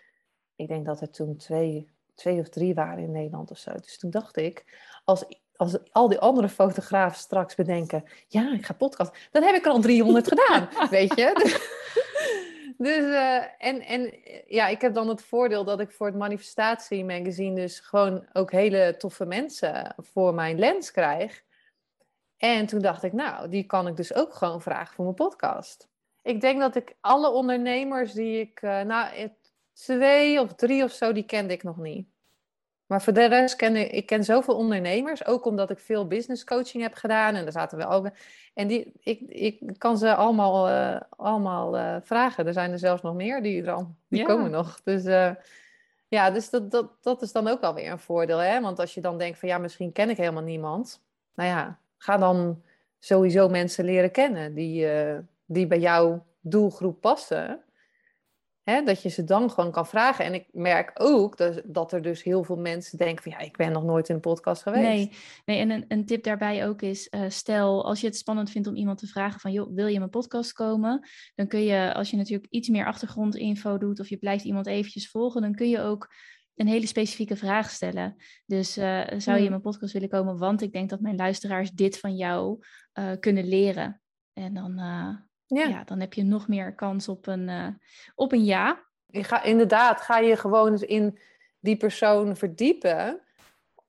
Ik 0.56 0.68
denk 0.68 0.86
dat 0.86 1.02
er 1.02 1.10
toen 1.10 1.38
twee, 1.38 1.90
twee 2.16 2.40
of 2.40 2.50
drie 2.50 2.74
waren 2.74 3.04
in 3.04 3.12
Nederland 3.12 3.52
of 3.52 3.58
zo. 3.58 3.72
Dus 3.72 3.98
toen 3.98 4.10
dacht 4.10 4.38
ik, 4.38 4.66
als 5.04 5.26
als 5.62 5.78
al 5.92 6.08
die 6.08 6.20
andere 6.20 6.50
fotografen 6.50 7.20
straks 7.20 7.56
bedenken, 7.56 8.04
ja, 8.28 8.54
ik 8.54 8.66
ga 8.66 8.74
podcast, 8.74 9.28
dan 9.32 9.44
heb 9.44 9.56
ik 9.56 9.66
er 9.66 9.72
al 9.72 9.80
300 9.80 10.28
gedaan, 10.28 10.70
weet 10.90 11.16
je. 11.16 11.60
Dus, 12.82 13.04
uh, 13.04 13.44
en, 13.58 13.82
en 13.82 14.14
ja, 14.48 14.68
ik 14.68 14.82
heb 14.82 14.94
dan 14.94 15.08
het 15.08 15.22
voordeel 15.22 15.64
dat 15.64 15.80
ik 15.80 15.92
voor 15.92 16.08
het 16.08 16.16
Manifestatie 16.16 17.06
Magazine 17.06 17.56
dus 17.56 17.80
gewoon 17.80 18.28
ook 18.34 18.52
hele 18.52 18.96
toffe 18.98 19.26
mensen 19.26 19.96
voor 19.98 20.34
mijn 20.34 20.60
lens 20.60 20.92
krijg. 20.92 21.44
En 22.38 22.66
toen 22.66 22.80
dacht 22.80 23.04
ik, 23.04 23.14
nou, 23.14 23.50
die 23.50 23.64
kan 23.64 23.88
ik 23.88 23.96
dus 23.96 24.14
ook 24.14 24.34
gewoon 24.34 24.62
vragen 24.62 24.96
voor 24.96 25.04
mijn 25.04 25.16
podcast. 25.16 25.90
Ik 26.22 26.42
denk 26.42 26.60
dat 26.60 26.76
ik 26.76 26.96
alle 27.00 27.30
ondernemers 27.30 28.14
die 28.14 28.40
ik, 28.40 28.62
uh, 28.62 28.82
nou, 28.82 29.30
twee 29.74 30.40
of 30.40 30.54
drie 30.54 30.84
of 30.84 30.92
zo, 30.92 31.12
die 31.12 31.26
kende 31.26 31.54
ik 31.54 31.64
nog 31.64 31.78
niet. 31.78 32.08
Maar 32.92 33.02
voor 33.02 33.14
de 33.14 33.26
rest 33.26 33.56
ken 33.56 33.76
ik, 33.76 33.92
ik 33.92 34.06
ken 34.06 34.24
zoveel 34.24 34.56
ondernemers, 34.56 35.26
ook 35.26 35.46
omdat 35.46 35.70
ik 35.70 35.80
veel 35.80 36.08
business 36.08 36.44
coaching 36.44 36.84
heb 36.84 36.94
gedaan. 36.94 37.36
En 37.36 37.44
daar 37.44 37.52
zaten 37.52 37.78
we 37.78 37.88
ook. 37.88 38.10
En 38.54 38.68
die, 38.68 38.92
ik, 39.00 39.20
ik 39.28 39.62
kan 39.78 39.98
ze 39.98 40.16
allemaal, 40.16 40.70
uh, 40.70 41.00
allemaal 41.10 41.78
uh, 41.78 41.96
vragen. 42.02 42.48
Er 42.48 42.54
zijn 42.54 42.72
er 42.72 42.80
zelfs 42.80 43.02
nog 43.02 43.16
meer 43.16 43.42
die, 43.42 43.64
er 43.64 43.72
al, 43.72 43.96
die 44.08 44.26
komen 44.26 44.52
nog. 44.52 44.82
Dus 44.84 45.06
uh, 45.06 45.32
ja, 46.08 46.32
dus 46.32 46.50
dat, 46.50 46.72
dat, 46.72 46.92
dat 47.02 47.22
is 47.22 47.32
dan 47.32 47.48
ook 47.48 47.62
alweer 47.62 47.92
een 47.92 48.00
voordeel. 48.00 48.38
Hè? 48.38 48.62
Want 48.62 48.80
als 48.80 48.94
je 48.94 49.02
dan 49.02 49.18
denkt 49.18 49.40
van 49.40 49.50
ja, 49.50 49.58
misschien 49.58 49.92
ken 49.92 50.10
ik 50.10 50.18
helemaal 50.18 50.44
niemand. 50.44 51.02
Nou 51.36 51.50
ja, 51.50 51.80
ga 51.98 52.18
dan 52.18 52.62
sowieso 53.00 53.50
mensen 53.50 53.86
leren 53.86 54.12
kennen 54.12 54.54
die, 54.54 54.88
die 55.46 55.68
bij 55.68 55.80
jouw 55.80 56.26
doelgroep 56.42 57.02
passen. 57.02 57.62
Hè, 58.64 58.84
dat 58.84 59.02
je 59.02 59.10
ze 59.10 59.24
dan 59.24 59.50
gewoon 59.50 59.72
kan 59.72 59.88
vragen. 59.88 60.26
En 60.26 60.34
ik 60.34 60.48
merk 60.52 60.92
ook 60.94 61.38
dat, 61.38 61.62
dat 61.66 61.94
er 61.94 62.02
dus 62.02 62.24
heel 62.24 62.44
veel 62.44 62.56
mensen 62.56 62.98
denken 62.98 63.24
van 63.24 63.32
ja, 63.32 63.40
ik 63.40 63.58
ben 63.58 63.72
nog 63.72 63.84
nooit 63.84 64.10
in 64.10 64.16
een 64.16 64.22
podcast 64.22 64.62
geweest. 64.62 64.84
Nee, 64.84 65.12
nee 65.46 65.60
en 65.60 65.70
een, 65.70 65.86
een 65.88 66.06
tip 66.06 66.24
daarbij 66.24 66.68
ook 66.68 66.82
is, 66.82 67.08
uh, 67.12 67.22
stel 67.28 67.86
als 67.86 68.02
je 68.02 68.08
het 68.08 68.18
spannend 68.18 68.50
vindt 68.50 68.68
om 68.68 68.76
iemand 68.76 68.98
te 68.98 69.08
vragen 69.08 69.40
van 69.40 69.52
joh, 69.52 69.76
wil 69.76 69.88
je 69.88 69.94
in 69.94 70.00
mijn 70.00 70.12
podcast 70.12 70.54
komen? 70.54 71.08
Dan 71.36 71.48
kun 71.48 71.64
je, 71.64 71.94
als 71.94 72.10
je 72.10 72.18
natuurlijk 72.18 72.52
iets 72.52 72.70
meer 72.70 72.86
achtergrondinfo 72.86 73.78
doet 73.78 74.00
of 74.00 74.10
je 74.10 74.18
blijft 74.18 74.46
iemand 74.46 74.68
eventjes 74.68 75.10
volgen, 75.10 75.42
dan 75.42 75.56
kun 75.56 75.70
je 75.70 75.82
ook 75.82 76.14
een 76.56 76.68
hele 76.68 76.88
specifieke 76.88 77.36
vraag 77.36 77.70
stellen. 77.70 78.16
Dus 78.46 78.78
uh, 78.78 78.84
zou 79.08 79.20
je 79.20 79.32
in 79.32 79.36
hmm. 79.36 79.50
mijn 79.50 79.62
podcast 79.62 79.94
willen 79.94 80.10
komen? 80.10 80.38
Want 80.38 80.62
ik 80.62 80.74
denk 80.74 80.90
dat 80.90 81.02
mijn 81.02 81.16
luisteraars 81.16 81.72
dit 81.72 82.00
van 82.00 82.16
jou 82.16 82.66
uh, 83.00 83.12
kunnen 83.20 83.48
leren. 83.48 84.02
En 84.34 84.54
dan 84.54 84.80
ja. 85.56 85.68
ja. 85.68 85.84
dan 85.84 86.00
heb 86.00 86.14
je 86.14 86.24
nog 86.24 86.48
meer 86.48 86.76
kans 86.76 87.08
op 87.08 87.28
een, 87.28 87.48
uh, 87.48 87.68
op 88.16 88.32
een 88.32 88.46
ja. 88.46 88.84
Je 89.06 89.24
ga, 89.24 89.44
inderdaad, 89.44 90.02
ga 90.02 90.18
je 90.18 90.36
gewoon 90.36 90.72
eens 90.72 90.82
in 90.82 91.20
die 91.60 91.78
persoon 91.78 92.36
verdiepen. 92.36 93.22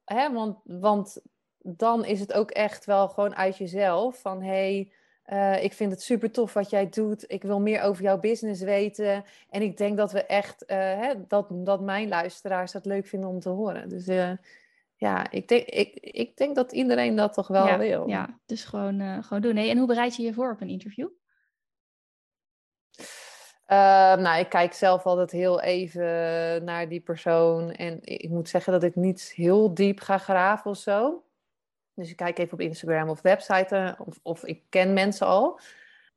Hè? 0.05 0.33
Want, 0.33 0.59
want 0.65 1.21
dan 1.59 2.05
is 2.05 2.21
het 2.21 2.33
ook 2.33 2.51
echt 2.51 2.85
wel 2.85 3.09
gewoon 3.09 3.37
uit 3.37 3.57
jezelf. 3.57 4.21
Van 4.21 4.43
hé, 4.43 4.49
hey, 4.49 4.93
uh, 5.27 5.65
ik 5.65 5.73
vind 5.73 5.91
het 5.91 6.03
super 6.03 6.31
tof 6.31 6.53
wat 6.53 6.71
jij 6.71 6.89
doet. 6.89 7.25
Ik 7.27 7.43
wil 7.43 7.61
meer 7.61 7.83
over 7.83 8.03
jouw 8.03 8.19
business 8.19 8.63
weten. 8.63 9.25
En 9.49 9.63
ik 9.63 9.77
denk 9.77 9.97
dat 9.97 10.13
we 10.13 10.25
echt, 10.25 10.63
uh, 10.63 10.77
hè, 10.77 11.27
dat, 11.27 11.47
dat 11.51 11.81
mijn 11.81 12.09
luisteraars 12.09 12.73
dat 12.73 12.87
leuk 12.87 13.07
vinden 13.07 13.29
om 13.29 13.41
te 13.41 13.49
horen. 13.49 13.89
Dus 13.89 14.07
ja, 14.97 15.31
ik 15.31 15.49
denk, 15.49 15.67
ik, 15.67 15.95
ik 16.01 16.37
denk 16.37 16.55
dat 16.55 16.73
iedereen 16.73 17.17
dat 17.17 17.33
toch 17.33 17.49
wel 17.49 17.79
wil. 17.79 18.09
Ja, 18.09 18.39
dus 18.47 18.65
gewoon, 18.65 19.25
gewoon 19.25 19.43
doen. 19.43 19.57
En 19.57 19.79
hoe 19.79 19.87
bereid 19.87 20.17
je 20.17 20.23
je 20.23 20.33
voor 20.33 20.51
op 20.51 20.61
een 20.61 20.69
interview? 20.69 21.09
Uh, 23.73 23.79
nou, 24.17 24.39
ik 24.39 24.49
kijk 24.49 24.73
zelf 24.73 25.07
altijd 25.07 25.31
heel 25.31 25.61
even 25.61 26.05
naar 26.65 26.89
die 26.89 27.01
persoon. 27.01 27.71
En 27.71 27.99
ik 28.03 28.29
moet 28.29 28.49
zeggen 28.49 28.73
dat 28.73 28.83
ik 28.83 28.97
niet 28.97 29.33
heel 29.37 29.75
diep 29.75 30.01
ga 30.01 30.19
graven 30.19 30.71
of 30.71 30.77
zo. 30.77 31.25
Dus 31.95 32.11
ik 32.11 32.17
kijk 32.17 32.39
even 32.39 32.53
op 32.53 32.61
Instagram 32.61 33.09
of 33.09 33.21
website 33.23 33.97
of, 33.99 34.19
of 34.23 34.45
ik 34.45 34.63
ken 34.69 34.93
mensen 34.93 35.27
al. 35.27 35.61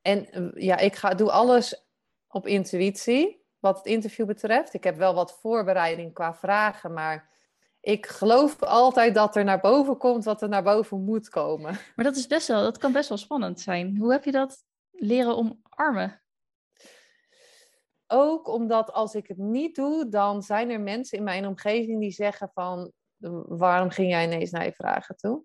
En 0.02 0.32
eh, 0.32 0.64
ja, 0.64 0.78
ik 0.78 0.96
ga, 0.96 1.14
doe 1.14 1.32
alles 1.32 1.86
op 2.28 2.48
intuïtie 2.48 3.44
wat 3.60 3.78
het 3.78 3.86
interview 3.86 4.26
betreft. 4.26 4.74
Ik 4.74 4.84
heb 4.84 4.98
wel 4.98 5.14
wat 5.14 5.40
voorbereiding 5.42 6.14
qua 6.14 6.34
vragen, 6.34 6.94
maar 6.94 7.30
ik 7.82 8.06
geloof 8.06 8.64
altijd 8.64 9.16
dat 9.16 9.36
er 9.36 9.44
naar 9.44 9.60
boven 9.60 9.98
komt 9.98 10.26
wat 10.26 10.42
er 10.42 10.50
naar 10.50 10.64
boven 10.64 11.04
moet 11.04 11.30
komen. 11.30 11.78
Maar 11.96 12.06
dat 12.06 12.16
is 12.16 12.28
best 12.28 12.48
wel, 12.48 12.64
dat 12.64 12.78
kan 12.78 12.92
best 12.92 13.10
wel 13.10 13.18
spannend 13.18 13.60
zijn. 13.60 13.98
Hoe 13.98 14.12
heb 14.12 14.24
je 14.24 14.32
dat 14.32 14.64
leren 14.92 15.38
omarmen? 15.38 16.24
Ook 18.08 18.48
omdat 18.48 18.92
als 18.92 19.16
ik 19.16 19.28
het 19.28 19.38
niet 19.38 19.76
doe, 19.76 20.10
dan 20.10 20.42
zijn 20.42 20.70
er 20.70 20.82
mensen 20.82 21.18
in 21.18 21.24
mijn 21.24 21.48
omgeving 21.48 22.00
die 22.00 22.12
zeggen 22.12 22.50
van, 22.54 22.92
waarom 23.48 23.90
ging 23.90 24.10
jij 24.10 24.24
ineens 24.24 24.52
naar 24.52 24.66
je 24.66 24.74
vragen 24.74 25.16
toe? 25.16 25.44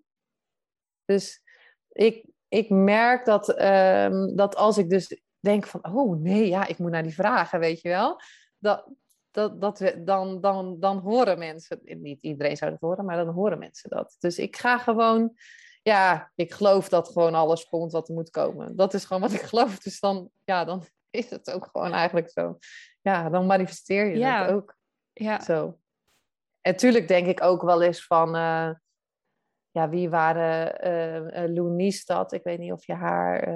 Dus 1.05 1.41
ik, 1.89 2.25
ik 2.47 2.69
merk 2.69 3.25
dat, 3.25 3.61
um, 3.61 4.35
dat 4.35 4.55
als 4.55 4.77
ik 4.77 4.89
dus 4.89 5.21
denk 5.39 5.67
van, 5.67 5.85
oh 5.95 6.21
nee, 6.21 6.47
ja, 6.47 6.67
ik 6.67 6.77
moet 6.77 6.91
naar 6.91 7.03
die 7.03 7.13
vragen, 7.13 7.59
weet 7.59 7.81
je 7.81 7.89
wel. 7.89 8.21
Dat, 8.57 8.87
dat, 9.31 9.61
dat 9.61 9.79
we, 9.79 10.03
dan, 10.03 10.41
dan, 10.41 10.79
dan 10.79 10.97
horen 10.97 11.39
mensen, 11.39 11.79
niet 11.83 12.23
iedereen 12.23 12.57
zou 12.57 12.71
het 12.71 12.81
horen, 12.81 13.05
maar 13.05 13.25
dan 13.25 13.33
horen 13.33 13.59
mensen 13.59 13.89
dat. 13.89 14.15
Dus 14.19 14.39
ik 14.39 14.55
ga 14.55 14.77
gewoon, 14.77 15.33
ja, 15.81 16.31
ik 16.35 16.53
geloof 16.53 16.89
dat 16.89 17.07
gewoon 17.09 17.35
alles 17.35 17.65
komt 17.65 17.91
wat 17.91 18.07
er 18.07 18.13
moet 18.13 18.29
komen. 18.29 18.75
Dat 18.75 18.93
is 18.93 19.05
gewoon 19.05 19.21
wat 19.21 19.33
ik 19.33 19.41
geloof. 19.41 19.79
Dus 19.79 19.99
dan, 19.99 20.29
ja, 20.43 20.65
dan 20.65 20.83
is 21.19 21.29
het 21.29 21.51
ook 21.51 21.69
gewoon 21.71 21.93
eigenlijk 21.93 22.29
zo. 22.29 22.57
Ja, 23.01 23.29
dan 23.29 23.45
manifesteer 23.45 24.05
je 24.05 24.17
ja. 24.17 24.45
het 24.45 24.51
ook 24.51 24.75
ja. 25.13 25.39
zo. 25.39 25.79
En 26.61 26.75
tuurlijk 26.75 27.07
denk 27.07 27.27
ik 27.27 27.41
ook 27.41 27.61
wel 27.61 27.81
eens 27.81 28.05
van... 28.05 28.35
Uh, 28.35 28.71
ja, 29.73 29.89
wie 29.89 30.09
waren 30.09 30.87
uh, 30.87 31.43
uh, 31.43 31.53
Lou 31.55 31.69
Niestad? 31.69 32.33
Ik 32.33 32.43
weet 32.43 32.59
niet 32.59 32.71
of 32.71 32.85
je 32.85 32.93
haar... 32.93 33.49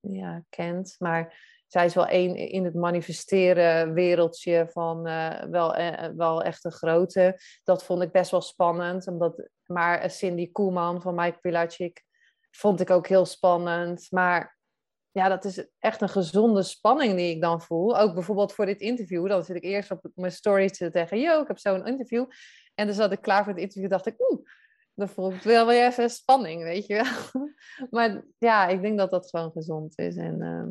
ja, 0.00 0.42
kent. 0.48 0.96
Maar 0.98 1.52
zij 1.74 1.84
is 1.84 1.94
wel 1.94 2.06
één 2.06 2.36
in 2.36 2.64
het 2.64 2.74
manifesteren 2.74 3.92
wereldje 3.94 4.66
van 4.70 5.08
uh, 5.08 5.42
wel, 5.42 5.78
uh, 5.78 6.06
wel 6.16 6.42
echt 6.42 6.64
een 6.64 6.72
grote. 6.72 7.38
Dat 7.64 7.84
vond 7.84 8.02
ik 8.02 8.12
best 8.12 8.30
wel 8.30 8.40
spannend. 8.40 9.06
Omdat, 9.06 9.48
maar 9.66 10.10
Cindy 10.10 10.52
Koeman 10.52 11.02
van 11.02 11.14
Mike 11.14 11.38
Pilacic 11.40 12.04
vond 12.50 12.80
ik 12.80 12.90
ook 12.90 13.06
heel 13.06 13.24
spannend. 13.24 14.06
Maar 14.10 14.56
ja, 15.14 15.28
dat 15.28 15.44
is 15.44 15.66
echt 15.78 16.00
een 16.00 16.08
gezonde 16.08 16.62
spanning 16.62 17.16
die 17.16 17.34
ik 17.34 17.40
dan 17.40 17.60
voel. 17.62 17.98
Ook 17.98 18.14
bijvoorbeeld 18.14 18.52
voor 18.52 18.66
dit 18.66 18.80
interview. 18.80 19.28
Dan 19.28 19.44
zit 19.44 19.56
ik 19.56 19.62
eerst 19.62 19.90
op 19.90 20.10
mijn 20.14 20.32
story 20.32 20.68
te 20.68 20.90
zeggen, 20.92 21.20
yo, 21.20 21.40
ik 21.40 21.48
heb 21.48 21.58
zo'n 21.58 21.86
interview. 21.86 22.26
En 22.74 22.86
dan 22.86 22.94
zat 22.94 23.12
ik 23.12 23.20
klaar 23.20 23.44
voor 23.44 23.52
het 23.52 23.62
interview, 23.62 23.90
dacht 23.90 24.06
ik, 24.06 24.30
oeh, 24.30 24.40
dan 24.94 25.08
voel 25.08 25.32
ik 25.32 25.42
wel 25.42 25.66
weer 25.66 25.86
even 25.86 26.10
spanning, 26.10 26.62
weet 26.62 26.86
je 26.86 26.94
wel. 26.94 27.48
maar 27.90 28.24
ja, 28.38 28.66
ik 28.66 28.82
denk 28.82 28.98
dat 28.98 29.10
dat 29.10 29.28
gewoon 29.28 29.52
gezond 29.52 29.98
is. 29.98 30.16
En 30.16 30.40
uh, 30.40 30.66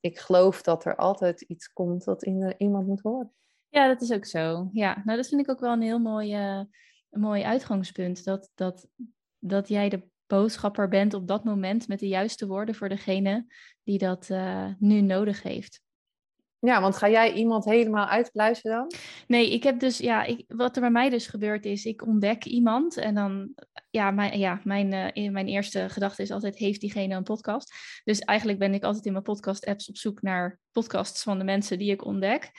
ik 0.00 0.18
geloof 0.18 0.62
dat 0.62 0.84
er 0.84 0.96
altijd 0.96 1.40
iets 1.40 1.72
komt 1.72 2.04
dat 2.04 2.22
in, 2.22 2.54
iemand 2.58 2.86
moet 2.86 3.00
horen. 3.00 3.32
Ja, 3.68 3.88
dat 3.88 4.02
is 4.02 4.12
ook 4.12 4.26
zo. 4.26 4.68
Ja, 4.72 5.02
nou 5.04 5.16
dat 5.16 5.28
vind 5.28 5.40
ik 5.40 5.50
ook 5.50 5.60
wel 5.60 5.72
een 5.72 5.82
heel 5.82 5.98
mooi, 5.98 6.36
uh, 6.36 6.60
mooi 7.10 7.42
uitgangspunt. 7.42 8.24
Dat, 8.24 8.50
dat, 8.54 8.88
dat 9.38 9.68
jij 9.68 9.88
de 9.88 10.08
boodschapper 10.26 10.88
bent 10.88 11.14
op 11.14 11.28
dat 11.28 11.44
moment 11.44 11.88
met 11.88 11.98
de 11.98 12.08
juiste 12.08 12.46
woorden 12.46 12.74
voor 12.74 12.88
degene 12.88 13.46
die 13.82 13.98
dat 13.98 14.28
uh, 14.30 14.66
nu 14.78 15.00
nodig 15.00 15.42
heeft. 15.42 15.84
Ja, 16.58 16.80
want 16.80 16.96
ga 16.96 17.08
jij 17.08 17.32
iemand 17.32 17.64
helemaal 17.64 18.06
uitpluizen 18.06 18.70
dan? 18.70 18.92
Nee, 19.26 19.52
ik 19.52 19.62
heb 19.62 19.80
dus, 19.80 19.98
ja, 19.98 20.24
ik, 20.24 20.44
wat 20.48 20.74
er 20.74 20.80
bij 20.80 20.90
mij 20.90 21.10
dus 21.10 21.26
gebeurt 21.26 21.64
is, 21.64 21.84
ik 21.84 22.06
ontdek 22.06 22.44
iemand 22.44 22.96
en 22.96 23.14
dan, 23.14 23.54
ja, 23.90 24.10
mijn, 24.10 24.38
ja, 24.38 24.60
mijn, 24.64 25.14
uh, 25.14 25.30
mijn 25.30 25.46
eerste 25.46 25.88
gedachte 25.88 26.22
is 26.22 26.30
altijd, 26.30 26.56
heeft 26.56 26.80
diegene 26.80 27.14
een 27.14 27.22
podcast? 27.22 27.74
Dus 28.04 28.20
eigenlijk 28.20 28.58
ben 28.58 28.74
ik 28.74 28.82
altijd 28.82 29.06
in 29.06 29.12
mijn 29.12 29.24
podcast-apps 29.24 29.88
op 29.88 29.96
zoek 29.96 30.22
naar 30.22 30.58
podcasts 30.72 31.22
van 31.22 31.38
de 31.38 31.44
mensen 31.44 31.78
die 31.78 31.90
ik 31.90 32.04
ontdek. 32.04 32.50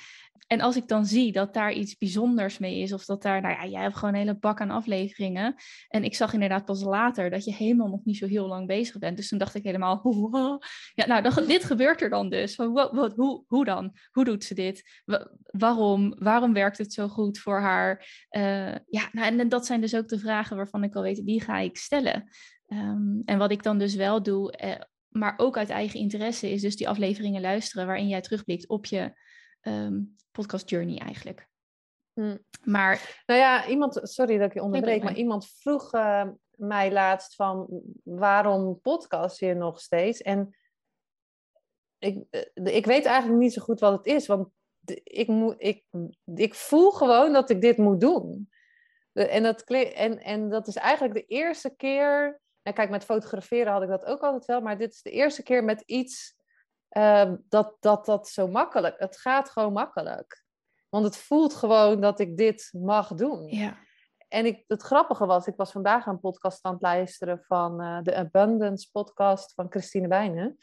En 0.48 0.62
als 0.62 0.76
ik 0.76 0.88
dan 0.88 1.06
zie 1.06 1.32
dat 1.32 1.54
daar 1.54 1.74
iets 1.74 1.98
bijzonders 1.98 2.58
mee 2.58 2.80
is, 2.80 2.94
of 2.94 3.06
dat 3.06 3.22
daar, 3.22 3.42
nou 3.42 3.54
ja, 3.54 3.66
jij 3.68 3.82
hebt 3.82 3.96
gewoon 3.96 4.14
een 4.14 4.20
hele 4.20 4.38
bak 4.38 4.62
aan 4.62 4.70
afleveringen. 4.70 5.56
En 5.88 6.04
ik 6.04 6.16
zag 6.16 6.34
inderdaad 6.34 6.66
pas 6.66 6.84
later 6.84 7.30
dat 7.30 7.46
je 7.46 7.54
helemaal 7.54 7.90
nog 7.90 8.06
niet 8.06 8.18
zo 8.18 8.28
heel 8.28 8.48
lang 8.48 8.68
bezig 8.68 8.98
bent. 8.98 9.18
Dus 9.18 9.30
toen 9.30 9.38
dacht 9.38 9.56
ik 9.56 9.64
helemaal, 9.64 10.02
ja, 10.96 11.06
nou, 11.06 11.46
dit 11.46 11.64
gebeurt 11.64 12.02
er 12.02 12.10
dan 12.10 12.30
dus. 12.30 12.56
Wat, 12.56 13.14
hoe, 13.16 13.44
hoe 13.48 13.66
dan? 13.66 13.94
Hoe 14.12 14.26
doet 14.26 14.44
ze 14.44 14.54
dit? 14.54 15.04
waarom? 15.44 16.16
Waarom 16.18 16.54
werkt 16.54 16.78
het 16.78 16.94
zo 16.94 17.08
goed 17.08 17.40
voor 17.40 17.60
haar? 17.60 18.26
Uh, 18.32 18.76
ja, 18.88 19.10
nou, 19.12 19.40
en 19.40 19.50
dat 19.50 19.66
zijn 19.66 19.82
dus 19.82 19.96
ook 19.96 20.08
de 20.08 20.20
vragen 20.20 20.56
waarvan 20.56 20.84
ik 20.84 20.96
al 20.96 21.02
weet, 21.02 21.26
die 21.26 21.42
ga 21.42 21.58
ik 21.58 21.78
stellen. 21.78 22.30
Um, 22.68 23.22
en 23.26 23.38
wat 23.38 23.52
ik 23.52 23.64
dan 23.64 23.78
dus 23.78 23.96
wel 23.96 24.24
doe, 24.24 24.52
eh, 24.52 24.82
maar 25.10 25.34
ook 25.38 25.58
uit 25.58 25.70
eigen 25.70 26.00
interesse, 26.00 26.52
is 26.52 26.62
dus 26.62 26.76
die 26.76 26.90
afleveringen 26.90 27.42
luisteren 27.42 27.86
waarin 27.86 28.08
jij 28.08 28.22
terugblikt 28.22 28.68
op 28.68 28.86
je 28.86 29.14
um, 29.68 30.16
podcast 30.32 30.70
journey 30.70 30.98
eigenlijk. 30.98 31.48
Hm. 32.14 32.38
Maar, 32.64 33.22
nou 33.26 33.40
ja, 33.40 33.68
iemand, 33.68 34.00
sorry 34.02 34.38
dat 34.38 34.48
ik 34.48 34.54
je 34.54 34.62
onderbreek, 34.62 35.04
maar 35.04 35.16
iemand 35.16 35.50
vroeg 35.50 35.94
uh, 35.94 36.28
mij 36.52 36.92
laatst 36.92 37.36
van 37.36 37.82
waarom 38.04 38.82
podcast 38.82 39.40
je 39.40 39.54
nog 39.54 39.80
steeds? 39.80 40.22
En 40.22 40.56
ik, 41.98 42.24
uh, 42.32 42.76
ik 42.76 42.86
weet 42.86 43.06
eigenlijk 43.06 43.40
niet 43.40 43.54
zo 43.54 43.62
goed 43.62 43.80
wat 43.80 43.98
het 43.98 44.06
is, 44.06 44.28
want 44.28 44.50
ik, 45.04 45.28
moet, 45.28 45.56
ik, 45.58 45.84
ik 46.36 46.56
voel 46.56 46.92
gewoon 46.92 47.34
dat 47.34 47.50
ik 47.50 47.62
dit 47.62 47.78
moet 47.78 48.02
doen. 48.02 48.50
En 49.14 49.44
dat, 49.44 49.64
en, 49.64 50.20
en 50.20 50.50
dat 50.50 50.68
is 50.68 50.76
eigenlijk 50.76 51.14
de 51.14 51.26
eerste 51.26 51.76
keer. 51.76 52.42
En 52.62 52.74
kijk, 52.74 52.90
met 52.90 53.04
fotograferen 53.04 53.72
had 53.72 53.82
ik 53.82 53.90
dat 53.90 54.06
ook 54.06 54.22
altijd 54.22 54.46
wel, 54.46 54.62
maar 54.62 54.78
dit 54.78 54.94
is 54.94 55.02
de 55.02 55.12
eerste 55.12 55.44
keer 55.44 55.64
met 55.64 55.82
iets 55.82 56.36
uh, 56.92 57.34
dat, 57.50 57.78
dat 57.80 58.06
dat 58.06 58.28
zo 58.28 58.48
makkelijk. 58.48 59.00
Het 59.00 59.18
gaat 59.18 59.50
gewoon 59.50 59.74
makkelijk. 59.74 60.46
Want 60.90 61.06
het 61.06 61.18
voelt 61.18 61.54
gewoon 61.54 62.02
dat 62.02 62.20
ik 62.20 62.38
dit 62.38 62.70
mag 62.72 63.14
doen. 63.14 63.48
Ja. 63.48 63.78
En 64.28 64.46
ik, 64.46 64.64
het 64.68 64.82
grappige 64.82 65.26
was, 65.26 65.48
ik 65.48 65.56
was 65.56 65.72
vandaag 65.72 66.06
een 66.06 66.20
podcast 66.20 66.66
aan 66.66 66.74
het 66.74 66.82
luisteren 66.82 67.44
van 67.44 67.82
uh, 67.82 68.02
de 68.02 68.16
Abundance 68.16 68.92
podcast 68.92 69.54
van 69.54 69.66
Christine 69.70 70.08
Wijnen. 70.08 70.58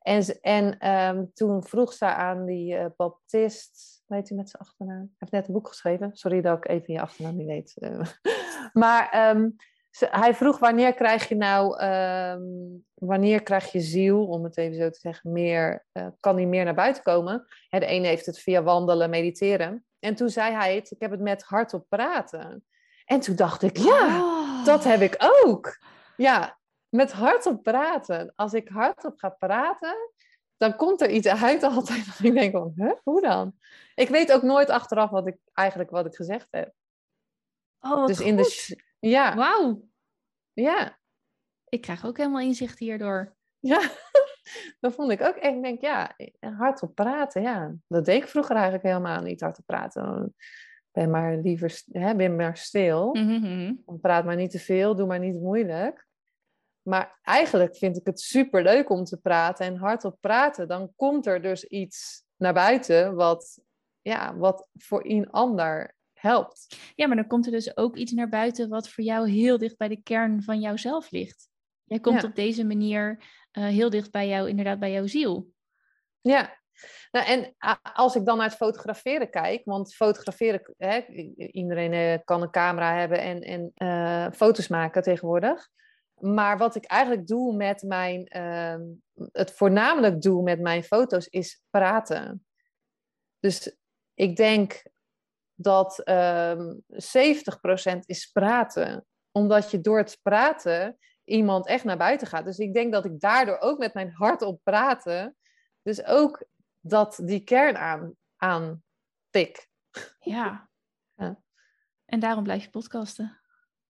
En, 0.00 0.40
en 0.40 0.90
um, 0.90 1.30
toen 1.34 1.64
vroeg 1.64 1.92
ze 1.92 2.04
aan 2.04 2.44
die 2.44 2.74
uh, 2.74 2.86
baptist, 2.96 4.02
weet 4.06 4.30
u 4.30 4.34
met 4.34 4.50
zijn 4.50 4.62
achternaam? 4.62 4.98
Hij 4.98 5.14
heeft 5.18 5.32
net 5.32 5.46
een 5.46 5.52
boek 5.54 5.68
geschreven. 5.68 6.16
Sorry 6.16 6.40
dat 6.40 6.56
ik 6.56 6.68
even 6.68 6.94
je 6.94 7.00
achternaam 7.00 7.36
niet 7.36 7.46
weet. 7.46 7.76
Uh, 7.78 8.06
maar 8.82 9.30
um, 9.36 9.56
hij 9.98 10.34
vroeg 10.34 10.58
wanneer 10.58 10.94
krijg 10.94 11.28
je 11.28 11.34
nou, 11.34 11.84
um, 11.84 12.84
wanneer 12.94 13.42
krijg 13.42 13.72
je 13.72 13.80
ziel, 13.80 14.26
om 14.26 14.44
het 14.44 14.56
even 14.56 14.76
zo 14.76 14.90
te 14.90 14.98
zeggen, 14.98 15.32
meer, 15.32 15.86
uh, 15.92 16.06
kan 16.20 16.36
die 16.36 16.46
meer 16.46 16.64
naar 16.64 16.74
buiten 16.74 17.02
komen? 17.02 17.46
de 17.68 17.86
ene 17.86 18.06
heeft 18.06 18.26
het 18.26 18.38
via 18.38 18.62
wandelen, 18.62 19.10
mediteren. 19.10 19.84
En 19.98 20.14
toen 20.14 20.28
zei 20.28 20.54
hij 20.54 20.74
het, 20.74 20.90
ik 20.90 21.00
heb 21.00 21.10
het 21.10 21.20
met 21.20 21.42
hardop 21.42 21.86
praten. 21.88 22.64
En 23.04 23.20
toen 23.20 23.36
dacht 23.36 23.62
ik, 23.62 23.76
ja, 23.76 24.20
oh. 24.20 24.64
dat 24.64 24.84
heb 24.84 25.00
ik 25.00 25.16
ook. 25.44 25.78
Ja, 26.16 26.58
met 26.88 27.12
hardop 27.12 27.62
praten. 27.62 28.32
Als 28.36 28.52
ik 28.52 28.68
hardop 28.68 29.18
ga 29.18 29.28
praten, 29.28 29.96
dan 30.56 30.76
komt 30.76 31.00
er 31.00 31.10
iets 31.10 31.26
uit 31.26 31.62
altijd. 31.62 32.06
Dat 32.06 32.18
ik 32.22 32.34
denk 32.34 32.52
van, 32.52 32.72
huh, 32.76 32.92
hoe 33.02 33.20
dan? 33.20 33.54
Ik 33.94 34.08
weet 34.08 34.32
ook 34.32 34.42
nooit 34.42 34.70
achteraf 34.70 35.10
wat 35.10 35.26
ik 35.26 35.36
eigenlijk 35.52 35.90
wat 35.90 36.06
ik 36.06 36.14
gezegd 36.14 36.46
heb. 36.50 36.72
Oh, 37.80 38.06
dus 38.06 38.20
in 38.20 38.36
de 38.36 38.76
ja. 39.00 39.36
Wauw. 39.36 39.88
Ja. 40.52 40.98
Ik 41.68 41.80
krijg 41.80 42.06
ook 42.06 42.16
helemaal 42.16 42.40
inzicht 42.40 42.78
hierdoor. 42.78 43.36
Ja, 43.58 43.90
dat 44.80 44.94
vond 44.94 45.10
ik 45.10 45.20
ook. 45.20 45.36
En 45.36 45.56
ik 45.56 45.62
denk, 45.62 45.80
ja, 45.80 46.16
hardop 46.40 46.94
praten, 46.94 47.42
ja. 47.42 47.74
Dat 47.86 48.04
deed 48.04 48.22
ik 48.22 48.28
vroeger 48.28 48.54
eigenlijk 48.54 48.84
helemaal 48.84 49.22
niet, 49.22 49.40
hardop 49.40 49.66
praten. 49.66 50.34
Ben 50.90 51.10
maar 51.10 51.36
liever, 51.36 51.82
hè, 51.90 52.14
ben 52.14 52.36
maar 52.36 52.56
stil. 52.56 53.14
Mm 53.14 53.84
Praat 54.00 54.24
maar 54.24 54.36
niet 54.36 54.50
te 54.50 54.58
veel, 54.58 54.96
doe 54.96 55.06
maar 55.06 55.18
niet 55.18 55.40
moeilijk. 55.40 56.08
Maar 56.82 57.18
eigenlijk 57.22 57.76
vind 57.76 57.96
ik 57.96 58.06
het 58.06 58.20
super 58.20 58.62
leuk 58.62 58.90
om 58.90 59.04
te 59.04 59.20
praten 59.20 59.66
en 59.66 59.76
hardop 59.76 60.16
praten. 60.20 60.68
Dan 60.68 60.92
komt 60.96 61.26
er 61.26 61.42
dus 61.42 61.64
iets 61.64 62.24
naar 62.36 62.54
buiten 62.54 63.14
wat, 63.14 63.60
ja, 64.00 64.36
wat 64.36 64.68
voor 64.72 65.00
een 65.04 65.30
ander 65.30 65.96
helpt. 66.20 66.76
Ja, 66.94 67.06
maar 67.06 67.16
dan 67.16 67.26
komt 67.26 67.46
er 67.46 67.52
dus 67.52 67.76
ook 67.76 67.96
iets 67.96 68.12
naar 68.12 68.28
buiten 68.28 68.68
wat 68.68 68.88
voor 68.88 69.04
jou 69.04 69.30
heel 69.30 69.58
dicht 69.58 69.76
bij 69.76 69.88
de 69.88 70.02
kern 70.02 70.42
van 70.42 70.60
jouzelf 70.60 71.10
ligt. 71.10 71.48
Jij 71.84 72.00
komt 72.00 72.24
op 72.24 72.34
deze 72.34 72.64
manier 72.64 73.22
uh, 73.58 73.64
heel 73.64 73.90
dicht 73.90 74.10
bij 74.10 74.28
jou, 74.28 74.48
inderdaad 74.48 74.78
bij 74.78 74.92
jouw 74.92 75.06
ziel. 75.06 75.52
Ja, 76.20 76.60
nou, 77.10 77.26
en 77.26 77.54
als 77.94 78.14
ik 78.14 78.24
dan 78.24 78.36
naar 78.36 78.46
het 78.46 78.56
fotograferen 78.56 79.30
kijk, 79.30 79.64
want 79.64 79.94
fotograferen, 79.94 80.74
hè, 80.76 81.00
iedereen 81.36 81.92
uh, 81.92 82.18
kan 82.24 82.42
een 82.42 82.50
camera 82.50 82.98
hebben 82.98 83.20
en, 83.20 83.40
en 83.40 83.72
uh, 83.76 84.32
foto's 84.32 84.68
maken 84.68 85.02
tegenwoordig. 85.02 85.68
Maar 86.14 86.58
wat 86.58 86.74
ik 86.74 86.84
eigenlijk 86.84 87.26
doe 87.26 87.56
met 87.56 87.82
mijn, 87.82 88.26
ehm, 88.26 88.82
het 89.32 89.52
voornamelijk 89.52 90.22
doe 90.22 90.42
met 90.42 90.60
mijn 90.60 90.82
foto's 90.82 91.26
is 91.26 91.62
praten. 91.70 92.46
Dus 93.38 93.76
ik 94.14 94.36
denk 94.36 94.82
dat 95.62 95.98
um, 95.98 96.14
ehm, 96.14 96.74
70% 96.88 97.98
is 98.06 98.30
praten. 98.32 99.06
Omdat 99.32 99.70
je 99.70 99.80
door 99.80 99.98
het 99.98 100.18
praten 100.22 100.98
iemand 101.24 101.66
echt 101.66 101.84
naar 101.84 101.96
buiten 101.96 102.26
gaat. 102.26 102.44
Dus 102.44 102.58
ik 102.58 102.74
denk 102.74 102.92
dat 102.92 103.04
ik 103.04 103.20
daardoor 103.20 103.58
ook 103.58 103.78
met 103.78 103.94
mijn 103.94 104.12
hart 104.12 104.42
op 104.42 104.60
praten, 104.62 105.36
dus 105.82 106.04
ook 106.04 106.44
dat 106.80 107.20
die 107.22 107.44
kern 107.44 107.76
aan, 107.76 108.14
aan 108.36 108.82
tik. 109.30 109.68
Ja. 110.18 110.68
ja. 111.20 111.40
En 112.04 112.20
daarom 112.20 112.44
blijf 112.44 112.64
je 112.64 112.70
podcasten. 112.70 113.40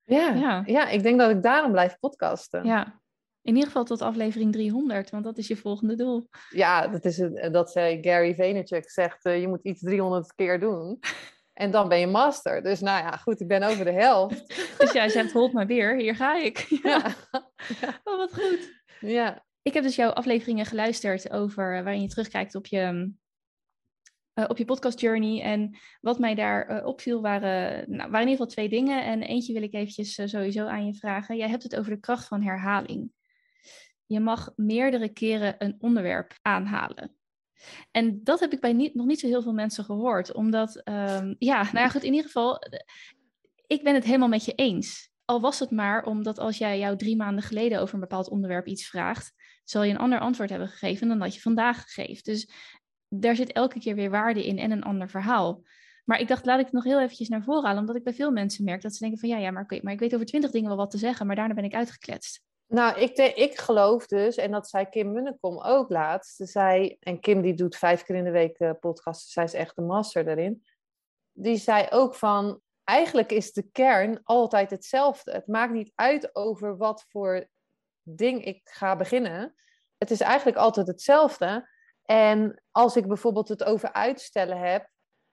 Ja, 0.03 0.33
ja. 0.33 0.63
ja, 0.65 0.87
ik 0.87 1.03
denk 1.03 1.19
dat 1.19 1.29
ik 1.29 1.43
daarom 1.43 1.71
blijf 1.71 1.99
podcasten. 1.99 2.65
Ja. 2.65 3.01
In 3.41 3.53
ieder 3.53 3.65
geval 3.65 3.83
tot 3.83 4.01
aflevering 4.01 4.51
300, 4.51 5.09
want 5.09 5.23
dat 5.23 5.37
is 5.37 5.47
je 5.47 5.55
volgende 5.55 5.95
doel. 5.95 6.29
Ja, 6.49 6.87
dat, 6.87 7.05
is 7.05 7.17
het, 7.17 7.53
dat 7.53 7.71
zei 7.71 8.03
Gary 8.03 8.35
Vaynerchuk, 8.35 8.89
zegt 8.89 9.25
uh, 9.25 9.41
je 9.41 9.47
moet 9.47 9.63
iets 9.63 9.81
300 9.81 10.33
keer 10.35 10.59
doen. 10.59 10.99
En 11.53 11.71
dan 11.71 11.89
ben 11.89 11.99
je 11.99 12.07
master. 12.07 12.63
Dus 12.63 12.79
nou 12.79 13.03
ja, 13.03 13.11
goed, 13.11 13.41
ik 13.41 13.47
ben 13.47 13.63
over 13.63 13.85
de 13.85 13.91
helft. 13.91 14.47
dus 14.79 14.91
ja, 14.91 15.03
je 15.03 15.09
zegt, 15.09 15.31
hold 15.31 15.53
maar 15.53 15.67
weer, 15.67 15.95
hier 15.95 16.15
ga 16.15 16.35
ik. 16.37 16.57
Ja. 16.83 17.15
ja. 17.81 18.01
Oh, 18.03 18.17
wat 18.17 18.33
goed. 18.33 18.81
Ja. 18.99 19.45
Ik 19.61 19.73
heb 19.73 19.83
dus 19.83 19.95
jouw 19.95 20.09
afleveringen 20.09 20.65
geluisterd 20.65 21.31
over 21.31 21.77
eh, 21.77 21.83
waarin 21.83 22.01
je 22.01 22.07
terugkijkt 22.07 22.55
op 22.55 22.65
je, 22.65 23.11
uh, 24.33 24.45
op 24.47 24.57
je 24.57 24.65
podcast 24.65 24.99
journey. 24.99 25.41
En 25.41 25.77
wat 26.01 26.19
mij 26.19 26.35
daar 26.35 26.71
uh, 26.71 26.85
opviel 26.85 27.21
waren, 27.21 27.89
nou, 27.89 28.11
waren 28.11 28.27
in 28.27 28.29
ieder 28.29 28.45
geval 28.45 28.45
twee 28.45 28.69
dingen. 28.69 29.03
En 29.03 29.21
eentje 29.21 29.53
wil 29.53 29.61
ik 29.61 29.73
eventjes 29.73 30.29
sowieso 30.29 30.65
aan 30.65 30.85
je 30.85 30.93
vragen. 30.93 31.37
Jij 31.37 31.49
hebt 31.49 31.63
het 31.63 31.75
over 31.75 31.91
de 31.91 31.99
kracht 31.99 32.27
van 32.27 32.41
herhaling. 32.41 33.11
Je 34.05 34.19
mag 34.19 34.51
meerdere 34.55 35.09
keren 35.09 35.55
een 35.57 35.75
onderwerp 35.79 36.33
aanhalen. 36.41 37.15
En 37.91 38.23
dat 38.23 38.39
heb 38.39 38.53
ik 38.53 38.59
bij 38.59 38.73
niet, 38.73 38.95
nog 38.95 39.05
niet 39.05 39.19
zo 39.19 39.27
heel 39.27 39.41
veel 39.41 39.53
mensen 39.53 39.83
gehoord. 39.83 40.33
Omdat, 40.33 40.81
um, 40.83 41.35
ja, 41.39 41.63
nou 41.63 41.77
ja, 41.77 41.89
goed, 41.89 42.03
in 42.03 42.11
ieder 42.11 42.25
geval, 42.25 42.59
ik 43.67 43.83
ben 43.83 43.93
het 43.93 44.03
helemaal 44.03 44.27
met 44.27 44.45
je 44.45 44.53
eens. 44.53 45.11
Al 45.25 45.41
was 45.41 45.59
het 45.59 45.71
maar 45.71 46.05
omdat 46.05 46.39
als 46.39 46.57
jij 46.57 46.79
jou 46.79 46.97
drie 46.97 47.15
maanden 47.15 47.43
geleden 47.43 47.79
over 47.79 47.93
een 47.93 47.99
bepaald 47.99 48.29
onderwerp 48.29 48.67
iets 48.67 48.87
vraagt, 48.87 49.33
zal 49.63 49.83
je 49.83 49.91
een 49.91 49.99
ander 49.99 50.19
antwoord 50.19 50.49
hebben 50.49 50.67
gegeven 50.67 51.07
dan 51.07 51.19
dat 51.19 51.35
je 51.35 51.41
vandaag 51.41 51.83
geeft. 51.85 52.25
Dus 52.25 52.49
daar 53.07 53.35
zit 53.35 53.51
elke 53.51 53.79
keer 53.79 53.95
weer 53.95 54.09
waarde 54.09 54.45
in 54.45 54.59
en 54.59 54.71
een 54.71 54.83
ander 54.83 55.09
verhaal. 55.09 55.63
Maar 56.05 56.19
ik 56.19 56.27
dacht, 56.27 56.45
laat 56.45 56.59
ik 56.59 56.65
het 56.65 56.73
nog 56.73 56.83
heel 56.83 57.01
eventjes 57.01 57.29
naar 57.29 57.43
voren 57.43 57.63
halen, 57.63 57.79
omdat 57.79 57.95
ik 57.95 58.03
bij 58.03 58.13
veel 58.13 58.31
mensen 58.31 58.63
merk 58.63 58.81
dat 58.81 58.93
ze 58.93 58.99
denken 58.99 59.19
van 59.19 59.29
ja, 59.29 59.37
ja, 59.37 59.51
maar 59.51 59.65
ik 59.67 59.99
weet 59.99 60.13
over 60.13 60.25
twintig 60.25 60.51
dingen 60.51 60.67
wel 60.67 60.77
wat 60.77 60.91
te 60.91 60.97
zeggen, 60.97 61.27
maar 61.27 61.35
daarna 61.35 61.53
ben 61.53 61.63
ik 61.63 61.73
uitgekletst. 61.73 62.41
Nou, 62.67 62.99
ik, 62.99 63.17
ik 63.17 63.57
geloof 63.57 64.07
dus, 64.07 64.35
en 64.35 64.51
dat 64.51 64.69
zei 64.69 64.85
Kim 64.85 65.11
Munnekom 65.11 65.61
ook 65.61 65.89
laatst. 65.89 66.41
Zei, 66.43 66.97
en 66.99 67.19
Kim 67.19 67.41
die 67.41 67.53
doet 67.53 67.75
vijf 67.75 68.03
keer 68.03 68.15
in 68.15 68.23
de 68.23 68.31
week 68.31 68.59
uh, 68.59 68.71
podcasts, 68.79 69.31
zij 69.31 69.43
is 69.43 69.53
echt 69.53 69.75
de 69.75 69.81
master 69.81 70.23
daarin. 70.23 70.63
Die 71.31 71.57
zei 71.57 71.87
ook 71.89 72.15
van, 72.15 72.61
eigenlijk 72.83 73.31
is 73.31 73.53
de 73.53 73.69
kern 73.71 74.19
altijd 74.23 74.69
hetzelfde. 74.69 75.31
Het 75.31 75.47
maakt 75.47 75.73
niet 75.73 75.91
uit 75.95 76.35
over 76.35 76.77
wat 76.77 77.05
voor 77.09 77.47
ding 78.01 78.45
ik 78.45 78.61
ga 78.63 78.95
beginnen. 78.95 79.55
Het 79.97 80.11
is 80.11 80.19
eigenlijk 80.19 80.57
altijd 80.57 80.87
hetzelfde. 80.87 81.69
En 82.05 82.63
als 82.71 82.95
ik 82.95 83.07
bijvoorbeeld 83.07 83.47
het 83.47 83.63
over 83.63 83.93
uitstellen 83.93 84.57
heb, 84.57 84.89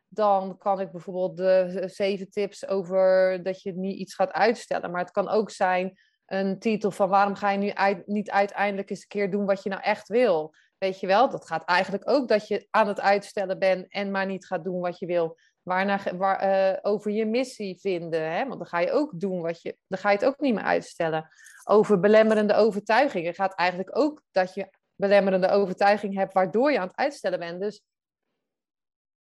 dan 0.09 0.59
kan 0.59 0.81
ik 0.81 0.91
bijvoorbeeld 0.91 1.37
de 1.37 1.83
zeven 1.87 2.31
tips 2.31 2.66
over 2.66 3.43
dat 3.43 3.62
je 3.62 3.72
niet 3.72 3.99
iets 3.99 4.14
gaat 4.14 4.33
uitstellen. 4.33 4.91
Maar 4.91 5.01
het 5.01 5.11
kan 5.11 5.28
ook 5.28 5.51
zijn 5.51 5.99
een 6.31 6.59
titel 6.59 6.91
van 6.91 7.09
waarom 7.09 7.35
ga 7.35 7.51
je 7.51 7.59
nu 7.59 7.72
niet 8.07 8.31
uiteindelijk 8.31 8.91
eens 8.91 9.01
een 9.01 9.09
keer 9.09 9.31
doen 9.31 9.47
wat 9.47 9.62
je 9.62 9.68
nou 9.68 9.83
echt 9.83 10.09
wil. 10.09 10.55
Weet 10.78 11.01
je 11.01 11.07
wel, 11.07 11.31
dat 11.31 11.47
gaat 11.47 11.64
eigenlijk 11.64 12.11
ook 12.11 12.28
dat 12.28 12.49
je 12.49 12.66
aan 12.70 12.89
het 12.89 13.01
uitstellen 13.01 13.59
bent 13.59 13.93
en 13.93 14.11
maar 14.11 14.26
niet 14.26 14.47
gaat 14.47 14.64
doen 14.64 14.81
wat 14.81 14.99
je 14.99 15.07
wil. 15.07 15.39
Waarna, 15.62 16.01
waar, 16.16 16.72
uh, 16.72 16.78
over 16.83 17.11
je 17.11 17.26
missie 17.26 17.81
vinden, 17.81 18.33
hè? 18.33 18.47
want 18.47 18.59
dan 18.59 18.66
ga 18.66 18.78
je 18.78 18.93
ook 18.93 19.20
doen 19.20 19.41
wat 19.41 19.62
je, 19.62 19.76
dan 19.87 19.99
ga 19.99 20.11
je 20.11 20.16
het 20.16 20.26
ook 20.26 20.41
niet 20.41 20.55
meer 20.55 20.62
uitstellen. 20.62 21.28
Over 21.64 22.01
belemmerende 22.01 22.55
overtuigingen 22.55 23.35
gaat 23.35 23.55
eigenlijk 23.55 23.99
ook 23.99 24.22
dat 24.31 24.55
je 24.55 24.70
belemmerende 24.95 25.49
overtuiging 25.49 26.14
hebt 26.14 26.33
waardoor 26.33 26.72
je 26.72 26.78
aan 26.78 26.87
het 26.87 26.97
uitstellen 26.97 27.39
bent. 27.39 27.61
Dus 27.61 27.83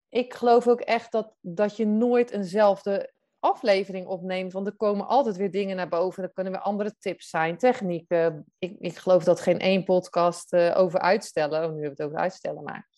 ik 0.09 0.33
geloof 0.33 0.67
ook 0.67 0.81
echt 0.81 1.11
dat, 1.11 1.35
dat 1.39 1.77
je 1.77 1.85
nooit 1.85 2.31
eenzelfde 2.31 3.12
aflevering 3.43 4.07
opneemt. 4.07 4.53
Want 4.53 4.67
er 4.67 4.75
komen 4.75 5.07
altijd 5.07 5.35
weer 5.35 5.51
dingen 5.51 5.75
naar 5.75 5.89
boven. 5.89 6.23
Er 6.23 6.33
kunnen 6.33 6.53
weer 6.53 6.61
andere 6.61 6.95
tips 6.99 7.29
zijn, 7.29 7.57
technieken. 7.57 8.45
Ik, 8.59 8.75
ik 8.79 8.97
geloof 8.97 9.23
dat 9.23 9.39
geen 9.39 9.59
één 9.59 9.83
podcast 9.83 10.53
uh, 10.53 10.77
over 10.77 10.99
uitstellen. 10.99 11.59
Nu 11.59 11.65
hebben 11.65 11.81
we 11.81 11.87
het 11.87 12.01
over 12.01 12.17
uitstellen, 12.17 12.63
maar 12.63 12.89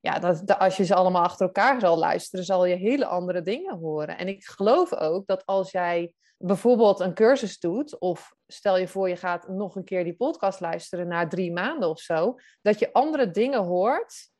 ja, 0.00 0.18
dat, 0.18 0.58
als 0.58 0.76
je 0.76 0.84
ze 0.84 0.94
allemaal 0.94 1.22
achter 1.22 1.46
elkaar 1.46 1.80
zal 1.80 1.98
luisteren, 1.98 2.44
zal 2.44 2.64
je 2.64 2.74
hele 2.74 3.06
andere 3.06 3.42
dingen 3.42 3.78
horen. 3.78 4.18
En 4.18 4.28
ik 4.28 4.44
geloof 4.44 4.94
ook 4.94 5.26
dat 5.26 5.46
als 5.46 5.70
jij 5.70 6.12
bijvoorbeeld 6.38 7.00
een 7.00 7.14
cursus 7.14 7.58
doet, 7.58 7.98
of 7.98 8.34
stel 8.46 8.76
je 8.76 8.88
voor 8.88 9.08
je 9.08 9.16
gaat 9.16 9.48
nog 9.48 9.76
een 9.76 9.84
keer 9.84 10.04
die 10.04 10.16
podcast 10.16 10.60
luisteren 10.60 11.08
na 11.08 11.26
drie 11.26 11.52
maanden 11.52 11.88
of 11.88 12.00
zo, 12.00 12.34
dat 12.62 12.78
je 12.78 12.92
andere 12.92 13.30
dingen 13.30 13.64
hoort 13.64 14.30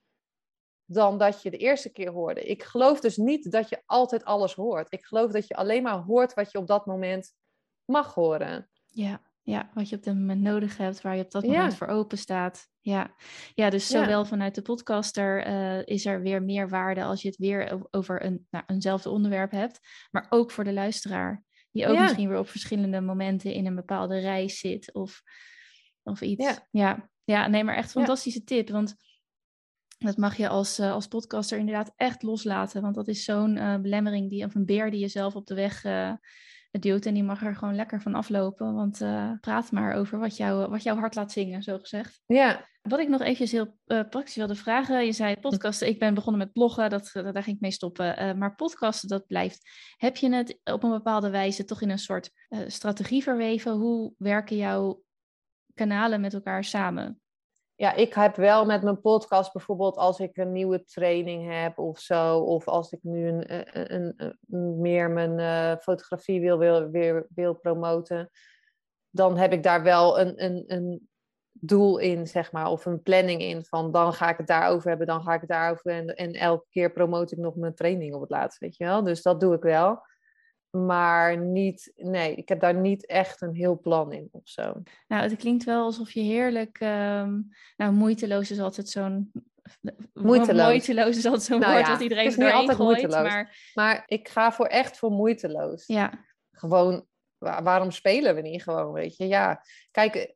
dan 0.91 1.19
dat 1.19 1.43
je 1.43 1.51
de 1.51 1.57
eerste 1.57 1.93
keer 1.93 2.11
hoorde. 2.11 2.41
Ik 2.41 2.63
geloof 2.63 3.01
dus 3.01 3.17
niet 3.17 3.53
dat 3.53 3.69
je 3.69 3.83
altijd 3.87 4.25
alles 4.25 4.55
hoort. 4.55 4.93
Ik 4.93 5.05
geloof 5.05 5.33
dat 5.33 5.47
je 5.47 5.55
alleen 5.55 5.83
maar 5.83 5.99
hoort 5.99 6.35
wat 6.35 6.53
je 6.53 6.59
op 6.59 6.67
dat 6.67 6.87
moment 6.87 7.33
mag 7.85 8.15
horen. 8.15 8.69
Ja, 8.87 9.21
ja 9.43 9.71
wat 9.75 9.89
je 9.89 9.97
op 9.97 10.03
dat 10.03 10.15
moment 10.15 10.41
nodig 10.41 10.77
hebt, 10.77 11.01
waar 11.01 11.17
je 11.17 11.25
op 11.25 11.31
dat 11.31 11.47
moment 11.47 11.75
voor 11.75 11.87
open 11.87 12.19
staat. 12.19 12.69
Ja, 12.81 13.15
ja 13.55 13.71
dus 13.71 13.87
zowel 13.87 14.25
vanuit 14.25 14.55
de 14.55 14.63
podcaster 14.63 15.47
uh, 15.47 15.87
is 15.87 16.07
er 16.07 16.21
weer 16.21 16.43
meer 16.43 16.69
waarde 16.69 17.03
als 17.03 17.23
je 17.23 17.29
het 17.29 17.39
weer 17.39 17.87
over 17.91 18.25
een, 18.25 18.47
nou, 18.51 18.65
eenzelfde 18.67 19.11
onderwerp 19.11 19.51
hebt, 19.51 19.81
maar 20.11 20.27
ook 20.29 20.51
voor 20.51 20.65
de 20.65 20.73
luisteraar. 20.73 21.45
Die 21.71 21.87
ook 21.87 21.99
misschien 21.99 22.29
weer 22.29 22.39
op 22.39 22.49
verschillende 22.49 23.01
momenten 23.01 23.53
in 23.53 23.67
een 23.67 23.75
bepaalde 23.75 24.19
reis 24.19 24.59
zit 24.59 24.93
of, 24.93 25.23
of 26.03 26.21
iets. 26.21 26.61
Ja. 26.71 27.09
ja. 27.25 27.47
nee, 27.47 27.65
maar 27.65 27.77
echt 27.77 27.91
fantastische 27.91 28.45
tip. 28.45 28.71
Want 28.71 28.95
dat 29.99 30.17
mag 30.17 30.37
je 30.37 30.49
als, 30.49 30.79
uh, 30.79 30.93
als 30.93 31.07
podcaster 31.07 31.59
inderdaad 31.59 31.93
echt 31.97 32.23
loslaten. 32.23 32.83
Want 32.83 32.95
dat 32.95 33.09
is 33.09 33.25
zo'n 33.25 33.57
uh, 33.57 33.77
belemmering 33.77 34.31
die, 34.31 34.45
of 34.45 34.55
een 34.55 34.67
beer 34.67 34.91
die 34.91 35.01
je 35.01 35.09
zelf 35.09 35.35
op 35.35 35.47
de 35.47 35.55
weg 35.55 35.85
uh, 35.85 36.13
duwt. 36.71 37.07
En 37.07 37.15
die 37.15 37.23
mag 37.23 37.45
er 37.45 37.57
gewoon 37.57 37.75
lekker 37.75 38.01
van 38.01 38.15
aflopen. 38.15 38.75
Want 38.75 38.99
praat 39.41 39.73
maar 39.73 39.95
over 39.95 40.19
wat, 40.19 40.37
jou, 40.37 40.71
wat 40.71 40.83
jouw 40.83 40.97
hart 40.97 41.15
laat 41.15 41.33
zingen, 41.33 41.63
zo 41.63 41.79
gezegd. 41.79 42.21
Ja. 42.27 42.67
Wat 42.83 42.99
ik 42.99 43.09
nog 43.09 43.21
eventjes 43.21 43.53
heel 43.53 43.77
praktisch 43.85 44.37
wilde 44.37 44.55
vragen. 44.55 45.05
Je 45.05 45.13
zei 45.13 45.37
podcasten. 45.37 45.89
Ik 45.89 45.99
ben 45.99 46.15
begonnen 46.15 46.41
met 46.41 46.53
bloggen. 46.53 46.91
Dat, 46.91 47.11
daar 47.13 47.43
ging 47.43 47.57
ik 47.57 47.61
mee 47.61 47.71
stoppen. 47.71 48.39
maar 48.39 48.55
podcasten, 48.55 49.09
dat 49.09 49.27
blijft. 49.27 49.71
Heb 49.97 50.17
je 50.17 50.35
het 50.35 50.61
op 50.65 50.83
een 50.83 50.91
bepaalde 50.91 51.31
wijze 51.31 51.65
toch 51.65 51.83
in 51.83 51.91
een 51.91 51.99
soort 51.99 52.31
strategie 52.67 53.23
verweven? 53.23 53.73
Hoe 53.73 54.13
werken 54.19 54.57
jouw 54.57 55.03
kanalen 55.75 56.21
met 56.21 56.35
elkaar 56.35 56.65
samen? 56.65 57.21
Ja, 57.79 57.95
ik 57.95 58.15
heb 58.15 58.37
wel 58.37 58.65
met 58.65 58.83
mijn 58.83 59.01
podcast 59.01 59.53
bijvoorbeeld 59.53 59.97
als 59.97 60.19
ik 60.21 60.37
een 60.37 60.53
nieuwe 60.53 60.85
training 60.85 61.53
heb 61.53 61.79
of 61.79 61.99
zo, 61.99 62.39
of 62.39 62.69
als 62.69 62.93
ik 62.93 62.99
nu 63.03 63.29
een, 63.29 63.45
een, 63.95 64.15
een, 64.17 64.81
meer 64.81 65.11
mijn 65.11 65.79
fotografie 65.79 66.41
wil, 66.41 66.89
wil, 66.91 67.27
wil 67.35 67.55
promoten, 67.55 68.31
dan 69.11 69.37
heb 69.37 69.53
ik 69.53 69.63
daar 69.63 69.83
wel 69.83 70.21
een, 70.21 70.45
een, 70.45 70.65
een 70.67 71.09
doel 71.53 71.99
in, 71.99 72.27
zeg 72.27 72.53
maar, 72.53 72.71
of 72.71 72.87
een 72.87 73.03
planning 73.03 73.41
in 73.41 73.65
van 73.65 73.93
dan 73.93 74.13
ga 74.13 74.31
ik 74.31 74.37
het 74.37 74.47
daarover 74.47 74.89
hebben, 74.89 75.07
dan 75.07 75.23
ga 75.23 75.35
ik 75.35 75.41
het 75.41 75.51
daarover 75.51 75.91
en, 75.91 76.07
en 76.07 76.33
elke 76.33 76.67
keer 76.71 76.93
promote 76.93 77.35
ik 77.35 77.41
nog 77.41 77.55
mijn 77.55 77.75
training 77.75 78.15
op 78.15 78.21
het 78.21 78.31
laatst, 78.31 78.59
weet 78.59 78.77
je 78.77 78.85
wel. 78.85 79.03
Dus 79.03 79.23
dat 79.23 79.41
doe 79.41 79.55
ik 79.55 79.63
wel 79.63 80.03
maar 80.71 81.39
niet, 81.39 81.93
nee, 81.97 82.35
ik 82.35 82.49
heb 82.49 82.61
daar 82.61 82.75
niet 82.75 83.07
echt 83.07 83.43
een 83.43 83.55
heel 83.55 83.79
plan 83.79 84.13
in 84.13 84.29
of 84.33 84.49
zo. 84.49 84.83
Nou, 85.09 85.23
het 85.23 85.37
klinkt 85.37 85.65
wel 85.65 85.85
alsof 85.85 86.13
je 86.13 86.21
heerlijk, 86.21 86.81
um, 86.81 87.49
nou, 87.77 87.93
moeiteloos 87.93 88.51
is 88.51 88.61
altijd 88.61 88.89
zo'n 88.89 89.33
Moeiteloos. 90.13 90.67
moeiteloos 90.67 91.17
is 91.17 91.25
altijd 91.25 91.43
zo'n 91.43 91.61
nou 91.61 91.73
woord 91.73 91.87
ja, 91.87 91.93
wat 91.93 92.01
iedereen 92.01 92.41
er 92.41 92.53
altijd 92.53 92.77
gooit. 92.77 92.99
Moeiteloos. 92.99 93.33
Maar... 93.33 93.71
maar 93.75 94.03
ik 94.07 94.29
ga 94.29 94.53
voor 94.53 94.67
echt 94.67 94.99
voor 94.99 95.11
moeiteloos. 95.11 95.87
Ja. 95.87 96.25
Gewoon, 96.53 97.07
waarom 97.39 97.91
spelen 97.91 98.35
we 98.35 98.41
niet 98.41 98.63
gewoon, 98.63 98.93
weet 98.93 99.17
je? 99.17 99.27
Ja, 99.27 99.63
kijk, 99.91 100.35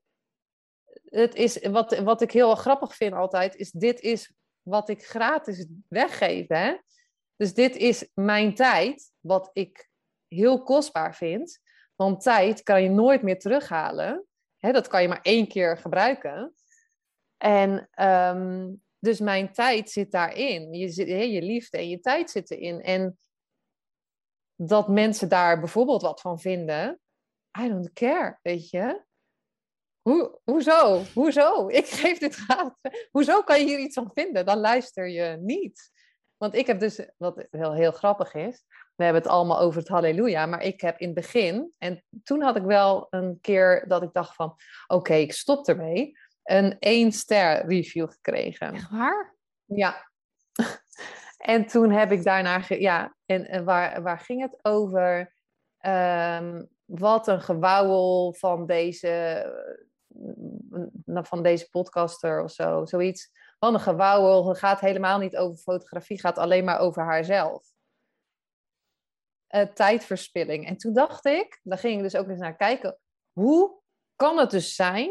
het 1.05 1.35
is, 1.35 1.67
wat, 1.69 1.99
wat 1.99 2.23
ik 2.23 2.31
heel 2.31 2.55
grappig 2.55 2.95
vind 2.95 3.13
altijd, 3.13 3.57
is 3.57 3.71
dit 3.71 4.01
is 4.01 4.33
wat 4.63 4.89
ik 4.89 5.05
gratis 5.07 5.67
weggeef, 5.89 6.49
hè? 6.49 6.77
Dus 7.37 7.55
dit 7.55 7.77
is 7.77 8.11
mijn 8.15 8.55
tijd, 8.55 9.11
wat 9.21 9.51
ik 9.53 9.91
heel 10.33 10.63
kostbaar 10.63 11.15
vind. 11.15 11.61
Want 11.97 12.23
tijd 12.23 12.63
kan 12.63 12.83
je 12.83 12.89
nooit 12.89 13.23
meer 13.23 13.39
terughalen. 13.39 14.27
dat 14.59 14.89
kan 14.89 15.03
je 15.03 15.09
maar 15.09 15.23
één 15.23 15.49
keer 15.49 15.79
gebruiken. 15.79 16.55
En 17.37 17.89
ehm, 17.91 18.69
dus 18.99 19.21
mijn 19.21 19.53
tijd 19.53 19.91
zit 19.91 20.11
daarin. 20.11 20.75
Je, 20.75 21.31
je 21.33 21.43
liefde 21.43 21.79
en 21.79 21.89
je 21.89 22.01
tijd 22.01 22.31
zitten 22.31 22.59
in. 22.59 22.83
En 22.83 23.19
dat 24.55 24.89
mensen 24.89 25.29
daar 25.29 25.59
bijvoorbeeld 25.61 26.03
wat 26.03 26.21
van 26.21 26.41
vinden, 26.41 27.01
I 27.61 27.69
don't 27.69 27.93
care, 27.93 28.39
weet 28.43 28.71
je. 28.71 29.05
Hoe, 30.03 30.41
hoezo? 30.45 31.03
Hoezo? 31.15 31.69
Ik 31.69 31.87
geef 31.87 32.19
dit 32.19 32.35
gratis. 32.35 33.09
Hoezo 33.11 33.43
kan 33.43 33.61
je 33.61 33.67
hier 33.67 33.79
iets 33.79 33.95
van 33.95 34.11
vinden? 34.15 34.47
Dan 34.47 34.59
luister 34.59 35.09
je 35.09 35.37
niet. 35.41 35.92
Want 36.43 36.55
ik 36.55 36.67
heb 36.67 36.81
dus, 36.81 37.07
wat 37.17 37.47
heel, 37.51 37.75
heel 37.75 37.93
grappig 37.93 38.35
is, 38.35 38.65
we 38.95 39.05
hebben 39.05 39.23
het 39.23 39.31
allemaal 39.31 39.59
over 39.59 39.81
het 39.81 39.89
halleluja, 39.89 40.47
maar 40.47 40.63
ik 40.63 40.81
heb 40.81 40.99
in 40.99 41.07
het 41.07 41.15
begin, 41.15 41.73
en 41.79 42.05
toen 42.23 42.43
had 42.43 42.57
ik 42.57 42.63
wel 42.63 43.07
een 43.11 43.39
keer 43.41 43.85
dat 43.89 44.03
ik 44.03 44.13
dacht 44.13 44.35
van, 44.35 44.55
oké, 44.87 45.15
ik 45.15 45.33
stop 45.33 45.69
ermee, 45.69 46.19
een 46.43 46.77
één 46.79 47.13
ster 47.13 47.67
review 47.67 48.11
gekregen. 48.11 48.73
Echt 48.73 48.91
waar? 48.91 49.37
Ja. 49.65 50.11
en 51.55 51.67
toen 51.67 51.91
heb 51.91 52.13
ik 52.13 52.25
daarna, 52.25 52.63
ja, 52.69 53.17
en, 53.27 53.65
waar, 53.65 54.03
waar 54.03 54.19
ging 54.19 54.41
het 54.41 54.59
over? 54.63 55.35
Um, 55.87 56.69
wat 56.85 57.27
een 57.27 57.43
gewauwel 57.43 58.35
van 58.39 58.67
deze, 58.67 59.45
van 61.07 61.43
deze 61.43 61.69
podcaster 61.71 62.43
of 62.43 62.51
zo, 62.51 62.85
zoiets. 62.85 63.31
Gewauwel, 63.63 64.49
het 64.49 64.59
gaat 64.59 64.81
helemaal 64.81 65.19
niet 65.19 65.37
over 65.37 65.57
fotografie, 65.57 66.21
gaat 66.21 66.39
alleen 66.39 66.65
maar 66.65 66.79
over 66.79 67.03
haarzelf 67.03 67.73
uh, 69.55 69.63
tijdverspilling. 69.63 70.67
En 70.67 70.77
toen 70.77 70.93
dacht 70.93 71.25
ik, 71.25 71.61
daar 71.63 71.79
ging 71.79 71.97
ik 71.97 72.03
dus 72.03 72.17
ook 72.17 72.29
eens 72.29 72.41
naar 72.41 72.57
kijken, 72.57 72.99
hoe 73.33 73.81
kan 74.17 74.39
het 74.39 74.51
dus 74.51 74.75
zijn 74.75 75.11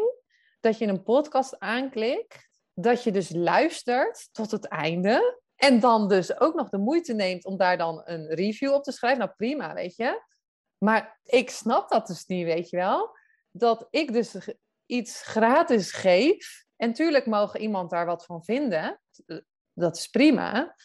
dat 0.60 0.78
je 0.78 0.88
een 0.88 1.04
podcast 1.04 1.60
aanklikt, 1.60 2.50
dat 2.74 3.04
je 3.04 3.12
dus 3.12 3.30
luistert 3.30 4.30
tot 4.32 4.52
het 4.52 4.68
einde 4.68 5.42
en 5.56 5.80
dan 5.80 6.08
dus 6.08 6.40
ook 6.40 6.56
nog 6.56 6.70
de 6.70 6.78
moeite 6.78 7.14
neemt 7.14 7.46
om 7.46 7.58
daar 7.58 7.78
dan 7.78 8.02
een 8.04 8.28
review 8.28 8.74
op 8.74 8.84
te 8.84 8.92
schrijven. 8.92 9.20
Nou 9.20 9.32
prima, 9.38 9.74
weet 9.74 9.96
je. 9.96 10.24
Maar 10.78 11.20
ik 11.24 11.50
snap 11.50 11.90
dat 11.90 12.08
dus 12.08 12.26
niet, 12.26 12.46
weet 12.46 12.70
je 12.70 12.78
wel. 12.78 13.18
Dat 13.52 13.88
ik 13.90 14.14
dus 14.14 14.36
iets 14.86 15.22
gratis 15.22 15.92
geef. 15.92 16.66
En 16.82 16.94
tuurlijk 16.94 17.26
mogen 17.26 17.60
iemand 17.60 17.90
daar 17.90 18.06
wat 18.06 18.26
van 18.26 18.44
vinden. 18.44 19.02
Dat 19.74 19.98
is 19.98 20.08
prima. 20.08 20.76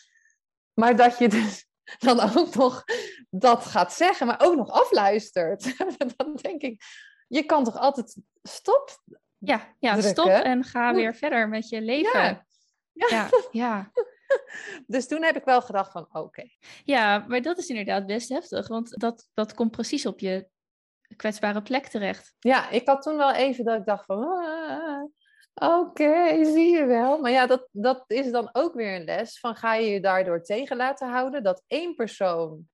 Maar 0.75 0.97
dat 0.97 1.19
je 1.19 1.29
dus 1.29 1.67
dan 2.07 2.21
ook 2.21 2.55
nog 2.55 2.85
dat 3.31 3.65
gaat 3.65 3.93
zeggen, 3.93 4.27
maar 4.27 4.41
ook 4.41 4.57
nog 4.57 4.71
afluistert. 4.71 5.77
dan 6.17 6.35
denk 6.35 6.63
ik, 6.63 6.83
je 7.29 7.43
kan 7.43 7.65
toch 7.65 7.77
altijd 7.77 8.17
stop. 8.43 9.03
Ja, 9.39 9.75
ja 9.79 9.93
drukken. 9.93 10.11
stop 10.11 10.43
en 10.43 10.65
ga 10.65 10.95
weer 10.95 11.15
verder 11.15 11.49
met 11.49 11.69
je 11.69 11.81
leven. 11.81 12.21
Ja. 12.21 12.47
Ja, 12.93 13.07
ja. 13.09 13.29
ja. 13.51 13.91
Dus 14.87 15.07
toen 15.07 15.23
heb 15.23 15.37
ik 15.37 15.45
wel 15.45 15.63
gedacht 15.63 15.93
van, 15.93 16.09
oké. 16.13 16.49
maar 17.27 17.43
dat 17.43 17.59
is 17.59 17.69
inderdaad 17.69 18.07
best 18.07 18.29
heftig, 18.29 18.69
want 18.69 19.01
dat, 19.01 19.29
dat 19.35 19.55
komt 19.55 19.71
precies 19.71 20.07
op 20.07 20.19
je 20.19 20.49
kwetsbare 21.17 21.63
plek 21.63 21.87
terecht. 21.87 22.35
Ja, 22.39 22.71
ik 22.71 22.87
had 22.87 23.03
toen 23.03 23.17
wel 23.17 23.33
even 23.33 23.65
dat 23.65 23.79
ik 23.79 23.87
dacht 23.87 24.05
van, 24.05 24.25
ah, 24.25 25.05
oké, 25.61 26.45
zie 26.45 26.71
je 26.77 26.85
wel. 26.85 27.19
Maar 27.19 27.31
ja, 27.31 27.47
dat, 27.47 27.69
dat 27.73 28.05
is 28.07 28.31
dan 28.31 28.49
ook 28.53 28.75
weer 28.75 28.95
een 28.95 29.05
les 29.05 29.39
van, 29.39 29.57
ga 29.57 29.75
je 29.75 29.91
je 29.91 30.01
daardoor 30.01 30.43
tegen 30.43 30.77
laten 30.77 31.09
houden 31.09 31.43
dat 31.43 31.63
één 31.67 31.95
persoon, 31.95 32.69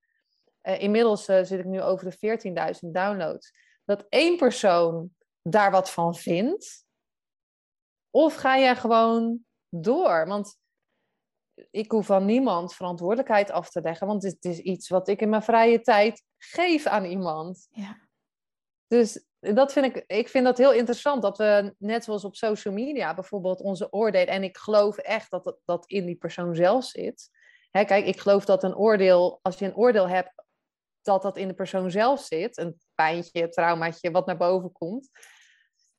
eh, 0.61 0.81
inmiddels 0.81 1.29
eh, 1.29 1.45
zit 1.45 1.59
ik 1.59 1.65
nu 1.65 1.83
over 1.83 2.11
de 2.11 2.17
14.000 2.17 2.91
downloads, 2.93 3.53
dat 3.85 4.07
één 4.09 4.37
persoon 4.37 5.11
daar 5.43 5.71
wat 5.71 5.91
van 5.91 6.15
vindt? 6.15 6.85
Of 8.11 8.35
ga 8.35 8.59
jij 8.59 8.77
gewoon 8.77 9.45
door? 9.69 10.27
Want 10.27 10.61
ik 11.71 11.91
hoef 11.91 12.07
van 12.07 12.25
niemand 12.25 12.75
verantwoordelijkheid 12.75 13.51
af 13.51 13.71
te 13.71 13.81
leggen, 13.81 14.07
want 14.07 14.23
het 14.23 14.45
is 14.45 14.59
iets 14.59 14.89
wat 14.89 15.09
ik 15.09 15.21
in 15.21 15.29
mijn 15.29 15.43
vrije 15.43 15.81
tijd 15.81 16.23
geef 16.39 16.87
aan 16.87 17.05
iemand. 17.05 17.69
Ja. 17.71 17.99
Dus 18.87 19.25
dat 19.43 19.73
vind 19.73 19.87
ik, 19.87 20.05
ik 20.07 20.29
vind 20.29 20.45
dat 20.45 20.59
heel 20.59 20.73
interessant, 20.73 21.23
dat 21.23 21.39
we 21.39 21.75
net 21.79 22.05
zoals 22.05 22.25
op 22.25 22.37
social 22.37 22.75
media 22.75 23.15
bijvoorbeeld 23.15 23.61
onze 23.61 23.93
oordelen, 23.93 24.35
en 24.35 24.43
ik 24.43 24.57
geloof 24.57 24.97
echt 24.97 25.31
dat 25.31 25.45
dat, 25.45 25.59
dat 25.65 25.87
in 25.87 26.07
die 26.07 26.17
persoon 26.17 26.55
zelf 26.55 26.85
zit. 26.85 27.31
Hè, 27.71 27.85
kijk, 27.85 28.07
ik 28.07 28.21
geloof 28.21 28.45
dat 28.45 28.63
een 28.63 28.77
oordeel, 28.77 29.39
als 29.43 29.59
je 29.59 29.65
een 29.65 29.77
oordeel 29.77 30.09
hebt, 30.09 30.33
dat 31.03 31.23
dat 31.23 31.37
in 31.37 31.49
de 31.49 31.55
persoon 31.55 31.91
zelf 31.91 32.21
zit, 32.21 32.57
een 32.57 32.81
pijntje, 32.95 33.49
traumaatje, 33.49 34.11
wat 34.11 34.27
naar 34.27 34.37
boven 34.37 34.73
komt. 34.73 35.11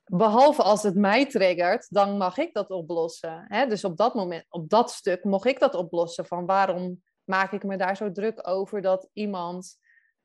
Behalve 0.03 0.63
als 0.63 0.83
het 0.83 0.95
mij 0.95 1.25
triggert, 1.25 1.87
dan 1.89 2.17
mag 2.17 2.37
ik 2.37 2.53
dat 2.53 2.69
oplossen. 2.69 3.45
Hè? 3.47 3.67
Dus 3.67 3.83
op 3.83 3.97
dat 3.97 4.13
moment, 4.13 4.45
op 4.49 4.69
dat 4.69 4.91
stuk, 4.91 5.23
mocht 5.23 5.45
ik 5.45 5.59
dat 5.59 5.75
oplossen. 5.75 6.25
Van 6.25 6.45
waarom 6.45 7.01
maak 7.23 7.51
ik 7.51 7.63
me 7.63 7.77
daar 7.77 7.97
zo 7.97 8.11
druk 8.11 8.47
over 8.47 8.81
dat 8.81 9.09
iemand 9.13 9.77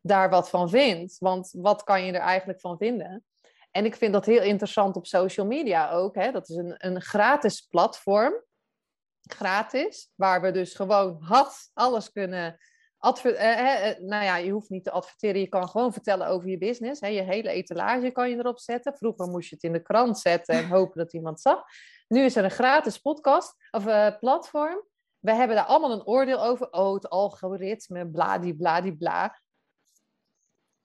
daar 0.09 0.30
wat 0.30 0.50
van 0.50 0.70
vindt? 0.70 1.18
Want 1.18 1.50
wat 1.52 1.82
kan 1.82 2.04
je 2.04 2.12
er 2.12 2.20
eigenlijk 2.20 2.61
van 2.61 2.76
vinden? 2.78 3.24
En 3.70 3.84
ik 3.84 3.96
vind 3.96 4.12
dat 4.12 4.26
heel 4.26 4.42
interessant 4.42 4.96
op 4.96 5.06
social 5.06 5.46
media 5.46 5.90
ook. 5.90 6.14
Hè? 6.14 6.30
Dat 6.32 6.48
is 6.48 6.56
een, 6.56 6.74
een 6.78 7.02
gratis 7.02 7.61
platform. 7.61 8.34
Gratis, 9.20 10.12
waar 10.14 10.40
we 10.40 10.50
dus 10.50 10.74
gewoon 10.74 11.16
had 11.20 11.70
alles 11.74 12.12
kunnen 12.12 12.59
Adver 13.00 13.34
eh, 13.34 13.90
eh, 13.90 13.98
nou 13.98 14.24
ja, 14.24 14.36
je 14.36 14.50
hoeft 14.50 14.70
niet 14.70 14.84
te 14.84 14.90
adverteren, 14.90 15.40
je 15.40 15.48
kan 15.48 15.68
gewoon 15.68 15.92
vertellen 15.92 16.26
over 16.26 16.48
je 16.48 16.59
business. 16.59 17.00
Hè. 17.00 17.06
Je 17.06 17.22
hele 17.22 17.50
etalage 17.50 18.11
kan 18.11 18.30
je 18.30 18.36
erop 18.36 18.59
zetten. 18.59 18.96
Vroeger 18.96 19.26
moest 19.26 19.48
je 19.48 19.54
het 19.54 19.64
in 19.64 19.72
de 19.72 19.82
krant 19.82 20.18
zetten 20.18 20.54
en 20.54 20.68
hopen 20.68 20.98
dat 20.98 21.12
iemand 21.12 21.40
zag. 21.40 21.62
Nu 22.09 22.24
is 22.24 22.36
er 22.36 22.44
een 22.44 22.50
gratis 22.50 22.98
podcast 22.98 23.54
of 23.70 23.86
uh, 23.86 24.18
platform. 24.18 24.84
We 25.18 25.32
hebben 25.32 25.56
daar 25.56 25.64
allemaal 25.64 25.92
een 25.92 26.06
oordeel 26.06 26.44
over. 26.44 26.70
Oh, 26.70 26.94
het 26.94 27.09
algoritme, 27.09 28.11
bladibladibla. 28.11 29.38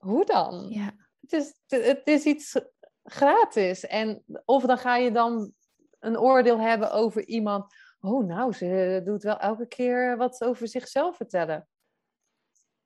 Hoe 0.04 0.24
dan? 0.24 0.68
Ja. 0.68 0.94
Het, 1.20 1.32
is, 1.32 1.54
het 1.66 2.06
is 2.06 2.24
iets 2.24 2.60
gratis. 3.02 3.86
En 3.86 4.24
of 4.44 4.64
dan 4.64 4.78
ga 4.78 4.96
je 4.96 5.12
dan 5.12 5.52
een 5.98 6.18
oordeel 6.18 6.60
hebben 6.60 6.92
over 6.92 7.26
iemand. 7.26 7.74
Oh, 8.00 8.26
nou, 8.26 8.52
ze 8.52 9.00
doet 9.04 9.22
wel 9.22 9.38
elke 9.38 9.68
keer 9.68 10.16
wat 10.16 10.44
over 10.44 10.68
zichzelf 10.68 11.16
vertellen. 11.16 11.68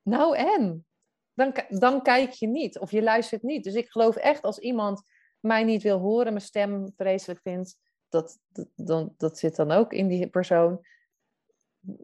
Nou 0.01 0.37
en? 0.37 0.85
Dan, 1.33 1.53
dan 1.69 2.01
kijk 2.01 2.31
je 2.31 2.47
niet 2.47 2.79
of 2.79 2.91
je 2.91 3.01
luistert 3.01 3.43
niet. 3.43 3.63
Dus 3.63 3.73
ik 3.73 3.89
geloof 3.89 4.15
echt 4.15 4.41
als 4.41 4.59
iemand 4.59 5.01
mij 5.39 5.63
niet 5.63 5.81
wil 5.81 5.99
horen, 5.99 6.33
mijn 6.33 6.41
stem 6.41 6.93
vreselijk 6.95 7.39
vindt, 7.41 7.77
dat, 8.09 8.39
dat, 8.47 8.67
dan, 8.75 9.13
dat 9.17 9.37
zit 9.37 9.55
dan 9.55 9.71
ook 9.71 9.93
in 9.93 10.07
die 10.07 10.29
persoon. 10.29 10.85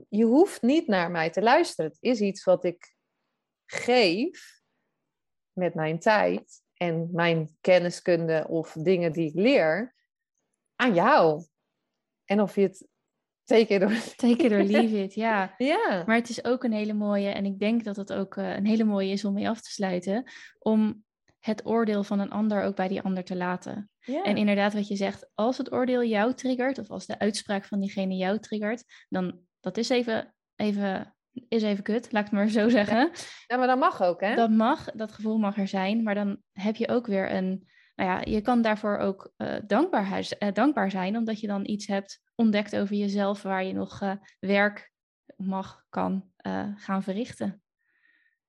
Je 0.09 0.25
hoeft 0.25 0.61
niet 0.61 0.87
naar 0.87 1.11
mij 1.11 1.29
te 1.29 1.41
luisteren. 1.41 1.91
Het 1.91 2.01
is 2.01 2.19
iets 2.19 2.43
wat 2.43 2.63
ik 2.63 2.95
geef 3.65 4.54
met 5.55 5.73
mijn 5.73 5.99
tijd 5.99 6.61
en 6.73 7.09
mijn 7.11 7.57
kenniskunde 7.61 8.45
of 8.47 8.71
dingen 8.71 9.11
die 9.11 9.27
ik 9.27 9.35
leer 9.35 9.95
aan 10.75 10.93
jou. 10.93 11.43
En 12.25 12.41
of 12.41 12.55
je 12.55 12.61
het 12.61 12.87
Take 13.45 13.73
it 13.73 13.83
or, 13.83 14.15
Take 14.15 14.43
it 14.43 14.51
or 14.51 14.63
leave 14.63 15.03
it, 15.03 15.13
ja. 15.13 15.53
ja. 15.57 16.03
Maar 16.05 16.15
het 16.15 16.29
is 16.29 16.43
ook 16.43 16.63
een 16.63 16.73
hele 16.73 16.93
mooie, 16.93 17.29
en 17.29 17.45
ik 17.45 17.59
denk 17.59 17.83
dat 17.83 17.95
het 17.95 18.13
ook 18.13 18.35
uh, 18.35 18.55
een 18.55 18.65
hele 18.65 18.83
mooie 18.83 19.11
is 19.11 19.25
om 19.25 19.33
mee 19.33 19.49
af 19.49 19.61
te 19.61 19.71
sluiten, 19.71 20.31
om 20.59 21.03
het 21.39 21.65
oordeel 21.65 22.03
van 22.03 22.19
een 22.19 22.31
ander 22.31 22.63
ook 22.63 22.75
bij 22.75 22.87
die 22.87 23.01
ander 23.01 23.23
te 23.23 23.35
laten. 23.35 23.89
ja. 23.99 24.23
En 24.23 24.37
inderdaad, 24.37 24.73
wat 24.73 24.87
je 24.87 24.95
zegt, 24.95 25.29
als 25.33 25.57
het 25.57 25.71
oordeel 25.71 26.03
jou 26.03 26.33
triggert, 26.33 26.77
of 26.77 26.89
als 26.89 27.05
de 27.05 27.19
uitspraak 27.19 27.65
van 27.65 27.79
diegene 27.79 28.15
jou 28.15 28.39
triggert, 28.39 28.83
dan 29.09 29.39
dat 29.59 29.77
is 29.77 29.89
even, 29.89 30.35
even, 30.55 31.14
is 31.47 31.63
even 31.63 31.83
kut, 31.83 32.11
laat 32.11 32.25
ik 32.25 32.31
het 32.31 32.39
maar 32.39 32.47
zo 32.47 32.69
zeggen. 32.69 33.11
ja, 33.47 33.57
maar 33.57 33.67
dat 33.67 33.79
mag 33.79 34.01
ook, 34.01 34.21
hè? 34.21 34.35
Dat 34.35 34.49
mag, 34.49 34.91
dat 34.91 35.11
gevoel 35.11 35.37
mag 35.37 35.57
er 35.57 35.67
zijn, 35.67 36.03
maar 36.03 36.15
dan 36.15 36.41
heb 36.51 36.75
je 36.75 36.87
ook 36.87 37.07
weer 37.07 37.31
een, 37.31 37.67
nou 37.95 38.09
ja, 38.09 38.21
je 38.33 38.41
kan 38.41 38.61
daarvoor 38.61 38.97
ook 38.97 39.33
uh, 39.37 39.55
dankbaar, 39.67 40.29
uh, 40.39 40.51
dankbaar 40.53 40.91
zijn, 40.91 41.17
omdat 41.17 41.39
je 41.39 41.47
dan 41.47 41.67
iets 41.67 41.87
hebt 41.87 42.21
ontdekt 42.35 42.75
over 42.75 42.95
jezelf 42.95 43.41
waar 43.41 43.63
je 43.63 43.73
nog 43.73 44.01
uh, 44.01 44.11
werk 44.39 44.93
mag, 45.35 45.85
kan 45.89 46.33
gaan 46.75 47.03
verrichten. 47.03 47.63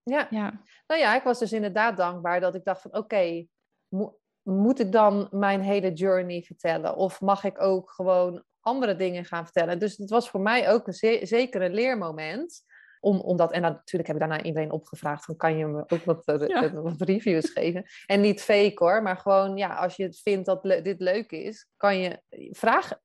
Ja. 0.02 0.26
ja, 0.30 0.62
nou 0.86 1.00
ja, 1.00 1.14
ik 1.14 1.22
was 1.22 1.38
dus 1.38 1.52
inderdaad 1.52 1.96
dankbaar 1.96 2.40
dat 2.40 2.54
ik 2.54 2.64
dacht 2.64 2.82
van 2.82 2.90
oké, 2.90 3.00
okay, 3.00 3.48
mo 3.88 4.18
moet 4.46 4.80
ik 4.80 4.92
dan 4.92 5.28
mijn 5.30 5.60
hele 5.60 5.92
journey 5.92 6.42
vertellen? 6.42 6.96
Of 6.96 7.20
mag 7.20 7.44
ik 7.44 7.62
ook 7.62 7.90
gewoon 7.90 8.44
andere 8.60 8.96
dingen 8.96 9.24
gaan 9.24 9.44
vertellen? 9.44 9.78
Dus 9.78 9.96
het 9.96 10.10
was 10.10 10.30
voor 10.30 10.40
mij 10.40 10.70
ook 10.70 10.86
een 10.86 10.92
ze 10.92 11.20
zeker 11.22 11.62
een 11.62 11.74
leermoment. 11.74 12.64
Om, 13.06 13.20
omdat, 13.20 13.52
en 13.52 13.62
dan, 13.62 13.72
natuurlijk 13.72 14.06
heb 14.06 14.16
ik 14.22 14.28
daarna 14.28 14.44
iedereen 14.44 14.70
opgevraagd, 14.70 15.26
dan 15.26 15.36
kan 15.36 15.56
je 15.56 15.66
me 15.66 15.84
ook 15.86 16.04
wat, 16.04 16.28
uh, 16.28 16.48
ja. 16.48 16.72
wat 16.72 17.00
reviews 17.00 17.50
geven. 17.50 17.84
En 18.06 18.20
niet 18.20 18.42
fake 18.42 18.74
hoor, 18.74 19.02
maar 19.02 19.16
gewoon, 19.16 19.56
ja, 19.56 19.74
als 19.74 19.96
je 19.96 20.02
het 20.02 20.20
vindt 20.20 20.46
dat 20.46 20.64
le 20.64 20.82
dit 20.82 21.00
leuk 21.00 21.30
is, 21.30 21.68
kan 21.76 21.98
je 21.98 22.20
vragen. 22.50 23.00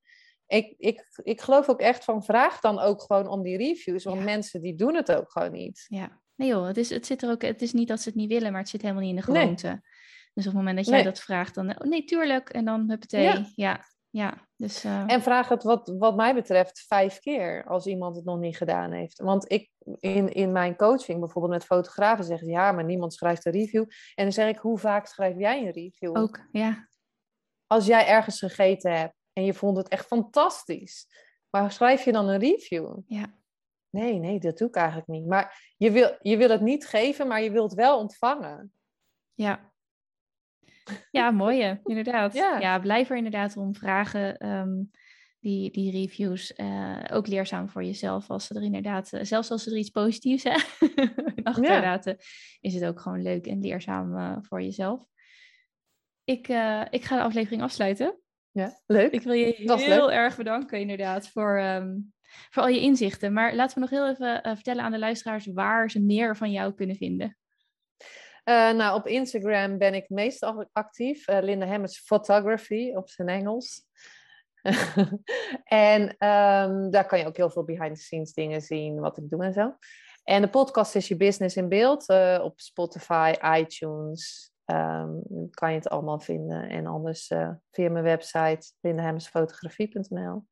Ik, 0.47 0.76
ik, 0.78 1.06
ik 1.24 1.41
geloof 1.41 1.70
ook 1.70 1.80
echt 1.80 2.04
van, 2.04 2.24
vraag 2.24 2.60
dan 2.60 2.80
ook 2.80 3.02
gewoon 3.02 3.28
om 3.28 3.43
die 3.43 3.58
reviews, 3.58 4.04
want 4.04 4.18
ja. 4.18 4.24
mensen 4.24 4.62
die 4.62 4.76
doen 4.76 4.95
het 4.95 5.12
ook 5.12 5.32
gewoon 5.32 5.52
niet. 5.52 5.86
Ja, 5.88 6.22
nee 6.36 6.47
joh, 6.47 6.68
het 6.68 6.78
is, 6.78 6.89
het 6.89 7.06
zit 7.06 7.22
er 7.22 7.30
ook, 7.30 7.41
het 7.41 7.62
is 7.62 7.74
niet 7.74 7.88
dat 7.88 8.02
ze 8.02 8.10
het 8.10 8.18
niet 8.18 8.32
willen, 8.32 8.52
maar 8.52 8.62
het 8.62 8.70
zit 8.70 8.82
helemaal 8.82 9.04
niet 9.04 9.12
in 9.12 9.20
de 9.20 9.32
gewoonte. 9.32 9.68
Nee. 9.68 9.80
Dus 10.34 10.47
op 10.47 10.52
het 10.52 10.62
moment 10.62 10.78
dat 10.78 10.86
jij 10.86 10.95
nee. 10.95 11.04
dat 11.04 11.20
vraagt, 11.20 11.56
dan, 11.56 11.70
oh 11.70 11.88
nee, 11.88 12.04
tuurlijk, 12.04 12.49
en 12.49 12.66
dan 12.66 12.89
huppatee, 12.89 13.24
ja. 13.24 13.45
ja. 13.56 13.86
Ja, 14.12 14.47
dus, 14.55 14.86
uh... 14.86 15.03
En 15.12 15.22
vraag 15.22 15.49
het 15.49 15.64
wat, 15.64 15.93
wat 15.97 16.16
mij 16.16 16.34
betreft 16.34 16.86
vijf 16.88 17.20
keer 17.20 17.66
als 17.68 17.86
iemand 17.86 18.16
het 18.16 18.26
nog 18.26 18.39
niet 18.39 18.57
gedaan 18.57 18.91
heeft. 18.91 19.22
Want 19.22 19.51
ik 19.51 19.72
in, 19.99 20.30
in 20.34 20.51
mijn 20.51 20.76
coaching, 20.76 21.20
bijvoorbeeld 21.20 21.53
met 21.53 21.66
fotografen, 21.66 22.26
zeggen 22.26 22.45
ze 22.45 22.51
ja, 22.51 22.72
maar 22.72 22.84
niemand 22.84 23.14
schrijft 23.14 23.45
een 23.45 23.51
review. 23.51 23.86
En 24.16 24.24
dan 24.24 24.32
zeg 24.32 24.49
ik, 24.49 24.57
hoe 24.57 24.78
vaak 24.78 25.07
schrijf 25.07 25.38
jij 25.38 25.66
een 25.66 25.72
review? 25.72 26.18
Ook, 26.18 26.47
ja. 26.51 26.88
Als 27.68 27.86
jij 27.86 28.07
ergens 28.07 28.39
gegeten 28.39 28.97
hebt 28.97 29.16
en 29.34 29.45
je 29.45 29.53
vond 29.53 29.78
het 29.78 29.88
echt 29.88 30.05
fantastisch, 30.05 31.07
maar 31.49 31.72
schrijf 31.72 32.05
je 32.05 32.12
dan 32.12 32.28
een 32.28 32.39
review? 32.39 32.97
Ja. 33.07 33.39
Nee, 33.89 34.20
nee, 34.20 34.39
dat 34.39 34.57
doe 34.57 34.68
ik 34.68 34.76
eigenlijk 34.76 35.07
niet. 35.07 35.26
Maar 35.28 35.74
je 35.78 35.91
wil, 35.91 36.18
je 36.20 36.38
wil 36.38 36.49
het 36.49 36.62
niet 36.62 36.88
geven, 36.88 37.28
maar 37.28 37.41
je 37.41 37.51
wilt 37.51 37.74
wel 37.74 37.99
ontvangen. 37.99 38.74
Ja, 39.34 39.70
ja, 41.11 41.32
mooi, 41.32 41.79
inderdaad. 41.84 42.34
Ja. 42.34 42.59
ja, 42.59 42.79
blijf 42.79 43.09
er 43.09 43.17
inderdaad 43.17 43.57
om 43.57 43.75
vragen. 43.75 44.47
Um, 44.47 44.91
die, 45.41 45.71
die 45.71 45.91
reviews 45.91 46.53
uh, 46.57 46.99
ook 47.11 47.27
leerzaam 47.27 47.69
voor 47.69 47.84
jezelf. 47.84 48.29
Als 48.29 48.45
ze 48.45 48.53
er 48.53 48.63
inderdaad, 48.63 49.13
uh, 49.13 49.19
zelfs 49.23 49.51
als 49.51 49.63
ze 49.63 49.71
er 49.71 49.77
iets 49.77 49.89
positiefs 49.89 50.45
achterlaten, 51.43 52.15
ja. 52.17 52.25
is 52.59 52.73
het 52.73 52.86
ook 52.86 52.99
gewoon 52.99 53.21
leuk 53.21 53.47
en 53.47 53.61
leerzaam 53.61 54.17
uh, 54.17 54.38
voor 54.41 54.61
jezelf. 54.61 55.05
Ik, 56.23 56.47
ik 56.89 57.03
ga 57.03 57.15
de 57.15 57.21
aflevering 57.21 57.61
afsluiten. 57.61 58.19
Ja, 58.51 58.82
leuk. 58.86 59.11
Ik 59.11 59.21
wil 59.21 59.34
je 59.34 59.53
heel 59.55 59.77
leuk. 59.77 60.09
erg 60.09 60.38
bedanken, 60.38 60.79
inderdaad, 60.79 61.29
voor, 61.29 61.59
um, 61.59 62.13
voor 62.49 62.63
al 62.63 62.69
je 62.69 62.79
inzichten. 62.79 63.34
Maar 63.34 63.55
laten 63.55 63.73
we 63.73 63.79
nog 63.79 63.89
heel 63.89 64.09
even 64.09 64.41
vertellen 64.55 64.84
aan 64.84 64.91
de 64.91 64.99
luisteraars 64.99 65.45
waar 65.45 65.91
ze 65.91 66.01
meer 66.01 66.38
van 66.38 66.51
jou 66.51 66.73
kunnen 66.73 66.95
vinden. 66.95 67.38
Uh, 68.46 68.72
nou, 68.72 68.96
op 68.96 69.08
Instagram 69.08 69.78
ben 69.78 69.94
ik 69.94 70.10
meestal 70.10 70.66
actief. 70.72 71.28
Uh, 71.28 71.38
Linda 71.42 71.66
Hemmers 71.66 72.00
Photography 72.00 72.92
op 72.96 73.10
zijn 73.10 73.28
Engels. 73.28 73.86
en 75.64 76.02
um, 76.02 76.92
daar 76.92 77.06
kan 77.06 77.20
je 77.20 77.26
ook 77.26 77.38
heel 77.38 77.50
veel 77.50 77.64
behind 77.64 77.96
the 77.96 78.02
scenes 78.02 78.34
dingen 78.34 78.62
zien, 78.62 79.00
wat 79.00 79.18
ik 79.18 79.30
doe 79.30 79.44
en 79.44 79.54
zo. 79.54 79.76
En 80.24 80.42
de 80.42 80.50
podcast 80.50 80.96
is 80.96 81.08
Je 81.08 81.18
Business 81.18 81.56
in 81.56 81.70
Beeld 81.70 82.10
uh, 82.10 82.39
op 82.44 82.60
Spotify, 82.60 83.34
iTunes. 83.58 84.52
Um, 84.66 85.22
kan 85.50 85.70
je 85.70 85.78
het 85.78 85.89
allemaal 85.89 86.20
vinden. 86.20 86.70
En 86.70 86.86
anders 86.86 87.28
via 87.72 87.89
mijn 87.89 88.04
website 88.04 88.72
lindahemmersfotografie.nl. 88.82 90.46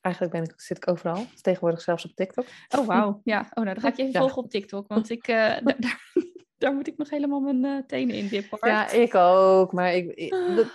Eigenlijk 0.00 0.34
ben 0.34 0.44
ik, 0.44 0.60
zit 0.60 0.76
ik 0.76 0.88
overal. 0.88 1.24
Tegenwoordig 1.40 1.80
zelfs 1.80 2.04
op 2.04 2.14
TikTok. 2.14 2.46
Oh, 2.78 2.86
wauw. 2.86 3.20
Ja, 3.24 3.40
oh, 3.40 3.64
nou, 3.64 3.66
dan 3.66 3.80
ga 3.80 3.88
ik 3.88 3.96
je 3.96 4.02
even 4.02 4.14
ja. 4.20 4.20
volgen 4.20 4.42
op 4.42 4.50
TikTok. 4.50 4.88
Want 4.88 5.10
ik, 5.10 5.26
daar, 5.26 6.12
daar 6.58 6.74
moet 6.74 6.86
ik 6.86 6.96
nog 6.96 7.10
helemaal 7.10 7.40
mijn 7.40 7.64
uh, 7.64 7.82
tenen 7.86 8.16
in 8.16 8.28
dippen. 8.28 8.68
Ja, 8.68 8.90
ik 8.90 9.14
ook. 9.14 9.72
Maar 9.72 9.94
ik, 9.94 10.30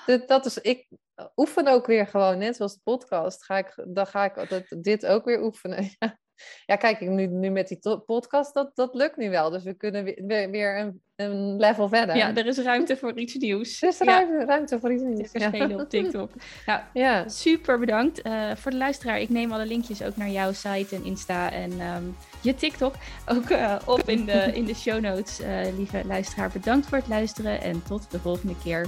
dat, 0.06 0.28
dat, 0.28 0.46
is, 0.46 0.58
ik 0.58 0.88
oefen 1.36 1.68
ook 1.68 1.86
weer 1.86 2.08
gewoon, 2.08 2.38
net 2.38 2.56
zoals 2.56 2.74
de 2.74 2.80
podcast. 2.84 3.46
Ga 3.46 3.58
ik, 3.58 3.84
dan 3.88 4.08
ga 4.08 4.26
ik 4.26 4.50
dat, 4.50 4.64
dit 4.78 5.06
ook 5.06 5.26
weer 5.26 5.44
oefenen. 5.44 5.90
Ja, 6.00 6.18
kijk, 6.66 7.00
nu, 7.00 7.28
nu 7.28 7.50
met 7.50 7.68
die 7.68 7.80
podcast, 8.06 8.54
dat, 8.54 8.72
dat 8.76 8.94
lukt 8.94 9.18
nu 9.18 9.30
wel. 9.30 9.50
Dus 9.50 9.64
we 9.64 9.74
kunnen 9.74 10.04
weer, 10.04 10.50
weer 10.50 10.80
een, 10.80 11.02
een 11.16 11.58
level 11.58 11.90
verder. 11.90 12.16
Ja, 12.16 12.36
er 12.36 12.46
is 12.46 12.58
ruimte 12.58 12.98
voor 12.98 13.18
iets 13.18 13.36
nieuws. 13.36 13.82
Er 13.82 13.90
is 13.90 14.00
ruimte, 14.00 14.46
ruimte 14.46 14.80
voor 14.80 14.94
iets 14.94 15.04
nieuws. 15.04 15.30
Ja. 15.32 15.82
op 15.82 15.90
TikTok. 15.90 16.32
Nou, 16.66 16.82
ja. 16.94 17.28
super 17.28 17.80
bedankt. 17.80 18.28
Uh, 18.28 18.56
voor 18.56 18.72
de 18.72 18.78
luisteraar, 18.78 19.20
ik 19.20 19.30
neem 19.30 19.52
alle 19.52 19.66
linkjes 19.66 20.04
ook 20.04 20.18
naar 20.18 20.30
jouw 20.30 20.52
site 20.52 20.96
en 20.96 21.06
Insta 21.06 21.52
en 21.52 21.72
um, 21.82 22.16
je 22.42 22.56
TikTok 22.56 22.94
ook 23.28 23.50
uh, 23.50 23.76
op 23.86 24.10
in 24.10 24.26
de, 24.26 24.52
in 24.54 24.66
de 24.66 24.76
show 24.76 25.00
notes. 25.00 25.40
Uh, 25.40 25.78
lieve 25.78 26.02
luisteraar, 26.06 26.50
bedankt 26.50 26.86
voor 26.86 26.98
het 26.98 27.08
luisteren 27.08 27.62
en 27.62 27.84
tot 27.84 28.12
de 28.12 28.20
volgende 28.20 28.56
keer. 28.64 28.88